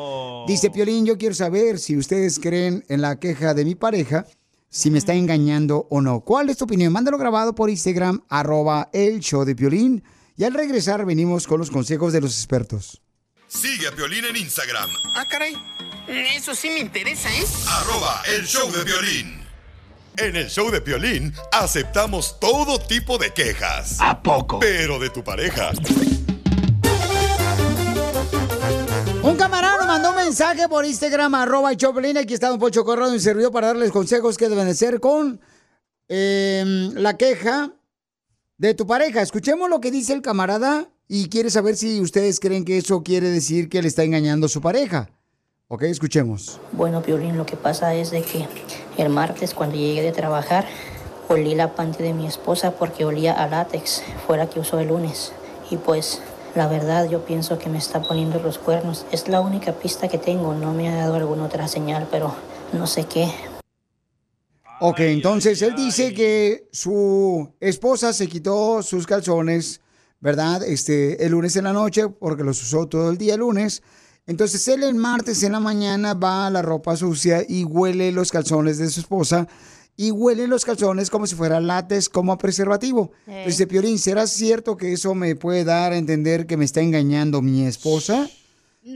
dice 0.47 0.70
Piolín, 0.70 1.05
yo 1.05 1.18
quiero 1.18 1.34
saber 1.34 1.80
si 1.80 1.97
ustedes 1.97 2.39
creen 2.39 2.86
en 2.88 3.01
la 3.01 3.20
queja 3.20 3.53
de 3.55 3.66
mi 3.66 3.74
pareja, 3.76 4.26
si 4.78 4.91
me 4.91 4.99
está 4.99 5.15
engañando 5.15 5.88
o 5.89 6.01
no. 6.01 6.19
¿Cuál 6.19 6.51
es 6.51 6.57
tu 6.57 6.65
opinión? 6.65 6.93
Mándalo 6.93 7.17
grabado 7.17 7.55
por 7.55 7.71
Instagram, 7.71 8.21
arroba 8.30 8.89
el 8.93 9.21
show 9.21 9.43
de 9.43 9.55
Piolín. 9.55 10.03
Y 10.36 10.43
al 10.43 10.53
regresar 10.53 11.03
venimos 11.03 11.47
con 11.47 11.57
los 11.59 11.71
consejos 11.71 12.13
de 12.13 12.21
los 12.21 12.30
expertos. 12.38 13.01
Sigue 13.47 13.88
a 13.88 13.91
Piolín 13.91 14.25
en 14.25 14.36
Instagram, 14.36 14.88
Ah, 15.15 15.25
caray. 15.28 15.55
Eso 16.07 16.53
sí 16.53 16.69
me 16.69 16.80
interesa, 16.80 17.28
¿eh? 17.36 17.43
arroba 17.67 18.21
el 18.38 18.45
show 18.45 18.71
de 18.71 18.84
violín. 18.84 19.41
En 20.17 20.36
el 20.36 20.47
show 20.47 20.69
de 20.69 20.80
Piolín 20.80 21.34
aceptamos 21.51 22.39
todo 22.39 22.78
tipo 22.80 23.17
de 23.17 23.34
quejas. 23.34 23.97
¿A 23.99 24.21
poco? 24.21 24.59
Pero 24.59 24.99
de 24.99 25.09
tu 25.09 25.23
pareja. 25.23 25.71
Mensaje 30.28 30.67
por 30.67 30.86
Instagram, 30.86 31.36
arroba 31.36 31.71
Piolín. 31.71 32.17
Aquí 32.17 32.34
está 32.34 32.49
Don 32.49 32.59
Pocho 32.59 32.84
Corrado 32.84 33.15
y 33.15 33.19
servidor 33.21 33.49
para 33.49 33.67
darles 33.67 33.91
consejos 33.91 34.38
que 34.38 34.49
deben 34.49 34.67
de 34.67 34.75
ser 34.75 34.99
con 34.99 35.39
eh, 36.09 36.91
la 36.95 37.15
queja 37.15 37.71
de 38.57 38.73
tu 38.73 38.86
pareja. 38.86 39.21
Escuchemos 39.21 39.69
lo 39.69 39.80
que 39.80 39.89
dice 39.89 40.11
el 40.11 40.21
camarada 40.21 40.89
y 41.07 41.30
quiere 41.30 41.49
saber 41.49 41.78
si 41.78 42.01
ustedes 42.01 42.41
creen 42.41 42.65
que 42.65 42.78
eso 42.78 43.03
quiere 43.03 43.30
decir 43.30 43.69
que 43.69 43.82
le 43.82 43.88
está 43.88 44.03
engañando 44.03 44.47
a 44.47 44.49
su 44.49 44.59
pareja. 44.59 45.09
Ok, 45.69 45.84
escuchemos. 45.84 46.59
Bueno, 46.73 47.01
Piolín, 47.01 47.38
lo 47.38 47.45
que 47.45 47.55
pasa 47.55 47.95
es 47.95 48.11
de 48.11 48.21
que 48.21 48.49
el 48.97 49.07
martes 49.07 49.53
cuando 49.53 49.78
llegué 49.78 50.01
de 50.01 50.11
trabajar 50.11 50.65
olí 51.30 51.55
la 51.55 51.73
panty 51.73 52.03
de 52.03 52.11
mi 52.11 52.28
esposa 52.28 52.71
porque 52.71 53.05
olía 53.05 53.32
a 53.32 53.47
látex, 53.47 54.03
fuera 54.25 54.49
que 54.49 54.59
usó 54.59 54.78
el 54.80 54.89
lunes. 54.89 55.32
Y 55.71 55.78
pues, 55.78 56.21
la 56.58 56.68
verdad 56.68 57.08
yo 57.08 57.24
pienso 57.24 57.60
que 57.60 57.70
me 57.70 57.78
está 57.78 58.01
poniendo 58.01 58.39
los 58.39 58.58
cuernos. 58.58 59.05
Es 59.12 59.28
la 59.28 59.41
única 59.41 59.74
pista 59.74 60.08
que 60.08 60.18
tengo, 60.18 60.55
no 60.55 60.74
me 60.74 60.89
ha 60.89 60.95
dado 60.95 61.16
alguna 61.16 61.45
otra 61.45 61.68
señal, 61.68 62.08
pero 62.10 62.34
no 62.74 62.88
sé 62.88 63.05
qué. 63.05 63.32
Ok, 64.80 64.99
entonces 65.01 65.62
él 65.62 65.76
dice 65.76 66.16
que 66.16 66.68
su 66.72 67.53
esposa 67.60 68.12
se 68.12 68.28
quitó 68.28 68.82
sus 68.82 69.05
calzones, 69.05 69.82
¿verdad? 70.20 70.64
Este, 70.64 71.24
el 71.24 71.32
lunes 71.32 71.55
en 71.55 71.66
la 71.66 71.74
noche, 71.74 72.10
porque 72.10 72.43
los 72.43 72.62
usó 72.64 72.88
todo 72.88 73.12
el 73.12 73.20
día 73.20 73.36
el 73.36 73.41
lunes. 73.41 73.84
Entonces 74.26 74.68
él 74.68 74.82
el 74.82 74.95
martes 74.95 75.43
en 75.43 75.51
la 75.51 75.60
mañana 75.60 76.16
va 76.16 76.47
a 76.47 76.49
la 76.49 76.64
ropa 76.64 76.95
sucia 76.97 77.45
y 77.47 77.66
huele 77.66 78.12
los 78.12 78.32
calzones 78.32 78.80
de 78.80 78.89
su 78.89 79.01
esposa 79.01 79.47
y 80.00 80.12
huele 80.12 80.48
los 80.48 80.64
calzones 80.64 81.10
como 81.10 81.26
si 81.26 81.36
fuera 81.36 81.60
látex, 81.60 82.08
como 82.08 82.32
a 82.32 82.38
preservativo. 82.38 83.12
Eh. 83.26 83.39
Entonces 83.39 83.58
dice, 83.58 83.68
Piorín, 83.68 83.98
¿será 83.98 84.28
cierto 84.28 84.78
que 84.78 84.93
eso 84.93 85.16
me 85.16 85.36
puede 85.36 85.64
dar 85.64 85.91
a 85.91 85.98
entender 85.98 86.45
que 86.45 86.56
me 86.56 86.66
está 86.66 86.82
engañando 86.82 87.41
mi 87.41 87.66
esposa? 87.66 88.30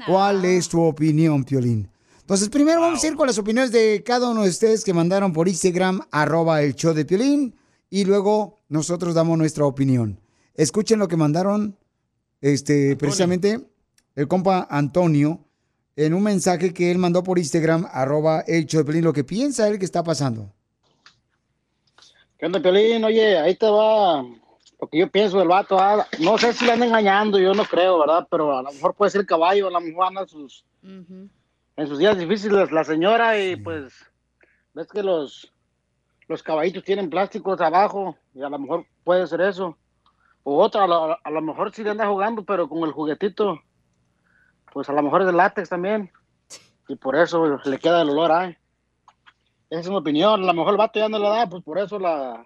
¿Cuál 0.05 0.45
es 0.45 0.69
tu 0.69 0.79
opinión, 0.81 1.43
Piolín? 1.43 1.89
Entonces, 2.21 2.47
primero 2.47 2.79
vamos 2.79 3.03
a 3.03 3.07
ir 3.07 3.15
con 3.15 3.27
las 3.27 3.37
opiniones 3.37 3.71
de 3.71 4.03
cada 4.05 4.29
uno 4.29 4.43
de 4.43 4.49
ustedes 4.49 4.85
que 4.85 4.93
mandaron 4.93 5.33
por 5.33 5.49
Instagram, 5.49 6.01
arroba 6.11 6.61
el 6.61 6.75
show 6.75 6.93
de 6.93 7.03
Piolín, 7.03 7.55
y 7.89 8.05
luego 8.05 8.61
nosotros 8.69 9.15
damos 9.15 9.37
nuestra 9.37 9.65
opinión. 9.65 10.19
Escuchen 10.53 10.99
lo 10.99 11.07
que 11.07 11.17
mandaron, 11.17 11.77
este, 12.39 12.95
precisamente, 12.95 13.59
el 14.15 14.27
compa 14.29 14.67
Antonio, 14.69 15.45
en 15.97 16.13
un 16.13 16.23
mensaje 16.23 16.73
que 16.73 16.89
él 16.91 16.99
mandó 16.99 17.21
por 17.23 17.37
Instagram, 17.37 17.87
arroba 17.91 18.41
el 18.41 18.65
show 18.67 18.81
de 18.81 18.85
Piolín, 18.85 19.03
lo 19.03 19.13
que 19.13 19.25
piensa 19.25 19.67
él 19.67 19.77
que 19.77 19.85
está 19.85 20.03
pasando. 20.03 20.53
¿Qué 22.41 22.47
onda, 22.47 22.59
Piolín? 22.59 23.03
Oye, 23.03 23.37
ahí 23.37 23.53
te 23.55 23.69
va 23.69 24.23
lo 24.23 24.87
que 24.89 24.97
yo 24.97 25.11
pienso 25.11 25.37
del 25.37 25.47
vato. 25.47 25.77
ah, 25.79 26.07
No 26.19 26.39
sé 26.39 26.53
si 26.53 26.65
le 26.65 26.71
anda 26.71 26.87
engañando, 26.87 27.37
yo 27.37 27.53
no 27.53 27.63
creo, 27.65 27.99
¿verdad? 27.99 28.27
Pero 28.31 28.57
a 28.57 28.63
lo 28.63 28.71
mejor 28.71 28.95
puede 28.95 29.11
ser 29.11 29.27
caballo, 29.27 29.67
a 29.67 29.71
lo 29.71 29.79
mejor 29.79 30.07
anda 30.07 30.21
en 30.21 30.27
sus, 30.27 30.65
en 31.77 31.87
sus 31.87 31.99
días 31.99 32.17
difíciles 32.17 32.71
la 32.71 32.83
señora 32.83 33.37
y 33.39 33.57
pues 33.57 33.93
ves 34.73 34.87
que 34.87 35.03
los, 35.03 35.53
los 36.27 36.41
caballitos 36.41 36.83
tienen 36.83 37.11
plásticos 37.11 37.61
abajo 37.61 38.17
y 38.33 38.41
a 38.41 38.49
lo 38.49 38.57
mejor 38.57 38.87
puede 39.03 39.27
ser 39.27 39.41
eso. 39.41 39.77
O 40.41 40.57
otra, 40.63 40.85
a 40.85 40.87
lo, 40.87 41.17
a 41.23 41.29
lo 41.29 41.41
mejor 41.43 41.71
sí 41.71 41.83
le 41.83 41.91
anda 41.91 42.07
jugando, 42.07 42.43
pero 42.43 42.67
con 42.67 42.79
el 42.83 42.91
juguetito, 42.91 43.61
pues 44.73 44.89
a 44.89 44.93
lo 44.93 45.03
mejor 45.03 45.21
es 45.21 45.27
de 45.27 45.33
látex 45.33 45.69
también. 45.69 46.11
Y 46.87 46.95
por 46.95 47.15
eso 47.15 47.59
le 47.63 47.77
queda 47.77 48.01
el 48.01 48.09
olor, 48.09 48.31
ay. 48.31 48.57
Esa 49.71 49.79
es 49.81 49.89
mi 49.89 49.95
opinión. 49.95 50.43
A 50.43 50.45
lo 50.45 50.53
mejor 50.53 50.73
el 50.73 50.77
vato 50.77 50.99
ya 50.99 51.09
no 51.09 51.17
le 51.17 51.27
da, 51.27 51.49
pues 51.49 51.63
por 51.63 51.79
eso 51.79 51.97
la, 51.97 52.45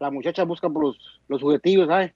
la 0.00 0.10
muchacha 0.10 0.42
busca 0.42 0.68
por 0.68 0.82
los, 0.86 0.96
los 1.28 1.40
juguetillos, 1.40 1.86
¿sabes? 1.86 2.12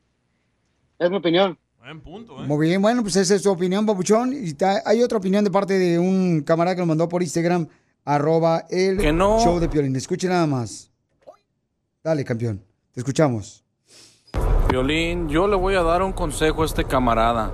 Es 0.98 1.10
mi 1.10 1.18
opinión. 1.18 1.56
Buen 1.78 2.00
punto, 2.00 2.42
¿eh? 2.42 2.46
Muy 2.48 2.66
bien, 2.66 2.82
bueno, 2.82 3.02
pues 3.02 3.14
esa 3.14 3.36
es 3.36 3.42
su 3.42 3.50
opinión, 3.52 3.86
Papuchón. 3.86 4.32
Y 4.32 4.54
ta- 4.54 4.82
hay 4.84 5.02
otra 5.02 5.18
opinión 5.18 5.44
de 5.44 5.50
parte 5.52 5.78
de 5.78 5.98
un 6.00 6.42
camarada 6.42 6.74
que 6.74 6.80
lo 6.80 6.86
mandó 6.86 7.08
por 7.08 7.22
Instagram, 7.22 7.68
arroba 8.04 8.64
el 8.70 8.98
Que 8.98 9.12
no. 9.12 9.38
show 9.38 9.60
de 9.60 9.68
Piolín. 9.68 9.94
Escuche 9.94 10.26
nada 10.26 10.46
más. 10.48 10.90
Dale, 12.02 12.24
campeón. 12.24 12.60
Te 12.92 13.00
escuchamos. 13.00 13.62
Violín, 14.70 15.28
yo 15.28 15.46
le 15.46 15.54
voy 15.56 15.74
a 15.74 15.82
dar 15.82 16.02
un 16.02 16.12
consejo 16.12 16.62
a 16.62 16.66
este 16.66 16.84
camarada. 16.84 17.52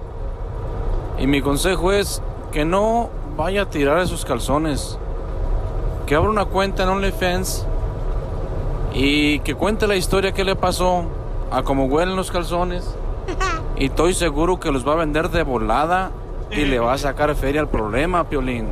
Y 1.19 1.27
mi 1.27 1.43
consejo 1.43 1.93
es 1.93 2.23
que 2.53 2.65
no 2.65 3.11
vaya 3.37 3.63
a 3.63 3.71
tirar 3.71 3.99
esos 4.01 4.25
calzones. 4.25 4.99
Que 6.13 6.17
abra 6.17 6.29
una 6.29 6.45
cuenta 6.45 6.83
en 6.83 6.91
OnlyFans 6.91 7.65
y 8.93 9.39
que 9.39 9.55
cuente 9.55 9.87
la 9.87 9.97
historia 9.97 10.33
que 10.33 10.45
le 10.45 10.55
pasó 10.55 11.07
a 11.51 11.63
cómo 11.63 11.87
huelen 11.87 12.17
los 12.17 12.31
calzones. 12.31 12.85
Y 13.79 13.87
estoy 13.87 14.13
seguro 14.13 14.61
que 14.61 14.71
los 14.71 14.87
va 14.87 14.93
a 14.93 14.97
vender 14.97 15.31
de 15.31 15.43
volada 15.43 16.13
y 16.51 16.67
le 16.67 16.79
va 16.81 16.93
a 16.93 16.99
sacar 16.99 17.35
feria 17.35 17.63
al 17.63 17.71
problema, 17.71 18.29
Piolín. 18.29 18.67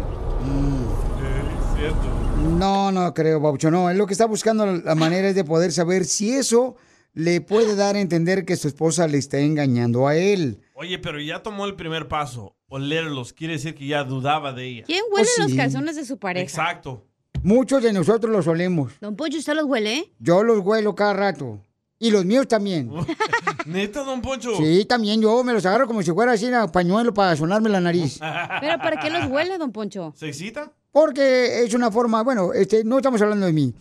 No, 2.58 2.92
no 2.92 3.14
creo, 3.14 3.40
Papuchón. 3.40 3.72
No, 3.72 3.88
él 3.88 3.96
lo 3.96 4.06
que 4.06 4.12
está 4.12 4.26
buscando 4.26 4.66
la 4.66 4.94
manera 4.94 5.30
es 5.30 5.34
de 5.34 5.44
poder 5.44 5.72
saber 5.72 6.04
si 6.04 6.34
eso 6.34 6.76
le 7.14 7.40
puede 7.40 7.74
dar 7.74 7.96
a 7.96 8.00
entender 8.00 8.44
que 8.44 8.56
su 8.56 8.68
esposa 8.68 9.08
le 9.08 9.16
está 9.16 9.38
engañando 9.38 10.06
a 10.06 10.14
él. 10.14 10.60
Oye, 10.74 10.98
pero 10.98 11.18
ya 11.18 11.42
tomó 11.42 11.64
el 11.64 11.74
primer 11.74 12.06
paso. 12.06 12.54
Olerlos 12.68 13.32
quiere 13.32 13.54
decir 13.54 13.74
que 13.74 13.86
ya 13.86 14.04
dudaba 14.04 14.52
de 14.52 14.66
ella. 14.66 14.84
¿Quién 14.84 15.04
huele 15.10 15.26
Oh, 15.38 15.42
los 15.44 15.54
calzones 15.54 15.96
de 15.96 16.04
su 16.04 16.18
pareja? 16.18 16.44
Exacto. 16.44 17.06
Muchos 17.42 17.82
de 17.82 17.92
nosotros 17.92 18.30
los 18.30 18.46
olemos. 18.46 18.92
Don 19.00 19.16
Poncho, 19.16 19.38
¿usted 19.38 19.54
los 19.54 19.64
huele? 19.64 20.12
Yo 20.18 20.42
los 20.42 20.58
huelo 20.58 20.94
cada 20.94 21.14
rato. 21.14 21.60
Y 21.98 22.10
los 22.10 22.24
míos 22.24 22.46
también. 22.48 22.90
¿Neta, 23.66 24.02
don 24.04 24.20
Poncho? 24.20 24.56
Sí, 24.56 24.84
también 24.84 25.20
yo 25.22 25.42
me 25.42 25.52
los 25.52 25.64
agarro 25.64 25.86
como 25.86 26.02
si 26.02 26.12
fuera 26.12 26.32
así 26.32 26.52
a 26.52 26.66
pañuelo 26.66 27.14
para 27.14 27.36
sonarme 27.36 27.70
la 27.70 27.80
nariz. 27.80 28.18
¿Pero 28.60 28.78
para 28.78 29.00
qué 29.00 29.10
los 29.10 29.26
huele, 29.30 29.58
don 29.58 29.72
Poncho? 29.72 30.12
¿Se 30.16 30.28
excita? 30.28 30.70
Porque 30.92 31.62
es 31.64 31.72
una 31.72 31.90
forma, 31.90 32.22
bueno, 32.22 32.52
este, 32.52 32.84
no 32.84 32.98
estamos 32.98 33.20
hablando 33.22 33.46
de 33.46 33.52
mí. 33.52 33.74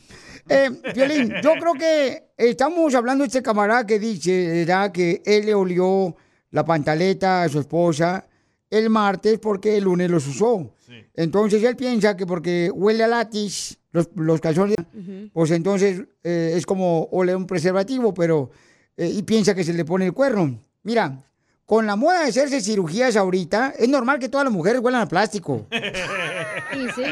Eh, 0.48 0.70
Violín, 0.96 1.34
yo 1.44 1.54
creo 1.60 1.74
que 1.74 2.32
estamos 2.38 2.94
hablando 2.96 3.24
de 3.24 3.28
este 3.28 3.42
camarada 3.42 3.86
que 3.86 4.00
dice, 4.00 4.66
¿verdad? 4.66 4.92
Que 4.92 5.22
él 5.26 5.46
le 5.46 5.54
olió 5.54 6.16
la 6.52 6.64
pantaleta 6.64 7.44
a 7.44 7.50
su 7.50 7.60
esposa 7.60 8.26
el 8.70 8.90
martes 8.90 9.40
porque 9.40 9.78
el 9.78 9.86
lunes 9.86 10.10
los 10.10 10.28
usó. 10.28 10.76
Entonces 11.16 11.64
él 11.64 11.76
piensa 11.76 12.16
que 12.18 12.26
porque 12.26 12.72
huele 12.74 13.04
a 13.04 13.08
látex, 13.08 13.78
los, 13.92 14.10
los 14.16 14.40
calzones, 14.42 14.78
pues 15.34 15.52
entonces 15.52 16.04
eh, 16.24 16.54
es 16.56 16.66
como 16.66 17.04
oler 17.12 17.36
un 17.36 17.46
preservativo, 17.48 18.14
pero... 18.14 18.52
eh, 18.98 19.08
y 19.08 19.24
piensa 19.24 19.54
que 19.56 19.64
se 19.64 19.74
le 19.74 19.86
pone 19.86 20.06
el 20.08 20.14
cuerno. 20.14 20.60
Mira, 20.84 21.24
con 21.66 21.86
la 21.86 21.96
moda 21.96 22.22
de 22.24 22.30
hacerse 22.30 22.62
cirugías 22.62 23.16
ahorita, 23.16 23.74
es 23.78 23.88
normal 23.90 24.20
que 24.20 24.30
todas 24.30 24.46
las 24.46 24.54
mujeres 24.54 24.82
huelan 24.82 25.02
a 25.02 25.08
plástico. 25.08 25.68
Sí, 26.72 26.88
sí. 26.96 27.04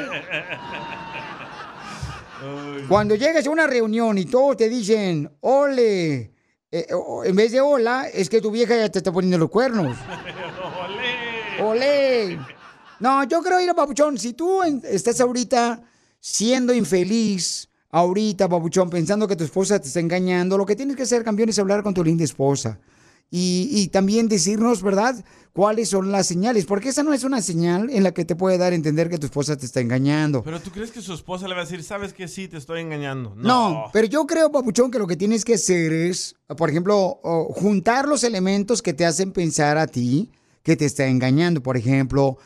Cuando 2.88 3.16
llegues 3.16 3.48
a 3.48 3.50
una 3.50 3.66
reunión 3.68 4.18
y 4.18 4.26
todos 4.26 4.56
te 4.58 4.70
dicen, 4.70 5.30
ole, 5.42 6.32
eh, 6.72 6.86
o- 6.94 7.26
en 7.26 7.36
vez 7.36 7.52
de 7.52 7.60
hola, 7.62 8.08
es 8.14 8.30
que 8.30 8.40
tu 8.40 8.52
vieja 8.52 8.78
ya 8.78 8.90
te 8.90 9.00
está 9.00 9.12
poniendo 9.12 9.38
los 9.40 9.50
cuernos. 9.50 9.98
¡Ole! 11.62 12.38
No, 13.00 13.24
yo 13.26 13.42
creo, 13.42 13.60
ir 13.60 13.70
a 13.70 13.74
Papuchón, 13.74 14.18
si 14.18 14.34
tú 14.34 14.62
estás 14.64 15.20
ahorita 15.22 15.82
siendo 16.20 16.74
infeliz, 16.74 17.70
ahorita, 17.92 18.50
Papuchón, 18.50 18.90
pensando 18.90 19.28
que 19.28 19.36
tu 19.36 19.44
esposa 19.44 19.80
te 19.80 19.88
está 19.88 20.00
engañando, 20.00 20.58
lo 20.58 20.66
que 20.66 20.76
tienes 20.76 20.96
que 20.96 21.04
hacer, 21.04 21.24
campeón, 21.24 21.50
es 21.50 21.60
hablar 21.60 21.84
con 21.84 21.94
tu 21.94 22.04
linda 22.04 22.24
esposa. 22.24 22.80
Y, 23.30 23.70
y 23.72 23.88
también 23.90 24.30
decirnos, 24.30 24.82
¿verdad?, 24.82 25.24
cuáles 25.58 25.90
son 25.90 26.12
las 26.12 26.28
señales, 26.28 26.66
porque 26.66 26.90
esa 26.90 27.02
no 27.02 27.14
es 27.14 27.24
una 27.24 27.42
señal 27.42 27.90
en 27.90 28.04
la 28.04 28.12
que 28.12 28.26
te 28.26 28.36
puede 28.36 28.60
dar 28.60 28.74
a 28.74 28.76
entender 28.76 29.10
que 29.10 29.18
tu 29.18 29.26
esposa 29.26 29.58
te 29.58 29.66
está 29.66 29.82
engañando. 29.82 30.44
Pero 30.44 30.60
tú 30.62 30.70
crees 30.70 30.92
que 30.92 31.02
su 31.02 31.14
esposa 31.14 31.48
le 31.48 31.56
va 31.56 31.62
a 31.62 31.64
decir, 31.64 31.84
sabes 31.84 32.14
que 32.14 32.28
sí, 32.28 32.48
te 32.48 32.58
estoy 32.58 32.82
engañando. 32.82 33.34
No. 33.36 33.90
pero 33.92 34.06
yo 34.06 34.28
creo, 34.28 34.52
Papuchón, 34.52 34.92
que 34.92 35.00
lo 35.00 35.08
que 35.08 35.18
tienes 35.18 35.44
que 35.44 35.56
hacer 35.56 35.92
es, 35.92 36.36
por 36.58 36.70
ejemplo, 36.70 37.20
juntar 37.56 38.08
los 38.08 38.24
elementos 38.24 38.84
que 38.84 38.94
te 38.94 39.04
hacen 39.04 39.32
pensar 39.32 39.80
a 39.80 39.88
ti 39.88 40.30
que 40.62 40.76
te 40.76 40.86
está 40.86 41.08
engañando. 41.08 41.64
Por 41.64 41.76
ejemplo, 41.76 42.38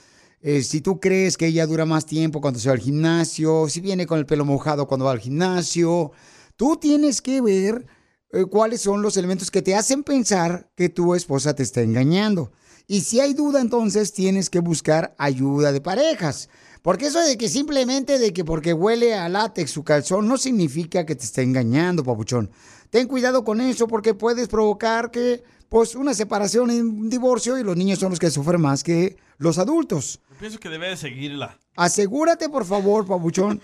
eh, 0.42 0.64
si 0.64 0.82
tú 0.82 1.00
crees 1.00 1.38
que 1.38 1.48
ella 1.48 1.68
dura 1.68 1.86
más 1.86 2.06
tiempo 2.06 2.42
cuando 2.42 2.60
se 2.60 2.70
va 2.70 2.74
al 2.74 2.82
gimnasio, 2.82 3.70
si 3.70 3.80
viene 3.80 4.08
con 4.08 4.18
el 4.18 4.26
pelo 4.26 4.44
mojado 4.44 4.88
cuando 4.88 5.06
va 5.06 5.12
al 5.12 5.20
gimnasio, 5.20 6.12
tú 6.56 6.78
tienes 6.78 7.22
que 7.22 7.42
ver 7.42 7.86
eh, 8.32 8.46
cuáles 8.46 8.82
son 8.82 9.04
los 9.04 9.18
elementos 9.18 9.52
que 9.52 9.62
te 9.62 9.76
hacen 9.76 10.04
pensar 10.04 10.72
que 10.76 10.90
tu 10.90 11.14
esposa 11.14 11.54
te 11.54 11.64
está 11.64 11.82
engañando. 11.82 12.52
Y 12.88 13.02
si 13.02 13.20
hay 13.20 13.34
duda, 13.34 13.62
entonces 13.62 14.14
tienes 14.14 14.50
que 14.50 14.60
buscar 14.60 15.16
ayuda 15.18 15.72
de 15.72 15.80
parejas. 15.80 16.50
Porque 16.82 17.08
eso 17.08 17.20
de 17.22 17.38
que 17.38 17.48
simplemente 17.48 18.18
de 18.18 18.34
que 18.34 18.44
porque 18.44 18.74
huele 18.74 19.14
a 19.14 19.30
látex 19.30 19.70
su 19.70 19.84
calzón 19.84 20.28
no 20.28 20.38
significa 20.38 21.06
que 21.06 21.16
te 21.16 21.24
esté 21.24 21.44
engañando, 21.44 22.04
papuchón. 22.04 22.50
Ten 22.90 23.08
cuidado 23.08 23.44
con 23.44 23.62
eso 23.62 23.88
porque 23.88 24.16
puedes 24.16 24.48
provocar 24.48 25.12
que 25.12 25.44
pues 25.70 25.96
una 25.96 26.14
separación 26.14 26.72
y 26.72 26.82
un 26.82 27.10
divorcio 27.10 27.58
y 27.58 27.64
los 27.64 27.78
niños 27.78 28.00
son 28.00 28.10
los 28.10 28.20
que 28.20 28.32
sufren 28.32 28.60
más 28.60 28.84
que 28.84 29.16
los 29.38 29.58
adultos. 29.58 30.20
Pienso 30.42 30.60
que 30.60 30.70
debe 30.70 30.90
de 30.90 30.98
seguirla. 30.98 31.60
Asegúrate, 31.76 32.50
por 32.50 32.66
favor, 32.66 33.06
papuchón, 33.06 33.62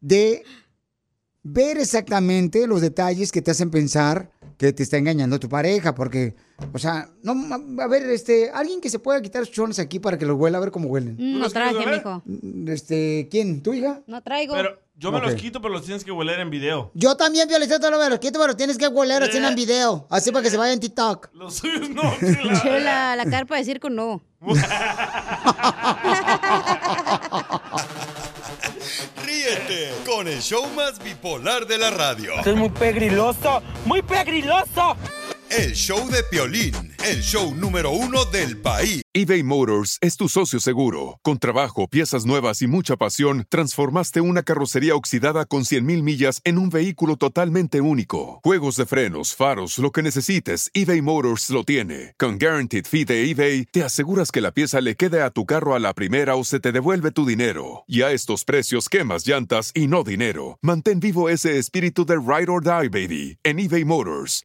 de 0.00 0.44
ver 1.42 1.78
exactamente 1.78 2.66
los 2.66 2.82
detalles 2.82 3.32
que 3.32 3.40
te 3.40 3.52
hacen 3.52 3.70
pensar 3.70 4.30
que 4.58 4.72
te 4.72 4.82
está 4.82 4.96
engañando 4.96 5.38
tu 5.38 5.48
pareja, 5.48 5.94
porque, 5.94 6.34
o 6.72 6.78
sea, 6.78 7.10
no, 7.22 7.34
a 7.82 7.86
ver, 7.88 8.02
este, 8.04 8.50
alguien 8.50 8.80
que 8.80 8.88
se 8.88 8.98
pueda 8.98 9.20
quitar 9.20 9.44
sus 9.44 9.54
chones 9.54 9.78
aquí 9.78 10.00
para 10.00 10.18
que 10.18 10.26
los 10.26 10.38
huela, 10.38 10.58
a 10.58 10.60
ver 10.60 10.70
cómo 10.70 10.88
huelen. 10.88 11.16
Mm, 11.18 11.38
No 11.38 11.50
traje, 11.50 11.86
mijo. 11.86 12.22
Este, 12.68 13.28
¿quién? 13.30 13.62
¿Tu 13.62 13.74
hija? 13.74 14.02
No 14.06 14.22
traigo. 14.22 14.54
Pero 14.54 14.80
yo 14.96 15.12
me 15.12 15.20
los 15.20 15.34
quito, 15.34 15.60
pero 15.60 15.74
los 15.74 15.84
tienes 15.84 16.04
que 16.04 16.10
hueler 16.10 16.40
en 16.40 16.48
video. 16.48 16.90
Yo 16.94 17.16
también, 17.18 17.46
Violecita, 17.48 17.90
lo 17.90 18.08
los 18.08 18.18
quito, 18.18 18.38
pero 18.40 18.56
tienes 18.56 18.78
que 18.78 18.88
hueler 18.88 19.22
así 19.22 19.36
en 19.36 19.54
video, 19.54 20.06
así 20.10 20.32
para 20.32 20.42
que 20.42 20.50
se 20.50 20.56
vaya 20.56 20.72
en 20.72 20.80
TikTok. 20.80 21.28
Los 21.34 21.56
suyos 21.56 21.90
no. 21.90 22.02
Chela, 22.62 23.14
la 23.14 23.26
carpa 23.26 23.56
de 23.56 23.64
circo 23.64 23.90
no. 23.90 24.22
Ríete 29.24 29.92
con 30.16 30.28
el 30.28 30.40
show 30.40 30.66
más 30.74 30.98
bipolar 30.98 31.66
de 31.66 31.76
la 31.76 31.90
radio. 31.90 32.36
Esto 32.38 32.48
es 32.52 32.56
muy 32.56 32.70
pegriloso, 32.70 33.62
muy 33.84 34.00
pegriloso. 34.00 34.96
El 35.50 35.74
show 35.74 36.10
de 36.10 36.24
Piolín, 36.24 36.74
el 37.04 37.22
show 37.22 37.54
número 37.54 37.92
uno 37.92 38.24
del 38.24 38.56
país. 38.58 39.02
eBay 39.12 39.44
Motors 39.44 39.96
es 40.00 40.16
tu 40.16 40.28
socio 40.28 40.58
seguro. 40.58 41.20
Con 41.22 41.38
trabajo, 41.38 41.86
piezas 41.88 42.26
nuevas 42.26 42.60
y 42.62 42.66
mucha 42.66 42.96
pasión, 42.96 43.46
transformaste 43.48 44.20
una 44.20 44.42
carrocería 44.42 44.96
oxidada 44.96 45.46
con 45.46 45.62
100.000 45.62 46.02
millas 46.02 46.40
en 46.44 46.58
un 46.58 46.68
vehículo 46.68 47.16
totalmente 47.16 47.80
único. 47.80 48.40
Juegos 48.42 48.76
de 48.76 48.86
frenos, 48.86 49.34
faros, 49.34 49.78
lo 49.78 49.92
que 49.92 50.02
necesites, 50.02 50.70
eBay 50.74 51.00
Motors 51.00 51.48
lo 51.50 51.62
tiene. 51.62 52.14
Con 52.18 52.38
Guaranteed 52.38 52.84
Fee 52.84 53.04
de 53.04 53.30
eBay, 53.30 53.66
te 53.66 53.84
aseguras 53.84 54.32
que 54.32 54.40
la 54.40 54.50
pieza 54.50 54.80
le 54.80 54.96
quede 54.96 55.22
a 55.22 55.30
tu 55.30 55.46
carro 55.46 55.74
a 55.74 55.78
la 55.78 55.94
primera 55.94 56.34
o 56.34 56.44
se 56.44 56.60
te 56.60 56.72
devuelve 56.72 57.12
tu 57.12 57.24
dinero. 57.24 57.84
Y 57.86 58.02
a 58.02 58.10
estos 58.10 58.44
precios, 58.44 58.88
quemas 58.88 59.26
llantas 59.26 59.70
y 59.74 59.86
no 59.86 60.02
dinero. 60.02 60.58
Mantén 60.60 60.98
vivo 61.00 61.30
ese 61.30 61.56
espíritu 61.56 62.04
de 62.04 62.16
Ride 62.16 62.50
or 62.50 62.62
Die, 62.62 62.88
baby, 62.88 63.38
en 63.44 63.60
eBay 63.60 63.84
Motors. 63.84 64.44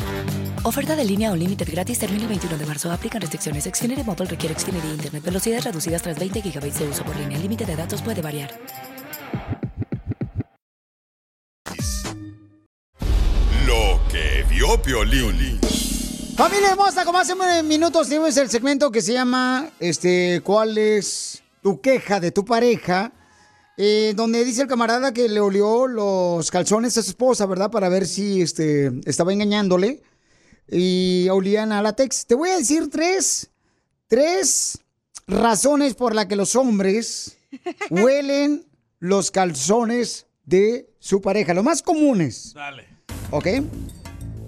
Oferta 0.63 0.95
de 0.95 1.03
línea 1.03 1.31
o 1.31 1.35
límite 1.35 1.65
gratis 1.65 1.97
termina 1.97 2.21
el 2.21 2.29
21 2.29 2.55
de 2.55 2.65
marzo. 2.67 2.91
Aplican 2.91 3.19
restricciones. 3.19 3.63
Xfinity 3.63 4.03
Mobile 4.03 4.29
requiere 4.29 4.53
Xfinity 4.53 4.89
Internet. 4.89 5.23
Velocidades 5.23 5.63
reducidas 5.63 6.03
tras 6.03 6.19
20 6.19 6.39
GB 6.39 6.71
de 6.71 6.87
uso 6.87 7.03
por 7.03 7.15
línea. 7.15 7.35
El 7.35 7.41
límite 7.41 7.65
de 7.65 7.75
datos 7.75 8.03
puede 8.03 8.21
variar. 8.21 8.51
Lo 13.65 13.99
que 14.11 14.45
vio 14.47 14.79
Piolín. 14.83 15.59
Familia 16.35 16.69
hermosa, 16.69 17.05
como 17.05 17.17
hace 17.17 17.33
unos 17.33 17.63
minutos 17.63 18.07
tuvimos 18.07 18.37
el 18.37 18.49
segmento 18.49 18.91
que 18.91 19.01
se 19.01 19.13
llama 19.13 19.67
este, 19.79 20.41
¿Cuál 20.43 20.77
es 20.77 21.41
tu 21.63 21.81
queja 21.81 22.19
de 22.19 22.31
tu 22.31 22.45
pareja? 22.45 23.11
Eh, 23.77 24.13
donde 24.15 24.45
dice 24.45 24.61
el 24.61 24.67
camarada 24.67 25.11
que 25.11 25.27
le 25.27 25.39
olió 25.39 25.87
los 25.87 26.51
calzones 26.51 26.95
a 26.99 27.01
su 27.01 27.09
esposa, 27.09 27.47
¿verdad? 27.47 27.71
Para 27.71 27.89
ver 27.89 28.05
si 28.05 28.41
este, 28.41 28.91
estaba 29.05 29.33
engañándole. 29.33 30.03
Y 30.67 31.27
olían 31.29 31.71
a 31.71 31.81
látex. 31.81 32.25
Te 32.25 32.35
voy 32.35 32.49
a 32.49 32.57
decir 32.57 32.89
tres, 32.89 33.49
tres 34.07 34.79
razones 35.27 35.95
por 35.95 36.15
las 36.15 36.27
que 36.27 36.35
los 36.35 36.55
hombres 36.55 37.37
huelen 37.89 38.65
los 38.99 39.31
calzones 39.31 40.27
de 40.45 40.89
su 40.99 41.21
pareja. 41.21 41.53
Los 41.53 41.63
más 41.63 41.81
comunes. 41.81 42.53
Dale. 42.53 42.87
¿Ok? 43.31 43.47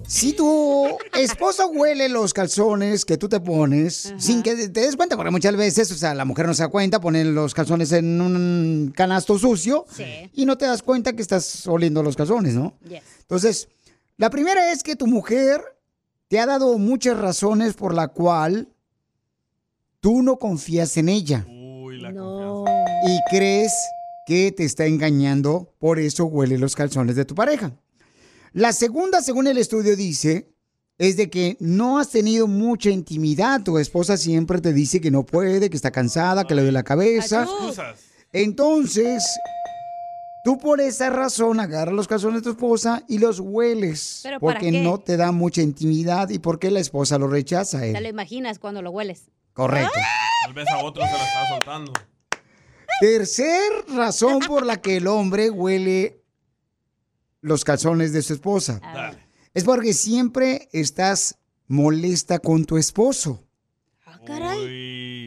Si 0.07 0.34
tu 0.34 0.97
esposa 1.18 1.66
huele 1.66 2.09
los 2.09 2.34
calzones 2.34 3.05
que 3.05 3.18
tú 3.18 3.30
te 3.30 3.39
pones, 3.39 4.14
sin 4.18 4.43
que 4.43 4.55
te 4.55 4.82
des 4.82 4.95
cuenta, 4.95 5.16
porque 5.16 5.32
muchas 5.32 5.55
veces, 5.55 5.91
o 5.91 5.95
sea, 5.95 6.14
la 6.14 6.26
mujer 6.26 6.45
no 6.45 6.53
se 6.53 6.64
da 6.64 6.70
cuenta, 6.70 6.99
pone 6.99 7.24
los 7.24 7.53
calzones 7.53 7.91
en 7.93 8.20
un 8.22 8.93
canasto 8.95 9.39
sucio 9.39 9.86
y 10.34 10.45
no 10.45 10.57
te 10.57 10.66
das 10.66 10.84
cuenta 10.84 11.14
que 11.14 11.22
estás 11.22 11.66
oliendo 11.68 12.03
los 12.03 12.16
calzones, 12.16 12.53
¿no? 12.53 12.78
Entonces, 13.22 13.70
la 14.18 14.30
primera 14.30 14.72
es 14.72 14.84
que 14.84 14.95
tu 14.95 15.07
mujer 15.07 15.61
te 16.34 16.40
ha 16.40 16.48
dado 16.48 16.80
muchas 16.80 17.16
razones 17.16 17.76
por 17.76 17.94
la 17.94 18.08
cual 18.08 18.68
tú 20.00 20.24
no 20.24 20.40
confías 20.40 20.98
en 20.98 21.08
ella. 21.08 21.46
Y 21.48 23.20
crees 23.30 23.72
que 24.26 24.52
te 24.52 24.64
está 24.64 24.88
engañando, 24.88 25.76
por 25.78 26.00
eso 26.00 26.26
huele 26.26 26.58
los 26.58 26.76
calzones 26.76 27.16
de 27.16 27.26
tu 27.26 27.36
pareja. 27.36 27.74
La 28.52 28.74
segunda, 28.74 29.22
según 29.22 29.46
el 29.46 29.60
estudio 29.60 29.96
dice, 29.96 30.52
es 30.98 31.18
de 31.18 31.30
que 31.30 31.56
no 31.60 32.00
has 32.00 32.10
tenido 32.10 32.48
mucha 32.48 32.90
intimidad. 32.90 33.62
Tu 33.62 33.78
esposa 33.78 34.18
siempre 34.18 34.60
te 34.60 34.74
dice 34.74 35.00
que 35.00 35.12
no 35.12 35.28
puede, 35.28 35.70
que 35.70 35.78
está 35.78 35.92
cansada, 35.92 36.48
que 36.48 36.56
le 36.56 36.64
duele 36.64 36.72
la 36.72 36.82
cabeza. 36.82 37.46
Entonces, 38.32 39.24
tú 40.44 40.58
por 40.58 40.82
esa 40.82 41.10
razón 41.10 41.60
agarras 41.60 41.94
los 41.96 42.08
calzones 42.08 42.41
de 42.41 42.44
tu 42.44 42.50
esposa 42.52 43.04
y 43.08 43.18
los 43.20 43.39
hueles. 43.39 44.20
¿Pero 44.24 44.39
para 44.39 44.54
porque 44.60 44.72
qué? 44.72 44.82
no 44.84 45.00
te 45.00 45.18
da 45.18 45.32
mucha 45.32 45.62
intimidad 45.62 46.30
y 46.30 46.39
porque 46.39 46.72
la 46.72 46.80
esposa 46.80 47.18
lo 47.18 47.28
rechaza 47.28 47.78
a 47.78 47.82
Te 47.82 47.91
lo 47.94 47.98
él. 48.00 48.08
imaginas 48.08 48.60
cuando 48.60 48.82
lo 48.82 48.91
hueles. 48.91 49.30
Correcto. 49.54 49.91
Tal 50.46 50.54
vez 50.54 50.68
a 50.70 50.84
otro 50.84 51.04
se 51.06 51.12
la 51.12 51.24
está 51.26 51.50
soltando. 51.50 51.94
Tercer 53.00 53.72
razón 53.96 54.39
por 54.39 54.66
la 54.66 54.82
que 54.82 54.98
el 54.98 55.08
hombre 55.08 55.50
huele 55.50 56.22
los 57.41 57.64
calzones 57.64 58.14
de 58.14 58.22
su 58.22 58.34
esposa. 58.34 58.80
Dale. 58.82 59.18
Es 59.54 59.64
porque 59.64 59.94
siempre 59.94 60.70
estás 60.72 61.38
molesta 61.68 62.39
con 62.39 62.66
tu 62.66 62.78
esposo. 62.78 63.44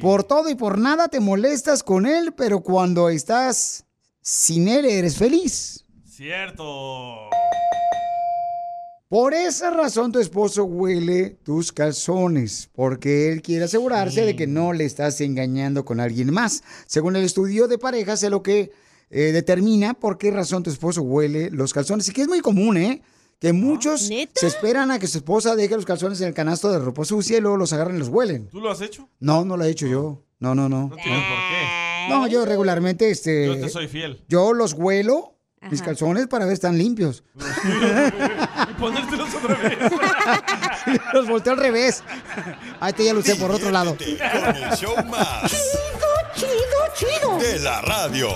Por 0.01 0.25
todo 0.25 0.49
y 0.49 0.55
por 0.55 0.79
nada 0.79 1.09
te 1.09 1.21
molestas 1.21 1.83
con 1.83 2.07
él, 2.07 2.33
pero 2.35 2.61
cuando 2.61 3.09
estás 3.11 3.85
sin 4.27 4.67
él 4.67 4.85
eres 4.87 5.17
feliz. 5.17 5.85
Cierto. 6.05 7.31
Por 9.09 9.35
esa 9.35 9.71
razón 9.71 10.11
tu 10.11 10.19
esposo 10.19 10.65
huele 10.65 11.39
tus 11.45 11.71
calzones, 11.71 12.69
porque 12.75 13.31
él 13.31 13.41
quiere 13.41 13.67
asegurarse 13.67 14.23
de 14.23 14.35
que 14.35 14.49
no 14.49 14.73
le 14.73 14.85
estás 14.85 15.21
engañando 15.21 15.85
con 15.85 16.01
alguien 16.01 16.33
más. 16.33 16.65
Según 16.87 17.15
el 17.15 17.23
estudio 17.23 17.69
de 17.69 17.79
parejas, 17.79 18.25
es 18.25 18.31
lo 18.31 18.43
que 18.43 18.73
eh, 19.11 19.31
determina 19.31 19.95
por 19.95 20.19
qué 20.19 20.33
razón 20.33 20.65
tu 20.65 20.71
esposo 20.71 21.03
huele 21.03 21.49
los 21.51 21.73
calzones. 21.73 22.09
Y 22.09 22.13
que 22.13 22.23
es 22.23 22.29
muy 22.29 22.41
común, 22.41 22.79
¿eh? 22.79 23.03
Que 23.39 23.53
muchos 23.53 24.01
se 24.01 24.47
esperan 24.47 24.91
a 24.91 24.99
que 24.99 25.07
su 25.07 25.19
esposa 25.19 25.55
deje 25.55 25.77
los 25.77 25.85
calzones 25.85 26.21
en 26.21 26.29
el 26.29 26.35
canasto 26.35 26.73
de 26.73 26.81
ropa 26.81 27.05
sucia 27.05 27.39
y 27.39 27.41
luego 27.41 27.59
los 27.59 27.73
agarran 27.73 27.95
y 27.95 28.01
los 28.01 28.09
huelen. 28.09 28.49
¿Tú 28.49 28.61
lo 28.61 28.73
has 28.73 28.81
hecho? 28.81 29.09
No, 29.21 29.45
no 29.45 29.57
lo 29.57 29.63
he 29.63 29.71
hecho 29.71 29.87
yo. 29.87 30.25
No, 30.41 30.57
no, 30.57 30.69
no. 30.69 30.89
No 30.89 30.97
tienes 30.97 31.23
por 31.23 31.39
qué. 31.39 31.86
No, 32.09 32.27
yo 32.27 32.45
regularmente, 32.45 33.11
este... 33.11 33.47
Yo 33.47 33.61
te 33.61 33.69
soy 33.69 33.89
fiel. 33.89 34.23
Yo 34.29 34.53
los 34.53 34.73
huelo, 34.73 35.35
mis 35.71 35.83
calzones, 35.83 36.27
para 36.27 36.45
ver 36.45 36.53
si 36.53 36.59
están 36.59 36.79
limpios. 36.79 37.25
Y 38.69 38.75
ponértelos 38.75 39.35
otra 39.35 39.55
vez. 39.55 39.79
los 41.13 41.29
volteo 41.29 41.53
al 41.53 41.59
revés. 41.59 42.03
Ahí 42.81 42.93
te 42.93 43.05
ya 43.05 43.15
lo 43.15 43.21
usé 43.21 43.37
por 43.37 43.51
otro 43.51 43.71
lado. 43.71 43.97
Con 43.97 44.57
el 44.57 44.71
show 44.77 44.95
más. 45.07 45.51
Chido, 45.51 46.49
chido, 46.95 47.19
chido. 47.21 47.39
De 47.39 47.59
la 47.61 47.81
radio. 47.81 48.29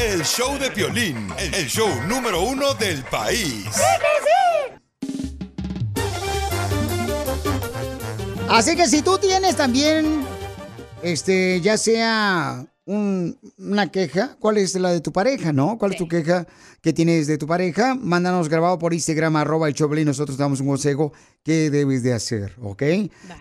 El 0.00 0.24
show 0.24 0.58
de 0.58 0.70
Piolín. 0.70 1.32
El 1.38 1.66
show 1.66 1.88
número 2.06 2.42
uno 2.42 2.74
del 2.74 3.02
país. 3.04 3.66
Así 8.48 8.76
que 8.76 8.86
si 8.86 9.02
tú 9.02 9.18
tienes 9.18 9.56
también, 9.56 10.24
este, 11.02 11.60
ya 11.60 11.76
sea 11.76 12.64
un- 12.86 13.38
una 13.58 13.90
queja, 13.90 14.36
¿cuál 14.38 14.58
es 14.58 14.74
la 14.74 14.90
de 14.92 15.00
tu 15.00 15.10
pareja, 15.12 15.52
no? 15.52 15.78
¿Cuál 15.78 15.92
es 15.92 15.98
tu 15.98 16.06
queja 16.06 16.46
que 16.82 16.92
tienes 16.92 17.26
de 17.26 17.38
tu 17.38 17.46
pareja? 17.46 17.94
Mándanos 17.94 18.48
grabado 18.48 18.78
por 18.78 18.92
Instagram, 18.92 19.36
arroba 19.36 19.68
el 19.68 19.74
Choplin, 19.74 20.04
nosotros 20.04 20.36
damos 20.36 20.60
un 20.60 20.66
consejo 20.66 21.12
que 21.42 21.70
debes 21.70 22.02
de 22.02 22.12
hacer, 22.12 22.54
¿ok? 22.62 22.82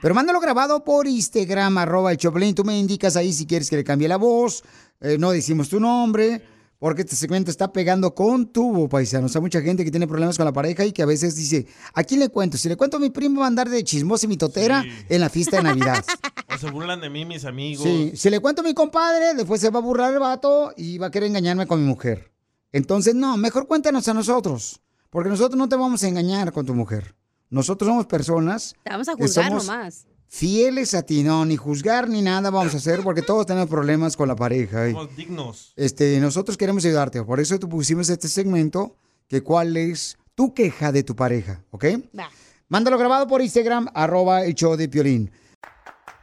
Pero 0.01 0.15
mándalo 0.15 0.39
grabado 0.39 0.83
por 0.85 1.07
Instagram, 1.07 1.77
arroba 1.77 2.11
el 2.11 2.17
Choplin, 2.17 2.55
tú 2.55 2.63
me 2.63 2.77
indicas 2.79 3.15
ahí 3.17 3.33
si 3.33 3.45
quieres 3.45 3.69
que 3.69 3.75
le 3.75 3.83
cambie 3.83 4.07
la 4.07 4.17
voz, 4.17 4.63
eh, 5.01 5.17
no 5.19 5.31
decimos 5.31 5.67
tu 5.67 5.79
nombre, 5.79 6.41
porque 6.84 7.03
este 7.03 7.15
segmento 7.15 7.49
está 7.49 7.71
pegando 7.71 8.13
con 8.13 8.45
tubo, 8.45 8.89
paisanos. 8.89 9.34
Hay 9.34 9.41
mucha 9.41 9.61
gente 9.61 9.86
que 9.86 9.89
tiene 9.89 10.05
problemas 10.05 10.36
con 10.36 10.43
la 10.43 10.51
pareja 10.51 10.84
y 10.84 10.91
que 10.91 11.01
a 11.01 11.05
veces 11.05 11.34
dice, 11.34 11.65
¿a 11.93 12.03
quién 12.03 12.19
le 12.19 12.27
cuento? 12.27 12.57
Si 12.57 12.67
le 12.67 12.75
cuento 12.75 12.97
a 12.97 12.99
mi 12.99 13.09
primo 13.09 13.39
va 13.39 13.45
a 13.45 13.47
andar 13.47 13.69
de 13.69 13.81
chismosa 13.86 14.25
y 14.25 14.27
mitotera 14.27 14.84
en 15.07 15.21
la 15.21 15.29
fiesta 15.29 15.55
de 15.55 15.63
Navidad. 15.63 16.03
O 16.53 16.57
se 16.57 16.69
burlan 16.69 16.99
de 16.99 17.09
mí, 17.09 17.23
mis 17.23 17.45
amigos. 17.45 17.86
Sí, 17.86 18.11
si 18.15 18.29
le 18.29 18.41
cuento 18.41 18.63
a 18.63 18.65
mi 18.65 18.73
compadre, 18.73 19.34
después 19.34 19.61
se 19.61 19.69
va 19.69 19.79
a 19.79 19.81
burlar 19.81 20.13
el 20.13 20.19
vato 20.19 20.73
y 20.75 20.97
va 20.97 21.07
a 21.07 21.09
querer 21.09 21.29
engañarme 21.29 21.65
con 21.67 21.79
mi 21.79 21.88
mujer. 21.88 22.34
Entonces, 22.73 23.15
no, 23.15 23.38
mejor 23.38 23.65
cuéntanos 23.65 24.05
a 24.09 24.13
nosotros, 24.13 24.81
porque 25.09 25.29
nosotros 25.29 25.57
no 25.57 25.69
te 25.69 25.77
vamos 25.77 26.03
a 26.03 26.07
engañar 26.09 26.51
con 26.51 26.65
tu 26.65 26.75
mujer. 26.75 27.15
Nosotros 27.49 27.88
somos 27.88 28.07
personas 28.07 28.75
Te 28.84 28.89
vamos 28.89 29.07
a 29.07 29.13
juzgar 29.13 29.47
somos 29.47 29.67
nomás. 29.67 30.05
Fieles 30.34 30.95
a 30.95 31.03
ti, 31.03 31.21
no, 31.21 31.45
ni 31.45 31.57
juzgar 31.57 32.09
ni 32.09 32.23
nada 32.23 32.49
vamos 32.49 32.73
a 32.73 32.77
hacer, 32.77 33.03
porque 33.03 33.21
todos 33.21 33.45
tenemos 33.45 33.69
problemas 33.69 34.17
con 34.17 34.27
la 34.27 34.36
pareja. 34.36 34.89
y, 34.89 34.91
Somos 34.93 35.15
dignos. 35.15 35.73
este, 35.75 36.19
nosotros 36.19 36.57
queremos 36.57 36.84
ayudarte, 36.84 37.21
por 37.23 37.39
eso 37.39 37.59
te 37.59 37.67
pusimos 37.67 38.09
este 38.09 38.27
segmento, 38.27 38.95
que 39.27 39.43
cuál 39.43 39.77
es 39.77 40.17
tu 40.34 40.55
queja 40.55 40.91
de 40.91 41.03
tu 41.03 41.15
pareja, 41.15 41.63
¿ok? 41.69 41.86
Mándalo 42.67 42.97
grabado 42.97 43.27
por 43.27 43.43
Instagram, 43.43 43.88
arroba 43.93 44.43
el 44.43 44.55
show 44.55 44.75
de 44.75 44.89
Piolín. 44.89 45.29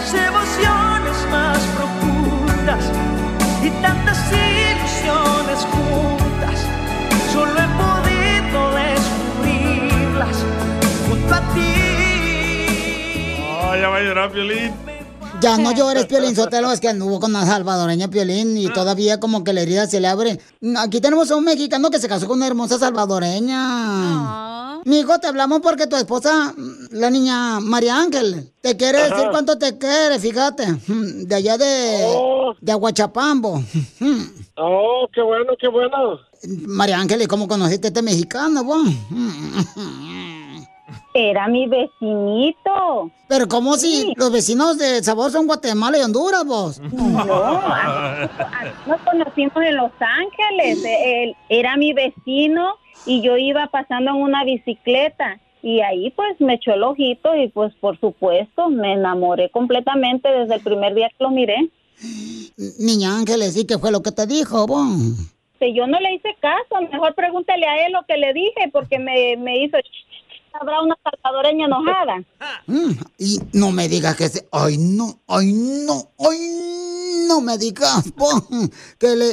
Las 0.00 0.14
emociones 0.14 1.28
más 1.30 1.58
profundas 1.76 2.90
y 3.62 3.68
tantas 3.82 4.18
ilusiones 4.32 5.66
juntas. 5.66 6.66
Solo 7.30 7.52
he 7.52 7.68
podido 7.76 8.60
descubrirlas 8.80 10.36
junto 11.06 11.34
a 11.34 11.40
ti. 11.52 11.74
Ya 13.78 13.88
va 13.90 13.96
a 13.98 14.00
llorar, 14.00 14.30
Piolín. 14.30 14.72
Ya 15.40 15.56
no 15.56 15.72
llores, 15.72 16.06
Piolín 16.06 16.36
Sotelo, 16.36 16.70
es 16.70 16.80
que 16.80 16.88
anduvo 16.88 17.18
con 17.18 17.30
una 17.30 17.46
salvadoreña 17.46 18.08
Piolín 18.08 18.56
y 18.58 18.68
todavía 18.72 19.18
como 19.20 19.42
que 19.42 19.52
la 19.52 19.62
herida 19.62 19.86
se 19.86 20.00
le 20.00 20.08
abre. 20.08 20.38
Aquí 20.76 21.00
tenemos 21.00 21.30
a 21.30 21.36
un 21.36 21.44
mexicano 21.44 21.90
que 21.90 21.98
se 21.98 22.08
casó 22.08 22.26
con 22.26 22.38
una 22.38 22.46
hermosa 22.46 22.78
salvadoreña. 22.78 24.80
Mijo, 24.84 25.18
te 25.18 25.26
hablamos 25.26 25.60
porque 25.60 25.86
tu 25.86 25.96
esposa, 25.96 26.54
la 26.90 27.10
niña 27.10 27.60
María 27.60 28.00
Ángel, 28.00 28.50
te 28.62 28.76
quiere 28.76 28.98
Ajá. 28.98 29.14
decir 29.14 29.28
cuánto 29.30 29.58
te 29.58 29.76
quiere, 29.78 30.18
fíjate. 30.18 30.66
De 30.88 31.34
allá 31.34 31.58
de, 31.58 32.06
de 32.60 32.72
Aguachapambo. 32.72 33.62
Oh, 34.62 35.08
qué 35.14 35.22
bueno, 35.22 35.54
qué 35.58 35.68
bueno. 35.68 36.18
María 36.66 37.00
Ángel, 37.00 37.22
¿y 37.22 37.26
cómo 37.26 37.48
conociste 37.48 37.86
a 37.86 37.88
este 37.88 38.02
mexicano, 38.02 38.62
vos? 38.62 38.86
Era 41.12 41.48
mi 41.48 41.66
vecinito. 41.66 43.10
Pero 43.28 43.48
¿cómo 43.48 43.76
si 43.76 44.12
los 44.16 44.30
vecinos 44.30 44.78
de 44.78 45.02
Sabor 45.02 45.30
son 45.30 45.46
Guatemala 45.46 45.98
y 45.98 46.02
Honduras, 46.02 46.44
vos? 46.44 46.80
No, 46.80 47.24
Nos 48.86 49.00
conocimos 49.04 49.56
en 49.64 49.76
Los 49.76 49.90
Ángeles. 49.98 50.84
Él 50.84 51.36
era 51.48 51.76
mi 51.76 51.92
vecino 51.92 52.76
y 53.06 53.22
yo 53.22 53.36
iba 53.36 53.66
pasando 53.68 54.10
en 54.10 54.16
una 54.16 54.44
bicicleta. 54.44 55.40
Y 55.62 55.80
ahí 55.80 56.10
pues 56.10 56.40
me 56.40 56.54
echó 56.54 56.72
el 56.72 56.82
ojito 56.82 57.34
y 57.36 57.48
pues 57.48 57.74
por 57.80 57.98
supuesto 58.00 58.70
me 58.70 58.94
enamoré 58.94 59.50
completamente 59.50 60.28
desde 60.28 60.54
el 60.54 60.60
primer 60.62 60.94
día 60.94 61.08
que 61.08 61.24
lo 61.24 61.30
miré. 61.30 61.68
Niña 62.78 63.16
Ángeles, 63.16 63.56
¿y 63.56 63.66
qué 63.66 63.78
fue 63.78 63.90
lo 63.90 64.02
que 64.02 64.12
te 64.12 64.26
dijo? 64.26 64.66
Que 65.58 65.74
yo 65.74 65.86
no 65.86 66.00
le 66.00 66.14
hice 66.14 66.34
caso, 66.40 66.80
mejor 66.90 67.14
pregúntale 67.14 67.66
a 67.66 67.86
él 67.86 67.92
lo 67.92 68.04
que 68.06 68.16
le 68.16 68.32
dije 68.32 68.70
porque 68.72 68.98
me, 68.98 69.36
me 69.36 69.64
hizo... 69.64 69.76
Habrá 70.52 70.82
una 70.82 70.96
salvadoreña 71.02 71.66
enojada. 71.66 72.22
Mm, 72.66 72.90
y 73.18 73.38
no 73.52 73.70
me 73.70 73.88
digas 73.88 74.16
que 74.16 74.28
se... 74.28 74.48
Ay, 74.52 74.76
no, 74.78 75.20
ay, 75.28 75.52
no, 75.52 76.10
ay, 76.18 76.38
no 77.28 77.40
me 77.40 77.56
digas 77.58 78.12
po, 78.16 78.26
que, 78.98 79.16
le, 79.16 79.26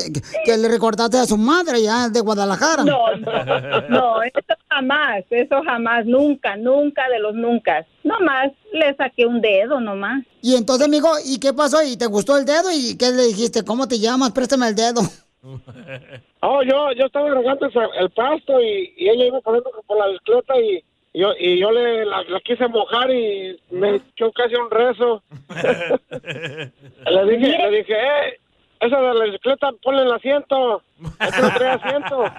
que 0.45 0.57
le 0.57 0.68
recordaste 0.68 1.18
a 1.18 1.26
su 1.26 1.38
madre 1.38 1.82
ya 1.82 2.09
de 2.09 2.22
Guadalajara. 2.22 2.84
No, 2.84 3.15
no, 3.18 3.82
no, 3.89 4.24
eso 4.24 4.39
jamás, 4.70 5.24
eso 5.30 5.61
jamás, 5.65 6.05
nunca, 6.05 6.55
nunca 6.55 7.09
de 7.09 7.20
los 7.20 7.34
nunca. 7.34 7.86
Nomás 8.03 8.51
le 8.72 8.95
saqué 8.95 9.26
un 9.26 9.41
dedo 9.41 9.80
nomás. 9.80 10.24
Y 10.41 10.55
entonces, 10.55 10.88
amigo, 10.88 11.09
¿y 11.26 11.39
qué 11.39 11.53
pasó? 11.53 11.82
¿Y 11.82 11.97
te 11.97 12.05
gustó 12.05 12.38
el 12.38 12.45
dedo? 12.45 12.70
¿Y 12.72 12.95
qué 12.97 13.11
le 13.11 13.24
dijiste? 13.24 13.65
¿Cómo 13.65 13.88
te 13.88 13.99
llamas? 13.99 14.32
Préstame 14.32 14.68
el 14.70 14.76
dedo. 14.76 15.01
Oh, 16.41 16.61
yo, 16.61 16.91
yo 16.93 17.07
estaba 17.07 17.34
regando 17.34 17.65
el, 17.65 17.72
el 17.99 18.09
pasto 18.11 18.61
y, 18.61 18.93
y 18.95 19.09
ella 19.09 19.26
iba 19.26 19.41
corriendo 19.41 19.72
por 19.88 19.97
la 19.97 20.07
bicicleta 20.07 20.53
y 20.59 20.84
yo, 21.20 21.34
y 21.39 21.59
yo 21.59 21.72
le 21.72 22.05
la, 22.05 22.24
la 22.24 22.39
quise 22.41 22.68
mojar 22.68 23.09
y 23.11 23.59
me 23.72 23.95
echó 23.95 24.32
casi 24.32 24.55
un 24.55 24.70
rezo. 24.70 25.24
le 27.05 27.26
dije, 27.26 27.57
le 27.57 27.78
dije, 27.78 27.93
eh, 27.93 28.39
esa 28.80 29.01
de 29.01 29.13
la 29.13 29.26
bicicleta, 29.26 29.72
ponle 29.84 30.03
el 30.03 30.11
asiento. 30.11 30.82
Este 31.20 31.41
no 31.41 31.53
trae 31.53 31.70
asiento. 31.70 32.24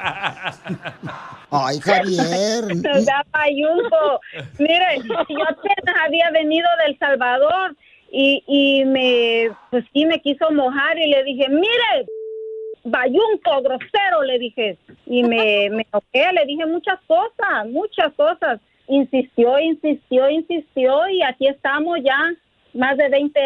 Ay, 1.51 1.81
Javier. 1.81 2.65
Da 3.05 3.25
payunco. 3.31 4.21
Mire, 4.59 5.01
yo 5.05 5.15
apenas 5.19 5.97
había 6.05 6.31
venido 6.31 6.69
del 6.87 6.99
Salvador 6.99 7.75
y, 8.13 8.43
y 8.47 8.85
me, 8.85 9.51
pues 9.71 9.85
sí 9.93 10.07
me 10.07 10.21
quiso 10.21 10.51
mojar 10.51 10.99
y 10.99 11.09
le 11.09 11.25
dije, 11.25 11.49
mire, 11.49 12.07
bayunco, 12.85 13.63
grosero, 13.63 14.23
le 14.25 14.39
dije. 14.39 14.79
Y 15.07 15.23
me, 15.23 15.71
me 15.71 15.87
enojé, 15.93 16.33
le 16.33 16.47
dije 16.47 16.67
muchas 16.67 17.01
cosas, 17.07 17.67
muchas 17.67 18.13
cosas. 18.15 18.61
Insistió, 18.89 19.59
insistió, 19.59 20.31
insistió 20.31 21.09
y 21.09 21.23
aquí 21.23 21.47
estamos 21.47 21.99
ya 22.03 22.19
más 22.75 22.97
de 22.97 23.09
20, 23.09 23.41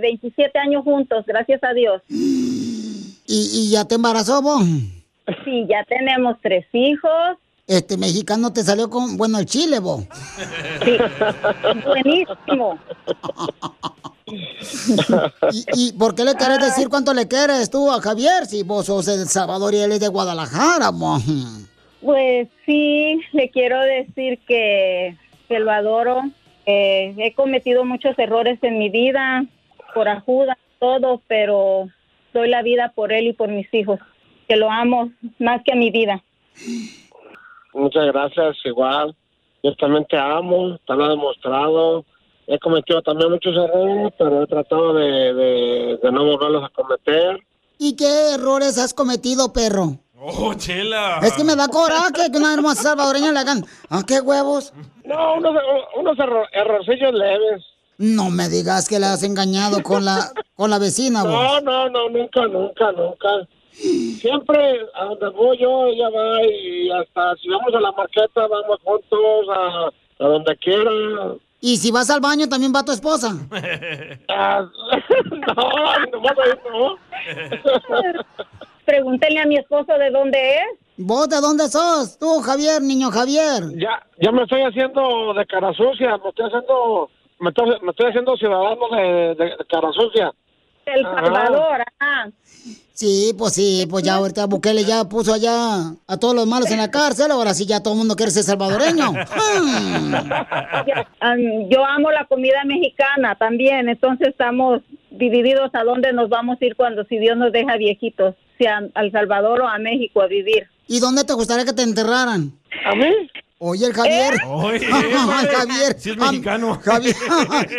27 0.00 0.58
años 0.58 0.84
juntos, 0.84 1.24
gracias 1.26 1.62
a 1.62 1.72
Dios. 1.72 2.02
¿Y, 2.08 3.10
y 3.26 3.70
ya 3.70 3.84
te 3.84 3.94
embarazó 3.96 4.40
vos? 4.42 4.62
Sí, 5.44 5.66
ya 5.68 5.84
tenemos 5.84 6.36
tres 6.42 6.66
hijos. 6.72 7.38
Este 7.66 7.96
mexicano 7.96 8.52
te 8.52 8.62
salió 8.62 8.90
con, 8.90 9.16
bueno, 9.16 9.38
el 9.38 9.46
chile, 9.46 9.78
vos. 9.78 10.04
Sí, 10.84 10.98
buenísimo. 11.84 12.78
¿Y, 15.52 15.88
y 15.88 15.92
por 15.92 16.14
qué 16.14 16.24
le 16.24 16.34
querés 16.34 16.60
decir 16.60 16.88
cuánto 16.88 17.14
le 17.14 17.26
quieres 17.26 17.70
tú 17.70 17.90
a 17.90 18.00
Javier 18.00 18.46
si 18.46 18.62
vos 18.62 18.86
sos 18.86 19.08
El 19.08 19.26
Salvador 19.28 19.72
y 19.74 19.78
él 19.78 19.92
es 19.92 20.00
de 20.00 20.08
Guadalajara, 20.08 20.90
mo? 20.90 21.18
Pues 22.04 22.48
sí, 22.66 23.18
le 23.32 23.48
quiero 23.48 23.80
decir 23.80 24.38
que, 24.46 25.16
que 25.48 25.58
lo 25.58 25.70
adoro. 25.70 26.20
Eh, 26.66 27.14
he 27.16 27.32
cometido 27.32 27.84
muchos 27.86 28.18
errores 28.18 28.58
en 28.62 28.78
mi 28.78 28.90
vida, 28.90 29.46
por 29.94 30.08
ajuda, 30.08 30.58
todo, 30.78 31.22
pero 31.28 31.88
doy 32.34 32.48
la 32.48 32.62
vida 32.62 32.92
por 32.94 33.12
él 33.12 33.28
y 33.28 33.32
por 33.32 33.48
mis 33.48 33.72
hijos, 33.72 34.00
que 34.46 34.56
lo 34.56 34.70
amo 34.70 35.12
más 35.38 35.62
que 35.64 35.72
a 35.72 35.76
mi 35.76 35.90
vida. 35.90 36.22
Muchas 37.72 38.06
gracias, 38.06 38.56
igual. 38.64 39.16
Yo 39.62 39.74
también 39.76 40.04
te 40.04 40.18
amo, 40.18 40.78
te 40.86 40.94
lo 40.94 41.06
he 41.06 41.08
demostrado. 41.08 42.04
He 42.46 42.58
cometido 42.58 43.00
también 43.00 43.30
muchos 43.30 43.54
errores, 43.56 44.12
pero 44.18 44.42
he 44.42 44.46
tratado 44.46 44.92
de, 44.92 45.32
de, 45.32 45.98
de 46.02 46.12
no 46.12 46.24
volverlos 46.24 46.64
a 46.64 46.68
cometer. 46.68 47.38
¿Y 47.78 47.96
qué 47.96 48.34
errores 48.34 48.76
has 48.76 48.92
cometido, 48.92 49.54
perro? 49.54 50.03
Oh, 50.26 50.54
chela. 50.54 51.18
Es 51.22 51.34
que 51.34 51.44
me 51.44 51.54
da 51.54 51.68
coraje 51.68 52.30
que 52.32 52.38
una 52.38 52.54
hermosa 52.54 52.82
salvadoreña 52.82 53.30
le 53.32 53.38
hagan. 53.40 53.64
¿A 53.90 54.02
qué 54.04 54.20
huevos? 54.20 54.72
No, 55.04 55.34
unos, 55.34 55.54
unos 55.96 56.16
erro- 56.18 56.48
errorcillos 56.52 57.12
leves. 57.12 57.62
No 57.98 58.30
me 58.30 58.48
digas 58.48 58.88
que 58.88 58.98
la 58.98 59.12
has 59.12 59.22
engañado 59.22 59.82
con 59.82 60.04
la 60.04 60.32
con 60.56 60.70
la 60.70 60.78
vecina, 60.78 61.22
No, 61.22 61.30
vos. 61.30 61.62
no, 61.62 61.88
no, 61.90 62.08
nunca, 62.08 62.40
nunca, 62.46 62.90
nunca. 62.92 63.28
Siempre 63.72 64.80
a 64.94 65.04
donde 65.04 65.28
voy 65.30 65.58
yo, 65.58 65.86
ella 65.86 66.08
va 66.08 66.42
y 66.42 66.90
hasta 66.90 67.34
si 67.36 67.48
vamos 67.48 67.74
a 67.74 67.80
la 67.80 67.92
marqueta, 67.92 68.46
vamos 68.46 68.78
juntos 68.82 69.46
a, 69.54 70.24
a 70.24 70.28
donde 70.28 70.56
quiera. 70.56 70.90
Y 71.60 71.76
si 71.78 71.90
vas 71.90 72.10
al 72.10 72.20
baño, 72.20 72.48
también 72.48 72.72
va 72.74 72.82
tu 72.84 72.92
esposa. 72.92 73.34
Ah, 74.28 74.62
no, 75.30 76.06
nomás 76.12 76.32
ahí 76.38 76.52
no. 76.70 76.96
Pregúntenle 78.84 79.40
a 79.40 79.46
mi 79.46 79.56
esposo 79.56 79.92
de 79.98 80.10
dónde 80.10 80.56
es. 80.56 80.78
¿Vos 80.96 81.28
de 81.28 81.40
dónde 81.40 81.68
sos? 81.68 82.18
Tú, 82.18 82.40
Javier, 82.40 82.80
niño 82.82 83.10
Javier. 83.10 83.62
Ya, 83.76 84.00
ya 84.20 84.30
me 84.30 84.42
estoy 84.42 84.62
haciendo 84.62 85.34
de 85.34 85.44
cara 85.46 85.72
sucia, 85.72 86.16
me 86.18 86.28
estoy 86.28 86.46
haciendo, 86.46 87.10
me 87.40 87.48
estoy, 87.50 87.80
me 87.82 87.90
estoy 87.90 88.06
haciendo 88.10 88.36
ciudadano 88.36 88.88
de, 88.94 89.34
de, 89.34 89.44
de 89.56 89.64
cara 89.68 89.90
sucia. 89.92 90.32
El 90.86 91.06
Ajá. 91.06 91.24
Salvador, 91.24 91.84
ah. 92.00 92.28
Sí, 92.92 93.34
pues 93.36 93.54
sí, 93.54 93.86
pues 93.90 94.04
ya 94.04 94.14
ahorita 94.14 94.46
Bukele 94.46 94.84
ya 94.84 95.04
puso 95.04 95.34
allá 95.34 95.94
a 96.06 96.16
todos 96.16 96.32
los 96.32 96.46
malos 96.46 96.70
en 96.70 96.78
la 96.78 96.92
cárcel, 96.92 97.32
ahora 97.32 97.52
sí 97.52 97.66
ya 97.66 97.82
todo 97.82 97.94
el 97.94 97.98
mundo 97.98 98.14
quiere 98.14 98.30
ser 98.30 98.44
salvadoreño. 98.44 99.12
Yo 101.70 101.84
amo 101.84 102.12
la 102.12 102.24
comida 102.26 102.62
mexicana 102.64 103.34
también, 103.34 103.88
entonces 103.88 104.28
estamos 104.28 104.80
divididos 105.10 105.70
a 105.72 105.82
dónde 105.82 106.12
nos 106.12 106.28
vamos 106.28 106.56
a 106.60 106.64
ir 106.64 106.76
cuando 106.76 107.02
si 107.04 107.18
Dios 107.18 107.36
nos 107.36 107.50
deja 107.50 107.76
viejitos, 107.76 108.36
si 108.58 108.66
a, 108.66 108.80
al 108.94 109.10
Salvador 109.10 109.62
o 109.62 109.68
a 109.68 109.78
México 109.78 110.22
a 110.22 110.28
vivir. 110.28 110.68
¿Y 110.86 111.00
dónde 111.00 111.24
te 111.24 111.32
gustaría 111.32 111.64
que 111.64 111.72
te 111.72 111.82
enterraran? 111.82 112.52
¿A 112.84 112.94
mí? 112.94 113.10
Oye, 113.66 113.86
el 113.86 113.94
Javier. 113.94 114.34
Oye, 114.46 114.86
Ay, 114.92 115.48
Javier. 115.56 115.96
Si 115.98 116.10
es 116.10 116.18
mexicano. 116.18 116.78
Javier. 116.84 117.16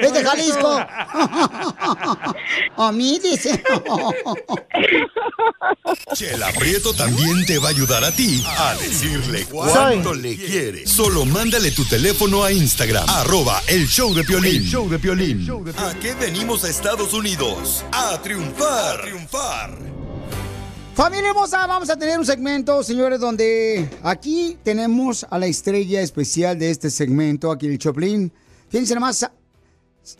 es 0.01 0.13
de 0.13 0.23
Jalisco. 0.23 0.79
A 2.77 2.91
mí 2.91 3.19
dice. 3.19 3.63
Chela 6.15 6.51
Prieto 6.57 6.91
también 6.95 7.45
te 7.45 7.59
va 7.59 7.67
a 7.67 7.69
ayudar 7.69 8.03
a 8.03 8.11
ti 8.11 8.43
a 8.57 8.73
decirle 8.75 9.45
cuánto 9.45 10.15
le 10.15 10.36
quiere. 10.36 10.88
Solo 10.88 11.23
mándale 11.23 11.69
tu 11.69 11.86
teléfono 11.86 12.43
a 12.43 12.51
Instagram, 12.51 13.07
arroba 13.07 13.61
el 13.67 13.88
show 13.88 14.11
de 14.15 14.23
Piolín. 14.23 14.63
El 14.63 14.67
show 14.67 14.89
de 14.89 14.97
Piolín. 14.97 15.47
¿A 15.77 15.93
qué 15.99 16.15
venimos 16.15 16.63
a 16.63 16.69
Estados 16.69 17.13
Unidos? 17.13 17.86
A 17.91 18.19
triunfar. 18.23 18.99
A 18.99 19.01
triunfar. 19.03 19.77
Familia 20.95 21.31
hermosa, 21.31 21.67
vamos 21.67 21.89
a 21.89 21.97
tener 21.97 22.17
un 22.17 22.25
segmento, 22.25 22.81
señores, 22.81 23.19
donde 23.19 23.89
aquí 24.01 24.57
tenemos 24.63 25.27
a 25.29 25.37
la 25.37 25.45
estrella 25.45 25.99
especial 25.99 26.57
de 26.57 26.69
este 26.69 26.89
segmento, 26.89 27.51
aquí 27.51 27.67
el 27.67 27.77
Choplin. 27.77 28.31
Fíjense 28.69 28.95
nomás, 28.95 29.29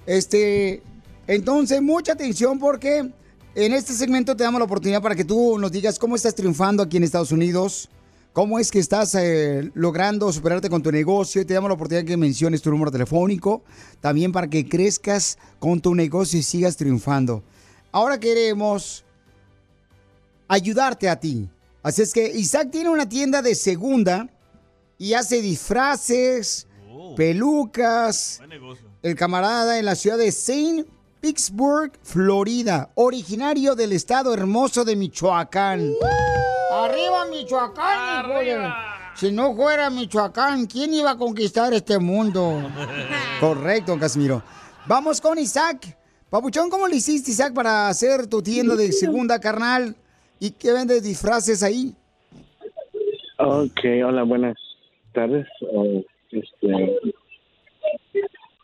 este, 0.06 0.84
entonces, 1.28 1.82
mucha 1.82 2.12
atención 2.12 2.60
porque 2.60 3.10
en 3.56 3.74
este 3.74 3.94
segmento 3.94 4.36
te 4.36 4.44
damos 4.44 4.60
la 4.60 4.66
oportunidad 4.66 5.02
para 5.02 5.16
que 5.16 5.24
tú 5.24 5.58
nos 5.58 5.72
digas 5.72 5.98
cómo 5.98 6.18
estás 6.18 6.36
triunfando 6.36 6.84
aquí 6.84 6.98
en 6.98 7.06
Estados 7.06 7.32
Unidos, 7.32 7.88
cómo 8.34 8.60
es 8.60 8.70
que 8.70 8.80
estás 8.80 9.16
eh, 9.16 9.72
logrando 9.76 10.30
superarte 10.34 10.70
con 10.70 10.84
tu 10.84 10.92
negocio 10.92 11.42
y 11.42 11.46
te 11.46 11.54
damos 11.54 11.70
la 11.70 11.76
oportunidad 11.76 12.06
que 12.06 12.18
menciones 12.18 12.62
tu 12.62 12.70
número 12.70 12.92
telefónico, 12.92 13.64
también 14.02 14.34
para 14.34 14.50
que 14.50 14.68
crezcas 14.68 15.38
con 15.58 15.80
tu 15.80 15.96
negocio 15.96 16.38
y 16.38 16.44
sigas 16.44 16.76
triunfando. 16.76 17.44
Ahora 17.94 18.20
queremos 18.20 19.06
ayudarte 20.48 21.10
a 21.10 21.20
ti. 21.20 21.50
Así 21.84 22.02
es 22.02 22.14
que 22.14 22.28
Isaac 22.28 22.70
tiene 22.72 22.90
una 22.90 23.08
tienda 23.08 23.42
de 23.42 23.56
segunda 23.56 24.28
y 24.98 25.14
hace 25.14 25.42
disfraces, 25.42 26.68
pelucas. 27.16 28.42
El 29.02 29.16
camarada 29.16 29.78
en 29.78 29.86
la 29.86 29.96
ciudad 29.96 30.18
de 30.18 30.32
Saint 30.32 30.88
Pittsburgh, 31.22 31.92
Florida, 32.04 32.92
originario 32.96 33.76
del 33.76 33.94
estado 33.94 34.34
hermoso 34.34 34.86
de 34.86 34.96
Michoacán. 34.96 35.94
¡Arriba 36.72 37.26
Michoacán! 37.32 38.74
Si 39.16 39.32
no 39.32 39.56
fuera 39.56 39.90
Michoacán, 39.90 40.66
¿quién 40.66 40.94
iba 40.94 41.12
a 41.12 41.18
conquistar 41.18 41.74
este 41.74 41.98
mundo? 42.00 42.62
Correcto, 43.40 43.98
Casimiro. 43.98 44.44
Vamos 44.86 45.22
con 45.22 45.40
Isaac. 45.40 45.98
Papuchón, 46.30 46.70
¿cómo 46.70 46.88
le 46.88 46.98
hiciste, 46.98 47.32
Isaac, 47.32 47.54
para 47.54 47.88
hacer 47.88 48.28
tu 48.28 48.42
tienda 48.42 48.76
de 48.76 48.92
segunda, 48.92 49.40
carnal? 49.40 49.96
¿Y 50.46 50.52
qué 50.52 50.72
vendes 50.74 51.02
disfraces 51.02 51.64
ahí? 51.64 51.96
Ok, 53.40 53.80
hola, 54.06 54.22
buenas 54.22 54.56
tardes. 55.12 55.48
Oh, 55.72 56.04
este, 56.30 57.00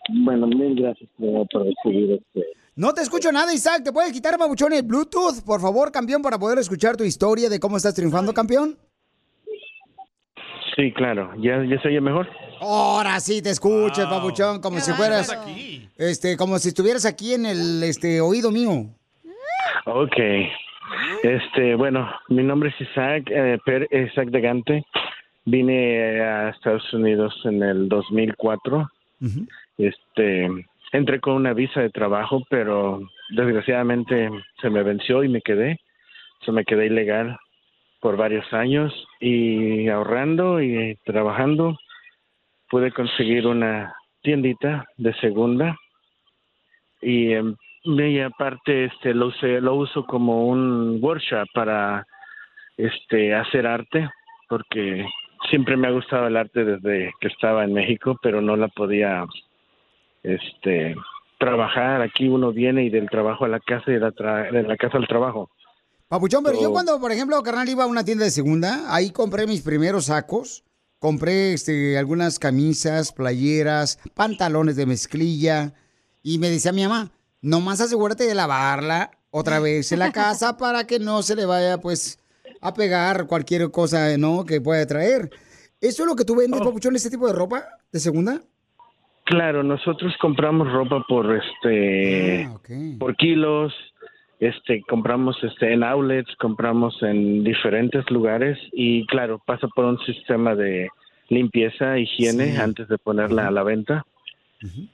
bueno, 0.10 0.46
mil 0.46 0.76
gracias 0.76 1.10
por, 1.18 1.48
recibir 1.66 2.22
este. 2.22 2.46
No 2.76 2.94
te 2.94 3.02
escucho 3.02 3.32
nada, 3.32 3.52
Isaac. 3.52 3.84
¿Te 3.84 3.92
puedes 3.92 4.14
quitar, 4.14 4.38
Papuchón, 4.38 4.74
el 4.74 4.84
Bluetooth, 4.84 5.44
por 5.44 5.60
favor, 5.60 5.92
campeón, 5.92 6.22
para 6.22 6.38
poder 6.38 6.60
escuchar 6.60 6.96
tu 6.96 7.04
historia 7.04 7.50
de 7.50 7.60
cómo 7.60 7.78
estás 7.78 7.96
triunfando, 7.96 8.32
campeón? 8.32 8.78
Sí, 10.76 10.94
claro. 10.94 11.34
¿Ya, 11.40 11.66
ya 11.66 11.82
se 11.82 11.88
oye 11.88 12.00
mejor? 12.00 12.30
Ahora 12.60 13.20
sí 13.20 13.42
te 13.42 13.50
escucho, 13.50 14.08
Papuchón, 14.08 14.62
como 14.62 14.80
si 14.82 14.92
fueras, 14.92 15.36
este, 15.98 16.38
como 16.38 16.60
si 16.60 16.68
estuvieras 16.68 17.06
aquí 17.06 17.34
en 17.34 17.48
el, 17.48 17.82
este, 17.82 18.22
oído 18.22 18.52
mío. 18.52 18.86
Ok. 19.88 20.18
Este, 21.24 21.76
bueno, 21.76 22.10
mi 22.30 22.44
nombre 22.44 22.70
es 22.70 22.82
Isaac, 22.82 23.30
eh, 23.30 23.58
Per 23.66 23.88
Isaac 23.92 24.30
de 24.30 24.42
Gante. 24.42 24.86
Vine 25.46 26.22
a 26.22 26.50
Estados 26.50 26.94
Unidos 26.94 27.34
en 27.46 27.64
el 27.64 27.90
2004 27.90 28.88
Este, 29.78 30.50
entré 30.92 31.20
con 31.20 31.34
una 31.34 31.54
visa 31.54 31.82
de 31.82 31.90
trabajo, 31.90 32.44
pero 32.50 33.02
desgraciadamente 33.30 34.30
se 34.62 34.70
me 34.70 34.84
venció 34.84 35.24
y 35.24 35.30
me 35.30 35.42
quedé. 35.42 35.80
Se 36.46 36.52
me 36.52 36.66
quedé 36.66 36.88
ilegal 36.88 37.38
por 38.00 38.18
varios 38.18 38.52
años 38.54 38.94
y 39.20 39.88
ahorrando 39.88 40.62
y 40.62 40.98
trabajando 41.06 41.78
pude 42.70 42.92
conseguir 42.92 43.46
una 43.46 43.94
tiendita 44.22 44.86
de 44.98 45.14
segunda 45.16 45.78
y, 47.02 47.34
em, 47.34 47.56
y 47.84 48.20
aparte 48.20 48.86
este 48.86 49.14
lo 49.14 49.28
usé, 49.28 49.60
lo 49.62 49.76
uso 49.76 50.06
como 50.06 50.48
un 50.48 51.00
workshop 51.02 51.48
para 51.54 52.06
este 52.78 53.34
hacer 53.34 53.66
arte 53.66 54.10
porque 54.50 55.06
siempre 55.50 55.78
me 55.78 55.88
ha 55.88 55.92
gustado 55.92 56.28
el 56.28 56.38
arte 56.38 56.64
desde 56.64 57.12
que 57.20 57.28
estaba 57.28 57.64
en 57.64 57.74
México 57.74 58.18
pero 58.22 58.42
no 58.42 58.56
la 58.56 58.68
podía 58.68 59.26
este 60.24 60.96
trabajar. 61.40 62.02
Aquí 62.02 62.28
uno 62.28 62.52
viene 62.52 62.84
y 62.86 62.90
del 62.90 63.10
trabajo 63.10 63.46
a 63.46 63.48
la 63.48 63.60
casa 63.60 63.86
y 63.88 63.94
de 63.94 64.00
la, 64.00 64.12
tra- 64.12 64.52
de 64.52 64.64
la 64.64 64.78
casa 64.78 64.98
al 64.98 65.08
trabajo. 65.08 65.50
Papuchón, 66.08 66.44
pero 66.44 66.62
yo 66.62 66.72
cuando, 66.72 67.00
por 67.00 67.12
ejemplo, 67.12 67.42
carnal, 67.42 67.70
iba 67.70 67.86
a 67.86 67.88
una 67.88 68.04
tienda 68.04 68.26
de 68.26 68.32
segunda, 68.32 68.94
ahí 68.94 69.12
compré 69.12 69.48
mis 69.48 69.62
primeros 69.62 70.06
sacos, 70.06 70.66
compré 71.00 71.54
este, 71.54 71.98
algunas 71.98 72.38
camisas, 72.38 73.14
playeras, 73.14 73.98
pantalones 74.14 74.76
de 74.76 74.86
mezclilla, 74.86 75.74
y 76.22 76.38
me 76.38 76.50
decía 76.50 76.74
mi 76.74 76.84
mamá, 76.84 77.12
nomás 77.42 77.82
asegúrate 77.82 78.26
de 78.26 78.36
lavarla 78.36 79.12
otra 79.32 79.60
vez 79.60 79.92
en 79.92 80.00
la 80.00 80.12
casa 80.14 80.58
para 80.58 80.86
que 80.86 81.00
no 81.00 81.22
se 81.24 81.36
le 81.36 81.46
vaya, 81.46 81.80
pues, 81.80 82.20
a 82.62 82.74
pegar 82.74 83.28
cualquier 83.28 83.72
cosa, 83.72 84.18
¿no?, 84.18 84.46
que 84.46 84.62
pueda 84.62 84.86
traer. 84.86 85.30
¿Eso 85.80 86.04
es 86.04 86.08
lo 86.10 86.16
que 86.16 86.26
tú 86.26 86.36
vendes, 86.36 86.62
Papuchón, 86.62 86.96
este 86.96 87.10
tipo 87.10 87.26
de 87.28 87.34
ropa 87.34 87.66
de 87.92 88.00
segunda? 88.00 88.40
Claro, 89.26 89.64
nosotros 89.64 90.14
compramos 90.22 90.72
ropa 90.72 91.04
por 91.08 91.26
este 91.36 92.50
por 93.00 93.16
kilos, 93.16 93.74
este 94.40 94.82
compramos 94.88 95.38
este 95.44 95.74
en 95.74 95.84
outlets, 95.84 96.36
compramos 96.40 96.96
en 97.02 97.44
diferentes 97.44 98.04
lugares 98.12 98.58
y 98.74 99.06
claro, 99.08 99.42
pasa 99.46 99.68
por 99.76 99.86
un 99.86 99.98
sistema 100.06 100.54
de 100.56 100.90
limpieza, 101.30 101.98
higiene 101.98 102.52
Sí. 102.56 102.58
antes 102.58 102.88
de 102.90 102.98
ponerla 102.98 103.48
a 103.48 103.52
la 103.52 103.64
venta. 103.64 104.06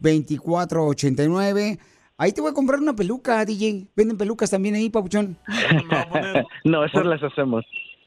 727-657-2489. 0.00 1.78
Ahí 2.16 2.32
te 2.32 2.40
voy 2.40 2.50
a 2.50 2.54
comprar 2.54 2.80
una 2.80 2.94
peluca, 2.94 3.44
DJ. 3.44 3.88
Venden 3.96 4.16
pelucas 4.16 4.50
también 4.50 4.76
ahí, 4.76 4.88
Papuchón. 4.90 5.36
no, 6.64 6.84
esas 6.84 7.04
las 7.06 7.22
hacemos. 7.22 7.64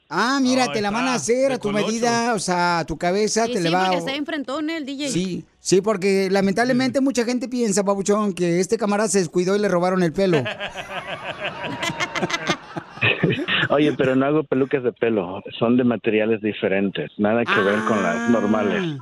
Ah, 0.09 0.39
mira, 0.41 0.71
te 0.71 0.81
la 0.81 0.89
van 0.89 1.05
a 1.07 1.15
hacer 1.15 1.51
a 1.51 1.57
tu 1.57 1.69
medida, 1.71 2.33
o 2.33 2.39
sea, 2.39 2.79
a 2.79 2.85
tu 2.85 2.97
cabeza, 2.97 3.45
Sí, 3.45 3.51
te 3.53 3.57
sí, 3.57 3.63
le 3.65 3.71
va 3.71 3.89
a... 3.89 3.93
está 3.93 4.15
enfrentón 4.15 4.69
el 4.69 4.85
DJ. 4.85 5.09
Sí, 5.09 5.43
sí, 5.59 5.81
porque 5.81 6.29
lamentablemente 6.31 7.01
mucha 7.01 7.25
gente 7.25 7.49
piensa, 7.49 7.83
Papuchón, 7.83 8.31
que 8.33 8.61
este 8.61 8.77
camarada 8.77 9.09
se 9.09 9.19
descuidó 9.19 9.57
y 9.57 9.59
le 9.59 9.67
robaron 9.67 10.03
el 10.03 10.13
pelo. 10.13 10.37
Oye, 13.69 13.91
pero 13.97 14.15
no 14.15 14.25
hago 14.25 14.43
pelucas 14.45 14.81
de 14.81 14.93
pelo, 14.93 15.43
son 15.59 15.75
de 15.75 15.83
materiales 15.83 16.41
diferentes, 16.41 17.11
nada 17.17 17.43
que 17.43 17.59
ver 17.59 17.79
con 17.85 18.01
las 18.01 18.29
normales. 18.29 18.97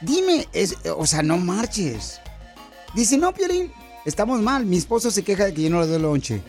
Dime, 0.00 0.48
es, 0.54 0.74
o 0.96 1.04
sea, 1.04 1.22
no 1.22 1.36
marches. 1.36 2.18
Dice, 2.94 3.16
no, 3.16 3.32
Piolín, 3.32 3.72
estamos 4.04 4.40
mal. 4.40 4.66
Mi 4.66 4.76
esposo 4.76 5.10
se 5.10 5.22
queja 5.22 5.44
de 5.44 5.54
que 5.54 5.62
yo 5.62 5.70
no 5.70 5.80
le 5.80 5.86
doy 5.86 6.00
lonche. 6.00 6.42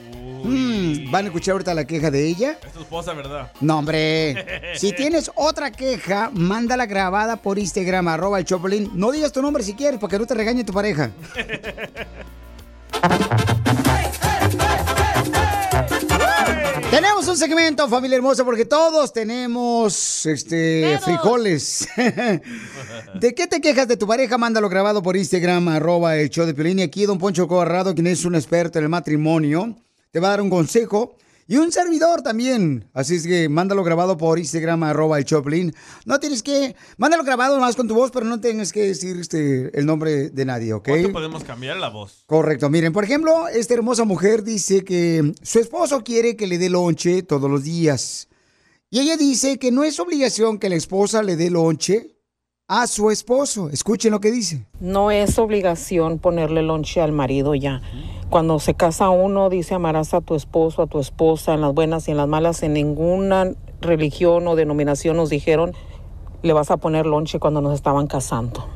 Mm, 0.44 1.12
¿Van 1.12 1.26
a 1.26 1.28
escuchar 1.28 1.54
ahorita 1.54 1.74
la 1.74 1.86
queja 1.86 2.10
de 2.10 2.28
ella? 2.28 2.58
Es 2.66 2.74
tu 2.74 2.82
esposa, 2.82 3.14
¿verdad? 3.14 3.52
No, 3.62 3.80
hombre. 3.80 4.74
Si 4.76 4.94
tienes 4.94 5.32
otra 5.36 5.72
queja, 5.72 6.32
mándala 6.34 6.86
grabada 6.86 7.36
por 7.36 7.60
Instagram, 7.60 8.08
arroba 8.08 8.40
el 8.40 8.46
Choplin. 8.46 8.90
No 8.94 9.12
digas 9.12 9.32
tu 9.32 9.42
nombre 9.42 9.64
si 9.64 9.74
quieres, 9.74 10.00
para 10.00 10.12
que 10.12 10.20
no 10.20 10.26
te 10.26 10.34
regañe 10.34 10.64
tu 10.64 10.74
pareja. 10.74 11.12
Tenemos 16.92 17.26
un 17.30 17.38
segmento, 17.38 17.88
familia 17.88 18.18
hermosa, 18.18 18.44
porque 18.44 18.66
todos 18.66 19.14
tenemos 19.14 20.26
este 20.26 21.00
frijoles. 21.02 21.88
¿De 23.16 23.34
qué 23.34 23.48
te 23.48 23.62
quejas 23.62 23.88
de 23.88 23.96
tu 23.96 24.06
pareja? 24.06 24.38
Mándalo 24.38 24.68
grabado 24.68 25.02
por 25.02 25.16
Instagram, 25.16 25.70
arroba 25.70 26.18
el 26.18 26.30
show 26.30 26.46
de 26.46 26.54
Piolín. 26.54 26.80
Y 26.80 26.82
aquí 26.82 27.06
Don 27.06 27.18
Poncho 27.18 27.48
Corrado, 27.48 27.94
quien 27.94 28.08
es 28.08 28.26
un 28.26 28.36
experto 28.36 28.78
en 28.78 28.84
el 28.84 28.90
matrimonio, 28.90 29.74
te 30.12 30.20
va 30.20 30.28
a 30.28 30.32
dar 30.32 30.42
un 30.42 30.50
consejo. 30.50 31.16
Y 31.48 31.58
un 31.58 31.72
servidor 31.72 32.22
también. 32.22 32.90
Así 32.94 33.16
es 33.16 33.28
que 33.28 33.50
mándalo 33.50 33.84
grabado 33.84 34.18
por 34.18 34.40
Instagram, 34.40 34.84
arroba 34.84 35.18
el 35.18 35.26
Choplin. 35.26 35.74
No 36.06 36.20
tienes 36.20 36.44
que... 36.44 36.76
Mándalo 36.98 37.24
grabado 37.24 37.60
más 37.60 37.76
con 37.76 37.88
tu 37.88 37.94
voz, 37.94 38.12
pero 38.12 38.26
no 38.26 38.40
tengas 38.40 38.72
que 38.72 38.84
decir 38.84 39.18
este, 39.18 39.78
el 39.78 39.86
nombre 39.86 40.30
de 40.30 40.46
nadie, 40.46 40.74
¿ok? 40.74 40.88
¿Cuánto 40.88 41.12
podemos 41.12 41.44
cambiar 41.44 41.78
la 41.78 41.90
voz? 41.90 42.24
Correcto. 42.26 42.70
Miren, 42.70 42.94
por 42.94 43.04
ejemplo, 43.04 43.48
esta 43.48 43.74
hermosa 43.74 44.06
mujer 44.06 44.44
dice 44.44 44.84
que 44.84 45.34
su 45.42 45.60
esposo 45.60 46.04
quiere 46.04 46.36
que 46.36 46.48
le 46.48 46.58
dé 46.58 46.70
lonche 46.70 47.24
todos 47.24 47.50
los 47.50 47.64
días. 47.64 48.28
Y 48.90 49.00
ella 49.00 49.16
dice 49.18 49.58
que 49.58 49.72
no 49.72 49.84
es 49.84 50.00
obligación 50.00 50.60
que 50.60 50.70
la 50.70 50.76
esposa 50.76 51.24
le 51.24 51.38
dé 51.38 51.50
lonche 51.50 52.18
a 52.68 52.88
su 52.88 53.12
esposo. 53.12 53.70
Escuchen 53.70 54.12
lo 54.12 54.22
que 54.22 54.32
dice. 54.32 54.66
No 54.80 55.12
es 55.12 55.38
obligación 55.40 56.20
ponerle 56.20 56.62
lonche 56.62 57.02
al 57.02 57.12
marido 57.12 57.56
ya. 57.56 57.82
Cuando 58.32 58.60
se 58.60 58.76
casa 58.76 59.10
uno, 59.10 59.50
dice 59.50 59.74
amarás 59.74 60.14
a 60.14 60.22
tu 60.22 60.36
esposo, 60.36 60.84
a 60.84 60.88
tu 60.88 61.02
esposa, 61.02 61.54
en 61.54 61.60
las 61.60 61.74
buenas 61.74 62.08
y 62.08 62.12
en 62.12 62.18
las 62.18 62.30
malas. 62.30 62.64
En 62.64 62.72
ninguna 62.72 63.52
religión 63.82 64.48
o 64.48 64.56
denominación 64.56 65.18
nos 65.18 65.30
dijeron 65.30 65.74
le 66.42 66.54
vas 66.54 66.72
a 66.72 66.78
poner 66.78 67.06
lonche 67.06 67.40
cuando 67.40 67.60
nos 67.60 67.76
estaban 67.76 68.08
casando. 68.08 68.70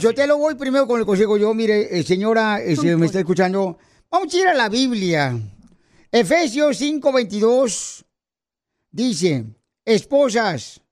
Yo 0.00 0.14
te 0.14 0.28
lo 0.28 0.38
voy 0.38 0.54
primero 0.54 0.86
con 0.86 1.00
el 1.00 1.06
consejo. 1.06 1.36
Yo, 1.36 1.52
mire, 1.54 1.98
eh, 1.98 2.04
señora, 2.04 2.62
eh, 2.62 2.76
si 2.76 2.86
me 2.94 3.06
está 3.06 3.18
escuchando, 3.18 3.76
vamos 4.08 4.32
a 4.32 4.36
ir 4.36 4.46
a 4.46 4.54
la 4.54 4.68
Biblia. 4.68 5.36
Efesios 6.12 6.80
5:22 6.80 8.04
dice, 8.92 9.44
esposas, 9.84 10.82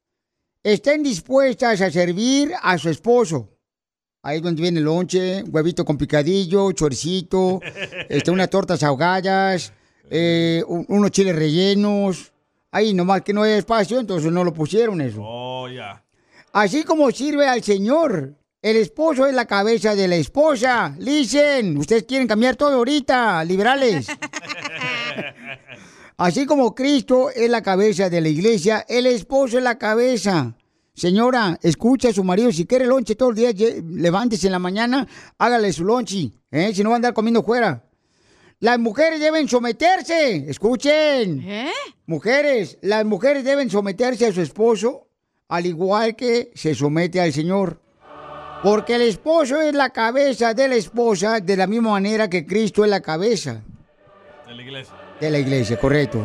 estén 0.64 1.04
dispuestas 1.04 1.80
a 1.82 1.90
servir 1.92 2.52
a 2.60 2.76
su 2.78 2.88
esposo. 2.88 3.55
Ahí 4.26 4.38
es 4.38 4.42
donde 4.42 4.60
viene 4.60 4.80
el 4.80 4.84
lonche, 4.86 5.44
huevito 5.44 5.84
con 5.84 5.96
picadillo, 5.96 6.72
choricito, 6.72 7.60
este, 8.08 8.32
unas 8.32 8.50
tortas 8.50 8.82
ahogadas, 8.82 9.72
eh, 10.10 10.64
un- 10.66 10.84
unos 10.88 11.12
chiles 11.12 11.36
rellenos. 11.36 12.32
Ahí 12.72 12.92
nomás 12.92 13.22
que 13.22 13.32
no 13.32 13.44
hay 13.44 13.52
espacio, 13.52 14.00
entonces 14.00 14.32
no 14.32 14.42
lo 14.42 14.52
pusieron 14.52 15.00
eso. 15.00 15.20
Oh, 15.22 15.68
ya. 15.68 16.02
Así 16.52 16.82
como 16.82 17.08
sirve 17.12 17.46
al 17.46 17.62
Señor. 17.62 18.34
El 18.62 18.76
esposo 18.78 19.28
es 19.28 19.34
la 19.34 19.44
cabeza 19.46 19.94
de 19.94 20.08
la 20.08 20.16
esposa. 20.16 20.96
Listen, 20.98 21.76
ustedes 21.78 22.02
quieren 22.02 22.26
cambiar 22.26 22.56
todo 22.56 22.72
ahorita, 22.72 23.44
liberales. 23.44 24.08
Así 26.16 26.46
como 26.46 26.74
Cristo 26.74 27.30
es 27.30 27.48
la 27.48 27.62
cabeza 27.62 28.10
de 28.10 28.20
la 28.20 28.28
iglesia, 28.28 28.84
el 28.88 29.06
esposo 29.06 29.58
es 29.58 29.62
la 29.64 29.78
cabeza. 29.78 30.54
Señora, 30.96 31.58
escucha 31.62 32.08
a 32.08 32.12
su 32.12 32.24
marido. 32.24 32.50
Si 32.50 32.64
quiere 32.64 32.86
lonche 32.86 33.14
todos 33.14 33.36
los 33.38 33.54
días, 33.54 33.54
levántese 33.86 34.46
en 34.46 34.52
la 34.52 34.58
mañana, 34.58 35.06
hágale 35.36 35.70
su 35.72 35.84
lonche. 35.84 36.30
¿eh? 36.50 36.72
Si 36.74 36.82
no 36.82 36.88
va 36.88 36.94
a 36.94 36.96
andar 36.96 37.12
comiendo 37.12 37.42
fuera. 37.42 37.84
Las 38.60 38.78
mujeres 38.78 39.20
deben 39.20 39.46
someterse. 39.46 40.46
Escuchen. 40.48 41.46
Mujeres, 42.06 42.78
las 42.80 43.04
mujeres 43.04 43.44
deben 43.44 43.68
someterse 43.68 44.26
a 44.26 44.32
su 44.32 44.40
esposo, 44.40 45.08
al 45.48 45.66
igual 45.66 46.16
que 46.16 46.50
se 46.54 46.74
somete 46.74 47.20
al 47.20 47.32
Señor. 47.34 47.82
Porque 48.62 48.94
el 48.94 49.02
esposo 49.02 49.60
es 49.60 49.74
la 49.74 49.90
cabeza 49.90 50.54
de 50.54 50.66
la 50.68 50.76
esposa 50.76 51.40
de 51.40 51.56
la 51.58 51.66
misma 51.66 51.90
manera 51.90 52.30
que 52.30 52.46
Cristo 52.46 52.84
es 52.84 52.90
la 52.90 53.02
cabeza 53.02 53.62
De 54.46 54.54
la 54.54 54.62
iglesia. 54.62 54.94
de 55.20 55.30
la 55.30 55.38
iglesia, 55.38 55.78
correcto. 55.78 56.22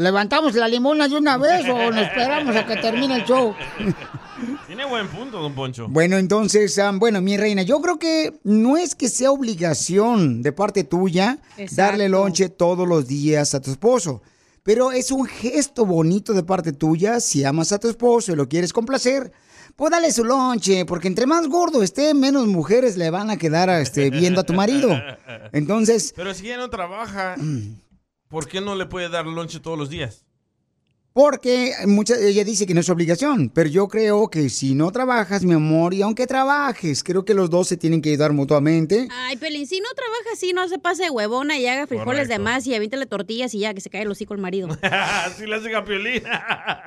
¿Levantamos 0.00 0.54
la 0.54 0.66
limona 0.66 1.08
de 1.08 1.16
una 1.16 1.36
vez 1.36 1.68
o 1.68 1.90
nos 1.90 2.06
esperamos 2.06 2.56
a 2.56 2.64
que 2.64 2.76
termine 2.76 3.16
el 3.16 3.24
show? 3.24 3.54
Tiene 4.66 4.86
buen 4.86 5.06
punto, 5.08 5.38
don 5.42 5.54
Poncho. 5.54 5.88
Bueno, 5.90 6.16
entonces, 6.16 6.78
ah, 6.78 6.90
bueno, 6.94 7.20
mi 7.20 7.36
reina, 7.36 7.60
yo 7.60 7.82
creo 7.82 7.98
que 7.98 8.40
no 8.42 8.78
es 8.78 8.94
que 8.94 9.10
sea 9.10 9.30
obligación 9.30 10.40
de 10.40 10.52
parte 10.52 10.84
tuya 10.84 11.36
Exacto. 11.58 11.74
darle 11.76 12.08
lonche 12.08 12.48
todos 12.48 12.88
los 12.88 13.06
días 13.06 13.54
a 13.54 13.60
tu 13.60 13.70
esposo, 13.72 14.22
pero 14.62 14.90
es 14.90 15.10
un 15.10 15.26
gesto 15.26 15.84
bonito 15.84 16.32
de 16.32 16.44
parte 16.44 16.72
tuya 16.72 17.20
si 17.20 17.44
amas 17.44 17.70
a 17.72 17.78
tu 17.78 17.90
esposo 17.90 18.32
y 18.32 18.36
lo 18.36 18.48
quieres 18.48 18.72
complacer. 18.72 19.30
Pues 19.76 19.90
dale 19.90 20.12
su 20.12 20.24
lonche, 20.24 20.86
porque 20.86 21.08
entre 21.08 21.26
más 21.26 21.46
gordo 21.46 21.82
esté, 21.82 22.14
menos 22.14 22.46
mujeres 22.46 22.96
le 22.96 23.10
van 23.10 23.28
a 23.28 23.36
quedar 23.36 23.68
este, 23.68 24.08
viendo 24.08 24.40
a 24.40 24.44
tu 24.44 24.54
marido. 24.54 24.98
Entonces, 25.52 26.14
Pero 26.16 26.32
si 26.32 26.46
ella 26.46 26.56
no 26.56 26.70
trabaja, 26.70 27.36
¿por 28.30 28.48
qué 28.48 28.60
no 28.62 28.74
le 28.76 28.86
puede 28.86 29.10
dar 29.10 29.26
lonche 29.26 29.60
todos 29.60 29.76
los 29.78 29.90
días? 29.90 30.24
Porque 31.12 31.72
mucha, 31.88 32.14
ella 32.16 32.44
dice 32.44 32.66
que 32.66 32.72
no 32.72 32.80
es 32.80 32.88
obligación, 32.88 33.50
pero 33.52 33.68
yo 33.68 33.88
creo 33.88 34.28
que 34.30 34.48
si 34.48 34.76
no 34.76 34.92
trabajas, 34.92 35.42
mi 35.44 35.54
amor, 35.54 35.92
y 35.92 36.02
aunque 36.02 36.24
trabajes, 36.28 37.02
creo 37.02 37.24
que 37.24 37.34
los 37.34 37.50
dos 37.50 37.66
se 37.66 37.76
tienen 37.76 38.00
que 38.00 38.10
ayudar 38.10 38.32
mutuamente. 38.32 39.08
Ay, 39.10 39.36
Pelín, 39.36 39.66
si 39.66 39.80
no 39.80 39.88
trabaja 39.96 40.30
así, 40.34 40.52
no 40.52 40.68
se 40.68 40.78
pase 40.78 41.02
de 41.02 41.10
huevona 41.10 41.58
y 41.58 41.66
haga 41.66 41.88
frijoles 41.88 42.28
de 42.28 42.36
Correcto. 42.36 42.42
más 42.44 42.66
y 42.68 42.76
avíntale 42.76 43.06
tortillas 43.06 43.52
y 43.54 43.58
ya, 43.58 43.74
que 43.74 43.80
se 43.80 43.90
cae 43.90 44.02
el 44.02 44.10
hocico 44.10 44.34
el 44.34 44.40
marido. 44.40 44.68
Así 44.82 45.46
le 45.46 45.56
hacen 45.56 45.74
a 45.74 45.84
Piolín. 45.84 46.22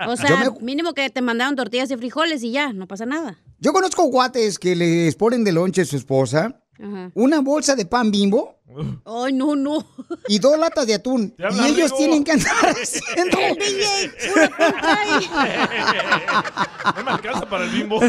O 0.08 0.16
sea, 0.16 0.54
mínimo 0.62 0.94
que 0.94 1.10
te 1.10 1.22
mandaron 1.22 1.58
tortillas 1.58 1.92
y 1.92 1.98
frijoles 1.98 2.44
y 2.44 2.52
ya, 2.52 2.72
no 2.72 2.88
pasa 2.88 3.06
nada. 3.06 3.38
Yo 3.60 3.74
conozco 3.74 4.04
guates 4.06 4.58
que 4.58 4.78
les 4.78 5.16
ponen 5.16 5.44
de 5.44 5.52
lonche 5.52 5.82
a 5.82 5.86
su 5.86 5.98
esposa 5.98 6.62
Ajá. 6.80 7.12
una 7.14 7.42
bolsa 7.42 7.76
de 7.76 7.86
pan 7.86 8.10
bimbo 8.10 8.62
Ay, 9.06 9.34
no, 9.34 9.56
no. 9.56 9.86
y 10.28 10.40
dos 10.40 10.58
latas 10.58 10.88
de 10.88 10.96
atún. 10.96 11.34
Y 11.38 11.44
ellos 11.44 11.60
amigo. 11.92 11.98
tienen 11.98 12.24
que 12.24 12.32
andar 12.34 12.56
haciendo... 12.82 13.38
El 13.40 13.56
DJ, 13.56 14.12
No 16.96 17.04
me 17.04 17.12
alcanza 17.12 17.48
para 17.50 17.66
el 17.66 17.70
bimbo. 17.72 18.00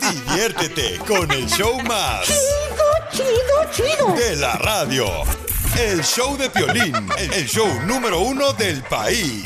Diviértete 0.00 0.98
con 1.06 1.30
el 1.30 1.46
show 1.48 1.80
más. 1.82 2.26
Chido, 2.26 2.90
chido, 3.12 3.64
chido. 3.72 4.12
De 4.14 4.36
la 4.36 4.54
radio. 4.56 5.06
El 5.78 6.02
show 6.04 6.36
de 6.36 6.50
Piolín, 6.50 6.94
el 7.16 7.46
show 7.46 7.68
número 7.86 8.20
uno 8.20 8.52
del 8.52 8.82
país. 8.84 9.44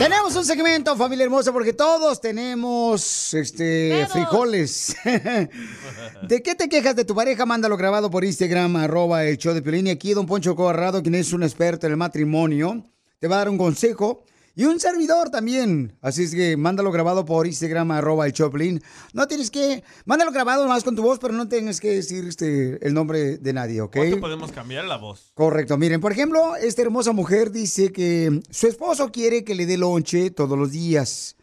Tenemos 0.00 0.34
un 0.34 0.46
segmento, 0.46 0.96
familia 0.96 1.24
hermosa, 1.24 1.52
porque 1.52 1.74
todos 1.74 2.22
tenemos 2.22 3.34
este 3.34 4.06
frijoles. 4.10 4.96
¿De 6.26 6.42
qué 6.42 6.54
te 6.54 6.70
quejas 6.70 6.96
de 6.96 7.04
tu 7.04 7.14
pareja? 7.14 7.44
Mándalo 7.44 7.76
grabado 7.76 8.10
por 8.10 8.24
Instagram, 8.24 8.76
arroba 8.76 9.26
el 9.26 9.36
show 9.36 9.52
de 9.52 9.60
Piolín. 9.60 9.88
Y 9.88 9.90
aquí 9.90 10.14
Don 10.14 10.24
Poncho 10.24 10.56
Corrado, 10.56 11.02
quien 11.02 11.16
es 11.16 11.34
un 11.34 11.42
experto 11.42 11.84
en 11.86 11.92
el 11.92 11.98
matrimonio, 11.98 12.82
te 13.18 13.28
va 13.28 13.34
a 13.34 13.38
dar 13.40 13.50
un 13.50 13.58
consejo. 13.58 14.24
Y 14.54 14.64
un 14.64 14.80
servidor 14.80 15.30
también. 15.30 15.96
Así 16.00 16.24
es 16.24 16.34
que 16.34 16.56
mándalo 16.56 16.90
grabado 16.90 17.24
por 17.24 17.46
Instagram, 17.46 17.90
arroba 17.92 18.26
el 18.26 18.32
Choplin. 18.32 18.82
No 19.12 19.26
tienes 19.28 19.50
que... 19.50 19.84
Mándalo 20.04 20.32
grabado 20.32 20.66
más 20.66 20.84
con 20.84 20.96
tu 20.96 21.02
voz, 21.02 21.18
pero 21.18 21.32
no 21.34 21.48
tengas 21.48 21.80
que 21.80 21.90
decir 21.90 22.26
este, 22.26 22.84
el 22.86 22.92
nombre 22.94 23.38
de 23.38 23.52
nadie, 23.52 23.80
¿ok? 23.80 23.96
¿Cuánto 23.96 24.20
podemos 24.20 24.52
cambiar 24.52 24.84
la 24.84 24.96
voz? 24.96 25.32
Correcto. 25.34 25.78
Miren, 25.78 26.00
por 26.00 26.12
ejemplo, 26.12 26.56
esta 26.56 26.82
hermosa 26.82 27.12
mujer 27.12 27.50
dice 27.52 27.92
que 27.92 28.42
su 28.50 28.66
esposo 28.66 29.12
quiere 29.12 29.44
que 29.44 29.54
le 29.54 29.66
dé 29.66 29.78
lonche 29.78 30.30
todos 30.30 30.58
los 30.58 30.72
días. 30.72 31.36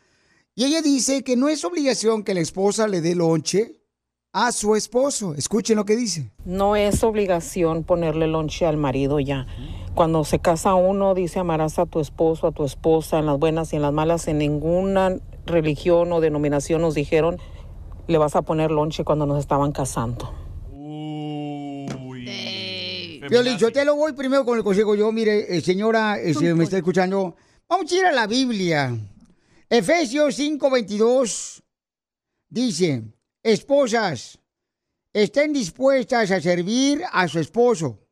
Y 0.55 0.65
ella 0.65 0.81
dice 0.81 1.23
que 1.23 1.35
no 1.35 1.49
es 1.49 1.63
obligación 1.63 2.23
que 2.23 2.33
la 2.33 2.39
esposa 2.39 2.87
le 2.87 3.01
dé 3.01 3.15
lonche 3.15 3.77
a 4.33 4.51
su 4.51 4.75
esposo. 4.75 5.33
Escuchen 5.35 5.77
lo 5.77 5.85
que 5.85 5.95
dice. 5.95 6.31
No 6.45 6.75
es 6.75 7.03
obligación 7.03 7.83
ponerle 7.83 8.27
lonche 8.27 8.65
al 8.65 8.77
marido 8.77 9.19
ya. 9.19 9.45
Cuando 9.97 10.23
se 10.25 10.37
casa 10.37 10.75
uno, 10.75 11.15
dice 11.15 11.39
amarás 11.39 11.79
a 11.79 11.87
tu 11.87 11.99
esposo, 11.99 12.45
a 12.45 12.51
tu 12.51 12.63
esposa, 12.63 13.17
en 13.17 13.25
las 13.25 13.39
buenas 13.39 13.73
y 13.73 13.77
en 13.77 13.81
las 13.81 13.91
malas. 13.91 14.27
En 14.27 14.37
ninguna 14.37 15.17
religión 15.47 16.11
o 16.11 16.21
denominación 16.21 16.83
nos 16.83 16.93
dijeron, 16.93 17.39
le 18.05 18.19
vas 18.19 18.35
a 18.35 18.43
poner 18.43 18.69
lonche 18.69 19.03
cuando 19.03 19.25
nos 19.25 19.39
estaban 19.39 19.71
casando. 19.71 20.31
Piolín, 23.27 23.57
yo 23.57 23.71
te 23.71 23.83
lo 23.85 23.95
voy 23.95 24.13
primero 24.13 24.45
con 24.45 24.59
el 24.59 24.63
consejo. 24.63 24.93
Yo, 24.93 25.11
mire, 25.11 25.57
eh, 25.57 25.61
señora, 25.61 26.19
eh, 26.19 26.35
si 26.35 26.45
me 26.53 26.65
está 26.65 26.77
escuchando, 26.77 27.35
vamos 27.67 27.91
a 27.91 27.95
ir 27.95 28.05
a 28.05 28.11
la 28.11 28.27
Biblia. 28.27 28.95
Efesios 29.67 30.37
5:22 30.37 31.63
dice, 32.47 33.01
esposas, 33.41 34.37
estén 35.11 35.53
dispuestas 35.53 36.29
a 36.29 36.39
servir 36.39 37.01
a 37.11 37.27
su 37.27 37.39
esposo. 37.39 38.06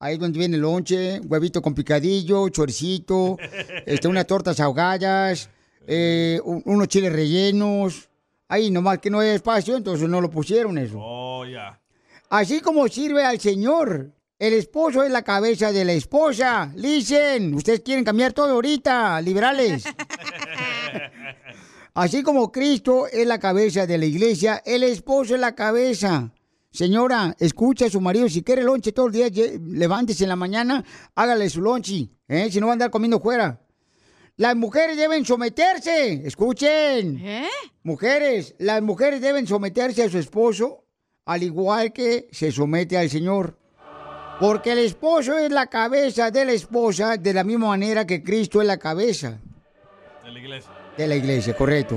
Ahí 0.00 0.14
es 0.14 0.20
donde 0.20 0.38
viene 0.38 0.56
el 0.56 0.62
lonche, 0.62 1.20
huevito 1.20 1.62
con 1.62 1.74
picadillo, 1.74 2.48
choricito, 2.50 3.38
este, 3.86 4.08
unas 4.08 4.26
tortas 4.26 4.60
ahogadas, 4.60 5.48
eh, 5.86 6.40
un- 6.44 6.62
unos 6.66 6.88
chiles 6.88 7.12
rellenos. 7.12 8.08
Ahí 8.48 8.70
nomás 8.70 8.98
que 8.98 9.08
no 9.10 9.20
hay 9.20 9.30
espacio, 9.30 9.76
entonces 9.76 10.08
no 10.08 10.20
lo 10.20 10.30
pusieron 10.30 10.76
eso. 10.78 10.98
Oh, 11.00 11.46
ya. 11.46 11.80
Así 12.28 12.60
como 12.60 12.86
sirve 12.88 13.24
al 13.24 13.40
Señor. 13.40 14.10
El 14.38 14.52
esposo 14.52 15.04
es 15.04 15.10
la 15.12 15.22
cabeza 15.22 15.72
de 15.72 15.84
la 15.84 15.92
esposa. 15.92 16.70
Listen, 16.74 17.54
ustedes 17.54 17.80
quieren 17.80 18.04
cambiar 18.04 18.32
todo 18.32 18.50
ahorita, 18.50 19.20
liberales. 19.22 19.84
Así 21.94 22.22
como 22.24 22.50
Cristo 22.50 23.06
es 23.06 23.26
la 23.26 23.38
cabeza 23.38 23.86
de 23.86 23.96
la 23.98 24.04
iglesia, 24.06 24.60
el 24.66 24.82
esposo 24.82 25.34
es 25.36 25.40
la 25.40 25.54
cabeza. 25.54 26.32
Señora, 26.74 27.36
escucha 27.38 27.86
a 27.86 27.90
su 27.90 28.00
marido. 28.00 28.28
Si 28.28 28.42
quiere 28.42 28.64
lonche 28.64 28.90
todos 28.90 29.10
los 29.10 29.16
días, 29.16 29.30
lle- 29.30 29.60
levántese 29.64 30.24
en 30.24 30.28
la 30.30 30.34
mañana, 30.36 30.84
hágale 31.14 31.48
su 31.48 31.60
lonche. 31.60 32.08
¿eh? 32.26 32.48
Si 32.50 32.58
no 32.58 32.66
va 32.66 32.72
a 32.72 32.74
andar 32.74 32.90
comiendo 32.90 33.20
fuera. 33.20 33.60
Las 34.36 34.56
mujeres 34.56 34.96
deben 34.96 35.24
someterse. 35.24 36.26
Escuchen. 36.26 37.22
Mujeres, 37.84 38.56
las 38.58 38.82
mujeres 38.82 39.20
deben 39.20 39.46
someterse 39.46 40.02
a 40.02 40.10
su 40.10 40.18
esposo 40.18 40.84
al 41.26 41.44
igual 41.44 41.92
que 41.92 42.26
se 42.32 42.50
somete 42.50 42.98
al 42.98 43.08
Señor. 43.08 43.56
Porque 44.40 44.72
el 44.72 44.78
esposo 44.80 45.38
es 45.38 45.52
la 45.52 45.68
cabeza 45.68 46.32
de 46.32 46.44
la 46.44 46.52
esposa 46.52 47.16
de 47.16 47.32
la 47.32 47.44
misma 47.44 47.68
manera 47.68 48.04
que 48.04 48.20
Cristo 48.24 48.60
es 48.60 48.66
la 48.66 48.78
cabeza 48.78 49.38
De 50.24 50.32
la 50.32 50.38
iglesia. 50.40 50.70
de 50.98 51.06
la 51.06 51.14
iglesia, 51.14 51.56
correcto. 51.56 51.96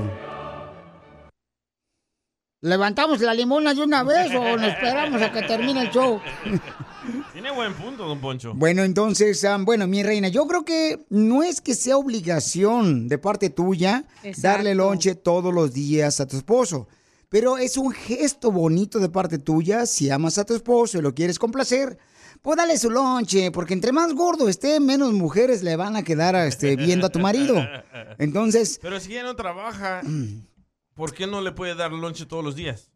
¿Levantamos 2.61 3.21
la 3.21 3.35
limona 3.35 3.75
de 3.75 3.83
una 3.83 4.01
vez 4.03 4.33
o 4.33 4.57
nos 4.57 4.67
esperamos 4.67 5.21
a 5.21 5.31
que 5.31 5.43
termine 5.43 5.81
el 5.83 5.91
show? 5.91 6.19
Tiene 7.33 7.51
buen 7.51 7.73
punto, 7.75 8.07
don 8.07 8.19
Poncho. 8.19 8.53
Bueno, 8.55 8.83
entonces, 8.83 9.45
ah, 9.45 9.57
bueno, 9.59 9.85
mi 9.85 10.01
reina, 10.01 10.27
yo 10.27 10.47
creo 10.47 10.65
que 10.65 11.05
no 11.09 11.43
es 11.43 11.61
que 11.61 11.75
sea 11.75 11.97
obligación 11.97 13.07
de 13.07 13.19
parte 13.19 13.51
tuya 13.51 14.05
Exacto. 14.23 14.41
darle 14.41 14.73
lonche 14.73 15.13
todos 15.13 15.53
los 15.53 15.71
días 15.71 16.19
a 16.19 16.25
tu 16.25 16.35
esposo, 16.35 16.87
pero 17.29 17.59
es 17.59 17.77
un 17.77 17.91
gesto 17.91 18.51
bonito 18.51 18.97
de 18.97 19.09
parte 19.09 19.37
tuya 19.37 19.85
si 19.85 20.09
amas 20.09 20.39
a 20.39 20.45
tu 20.45 20.55
esposo 20.55 20.97
y 20.97 21.01
lo 21.01 21.13
quieres 21.13 21.37
complacer. 21.37 21.99
Pues 22.41 22.57
dale 22.57 22.77
su 22.79 22.89
lonche, 22.89 23.51
porque 23.51 23.75
entre 23.75 23.91
más 23.91 24.13
gordo 24.13 24.49
esté, 24.49 24.79
menos 24.79 25.13
mujeres 25.13 25.61
le 25.61 25.75
van 25.75 25.95
a 25.95 26.03
quedar 26.03 26.35
este, 26.47 26.75
viendo 26.75 27.05
a 27.05 27.09
tu 27.09 27.19
marido. 27.19 27.55
Entonces, 28.17 28.79
Pero 28.81 28.99
si 28.99 29.11
ella 29.13 29.23
no 29.23 29.35
trabaja, 29.35 30.01
¿por 30.97 31.13
qué 31.13 31.27
no 31.27 31.39
le 31.39 31.53
puede 31.53 31.75
dar 31.75 31.93
lonche 31.93 32.25
todos 32.25 32.43
los 32.43 32.55
días? 32.55 32.91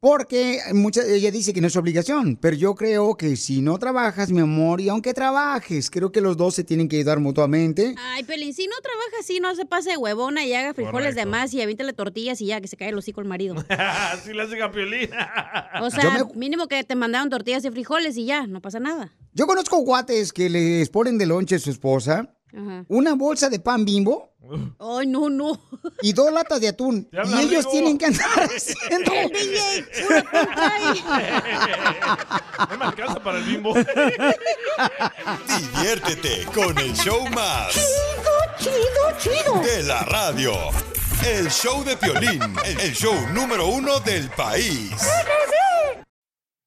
Porque 0.00 0.60
mucha, 0.74 1.02
ella 1.04 1.32
dice 1.32 1.52
que 1.52 1.60
no 1.60 1.66
es 1.66 1.74
obligación, 1.74 2.36
pero 2.36 2.54
yo 2.54 2.76
creo 2.76 3.16
que 3.16 3.34
si 3.34 3.60
no 3.60 3.80
trabajas, 3.80 4.30
mi 4.30 4.38
amor, 4.38 4.80
y 4.80 4.88
aunque 4.88 5.12
trabajes, 5.12 5.90
creo 5.90 6.12
que 6.12 6.20
los 6.20 6.36
dos 6.36 6.54
se 6.54 6.62
tienen 6.62 6.88
que 6.88 6.98
ayudar 6.98 7.18
mutuamente. 7.18 7.96
Ay, 7.98 8.22
Pelín, 8.22 8.54
si 8.54 8.68
no 8.68 8.76
trabaja 8.80 9.16
así, 9.18 9.40
no 9.40 9.52
se 9.56 9.66
pase 9.66 9.90
de 9.90 9.96
huevona 9.96 10.46
y 10.46 10.54
haga 10.54 10.72
frijoles 10.72 11.16
de 11.16 11.26
más 11.26 11.52
y 11.52 11.60
avíntale 11.60 11.92
tortillas 11.94 12.40
y 12.40 12.46
ya, 12.46 12.60
que 12.60 12.68
se 12.68 12.76
cae 12.76 12.90
el 12.90 12.98
hocico 12.98 13.20
el 13.20 13.26
marido. 13.26 13.56
Así 13.68 14.32
le 14.32 14.42
hacen 14.42 14.62
a 14.62 14.70
Piolín. 14.70 15.10
O 15.82 15.90
sea, 15.90 16.24
mínimo 16.36 16.68
que 16.68 16.84
te 16.84 16.94
mandaron 16.94 17.28
tortillas 17.28 17.64
y 17.64 17.70
frijoles 17.70 18.16
y 18.16 18.24
ya, 18.24 18.46
no 18.46 18.62
pasa 18.62 18.78
nada. 18.78 19.12
Yo 19.34 19.48
conozco 19.48 19.78
guates 19.78 20.32
que 20.32 20.48
les 20.48 20.88
ponen 20.90 21.18
de 21.18 21.26
lonche 21.26 21.56
a 21.56 21.58
su 21.58 21.70
esposa 21.70 22.36
Ajá. 22.56 22.84
una 22.86 23.14
bolsa 23.14 23.50
de 23.50 23.58
pan 23.58 23.84
bimbo 23.84 24.32
Ay, 24.78 25.06
no, 25.06 25.28
no. 25.28 25.60
y 26.02 26.12
dos 26.12 26.32
latas 26.32 26.60
de 26.60 26.68
atún. 26.68 27.08
Y 27.12 27.16
ellos 27.16 27.66
amigo. 27.66 27.70
tienen 27.70 27.98
que 27.98 28.06
andar 28.06 28.28
haciendo... 28.44 29.12
El 29.14 29.28
DJ, 29.30 29.84
No 32.70 32.78
me 32.78 32.84
alcanza 32.86 33.22
para 33.22 33.38
el 33.38 33.44
bimbo. 33.44 33.74
Diviértete 35.46 36.44
con 36.54 36.76
el 36.78 36.94
show 36.94 37.26
más. 37.30 37.72
Chido, 37.74 38.74
chido, 39.18 39.18
chido. 39.18 39.60
De 39.62 39.82
la 39.84 40.02
radio. 40.04 40.52
El 41.26 41.50
show 41.50 41.82
de 41.84 41.96
Piolín, 41.96 42.40
el 42.64 42.94
show 42.94 43.14
número 43.32 43.66
uno 43.68 43.98
del 44.00 44.30
país. 44.30 44.92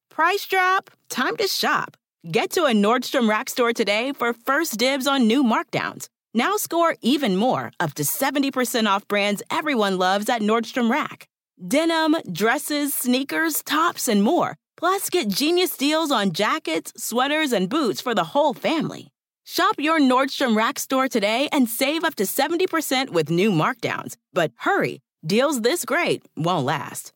Price 0.10 0.46
drop? 0.50 0.90
Time 1.10 1.36
to 1.38 1.48
shop. 1.48 1.96
Get 2.30 2.52
to 2.52 2.66
a 2.66 2.74
Nordstrom 2.74 3.28
Rack 3.30 3.50
store 3.50 3.74
today 3.74 4.12
for 4.12 4.34
first 4.34 4.78
dibs 4.78 5.08
on 5.08 5.26
new 5.28 5.42
markdowns. 5.44 6.08
Now 6.34 6.56
score 6.56 6.96
even 7.02 7.36
more, 7.36 7.74
up 7.80 7.94
to 7.96 8.04
70% 8.04 8.88
off 8.88 9.06
brands 9.08 9.44
everyone 9.50 9.98
loves 9.98 10.30
at 10.30 10.42
Nordstrom 10.42 10.90
Rack. 10.90 11.28
Denim, 11.68 12.16
dresses, 12.32 12.94
sneakers, 12.94 13.62
tops, 13.64 14.08
and 14.08 14.24
more. 14.24 14.56
Plus, 14.78 15.10
get 15.10 15.28
genius 15.28 15.76
deals 15.76 16.10
on 16.10 16.32
jackets, 16.32 16.94
sweaters, 16.96 17.52
and 17.52 17.70
boots 17.70 18.00
for 18.00 18.16
the 18.16 18.24
whole 18.24 18.54
family. 18.54 19.10
Shop 19.44 19.76
your 19.78 20.00
Nordstrom 20.00 20.56
Rack 20.56 20.80
store 20.80 21.10
today 21.10 21.50
and 21.52 21.68
save 21.68 22.06
up 22.06 22.16
to 22.16 22.24
70% 22.24 23.10
with 23.10 23.30
new 23.30 23.52
markdowns. 23.52 24.16
But 24.34 24.52
hurry, 24.56 25.02
deals 25.26 25.62
this 25.62 25.84
great 25.84 26.24
won't 26.38 26.66
last. 26.66 27.12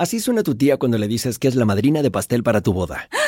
Así 0.00 0.20
suena 0.20 0.44
tu 0.44 0.54
tía 0.54 0.76
cuando 0.76 0.96
le 0.96 1.08
dices 1.08 1.40
que 1.40 1.48
es 1.48 1.56
la 1.56 1.64
madrina 1.64 2.02
de 2.02 2.10
pastel 2.12 2.44
para 2.44 2.60
tu 2.60 2.72
boda. 2.72 3.08
¡Ah! 3.20 3.27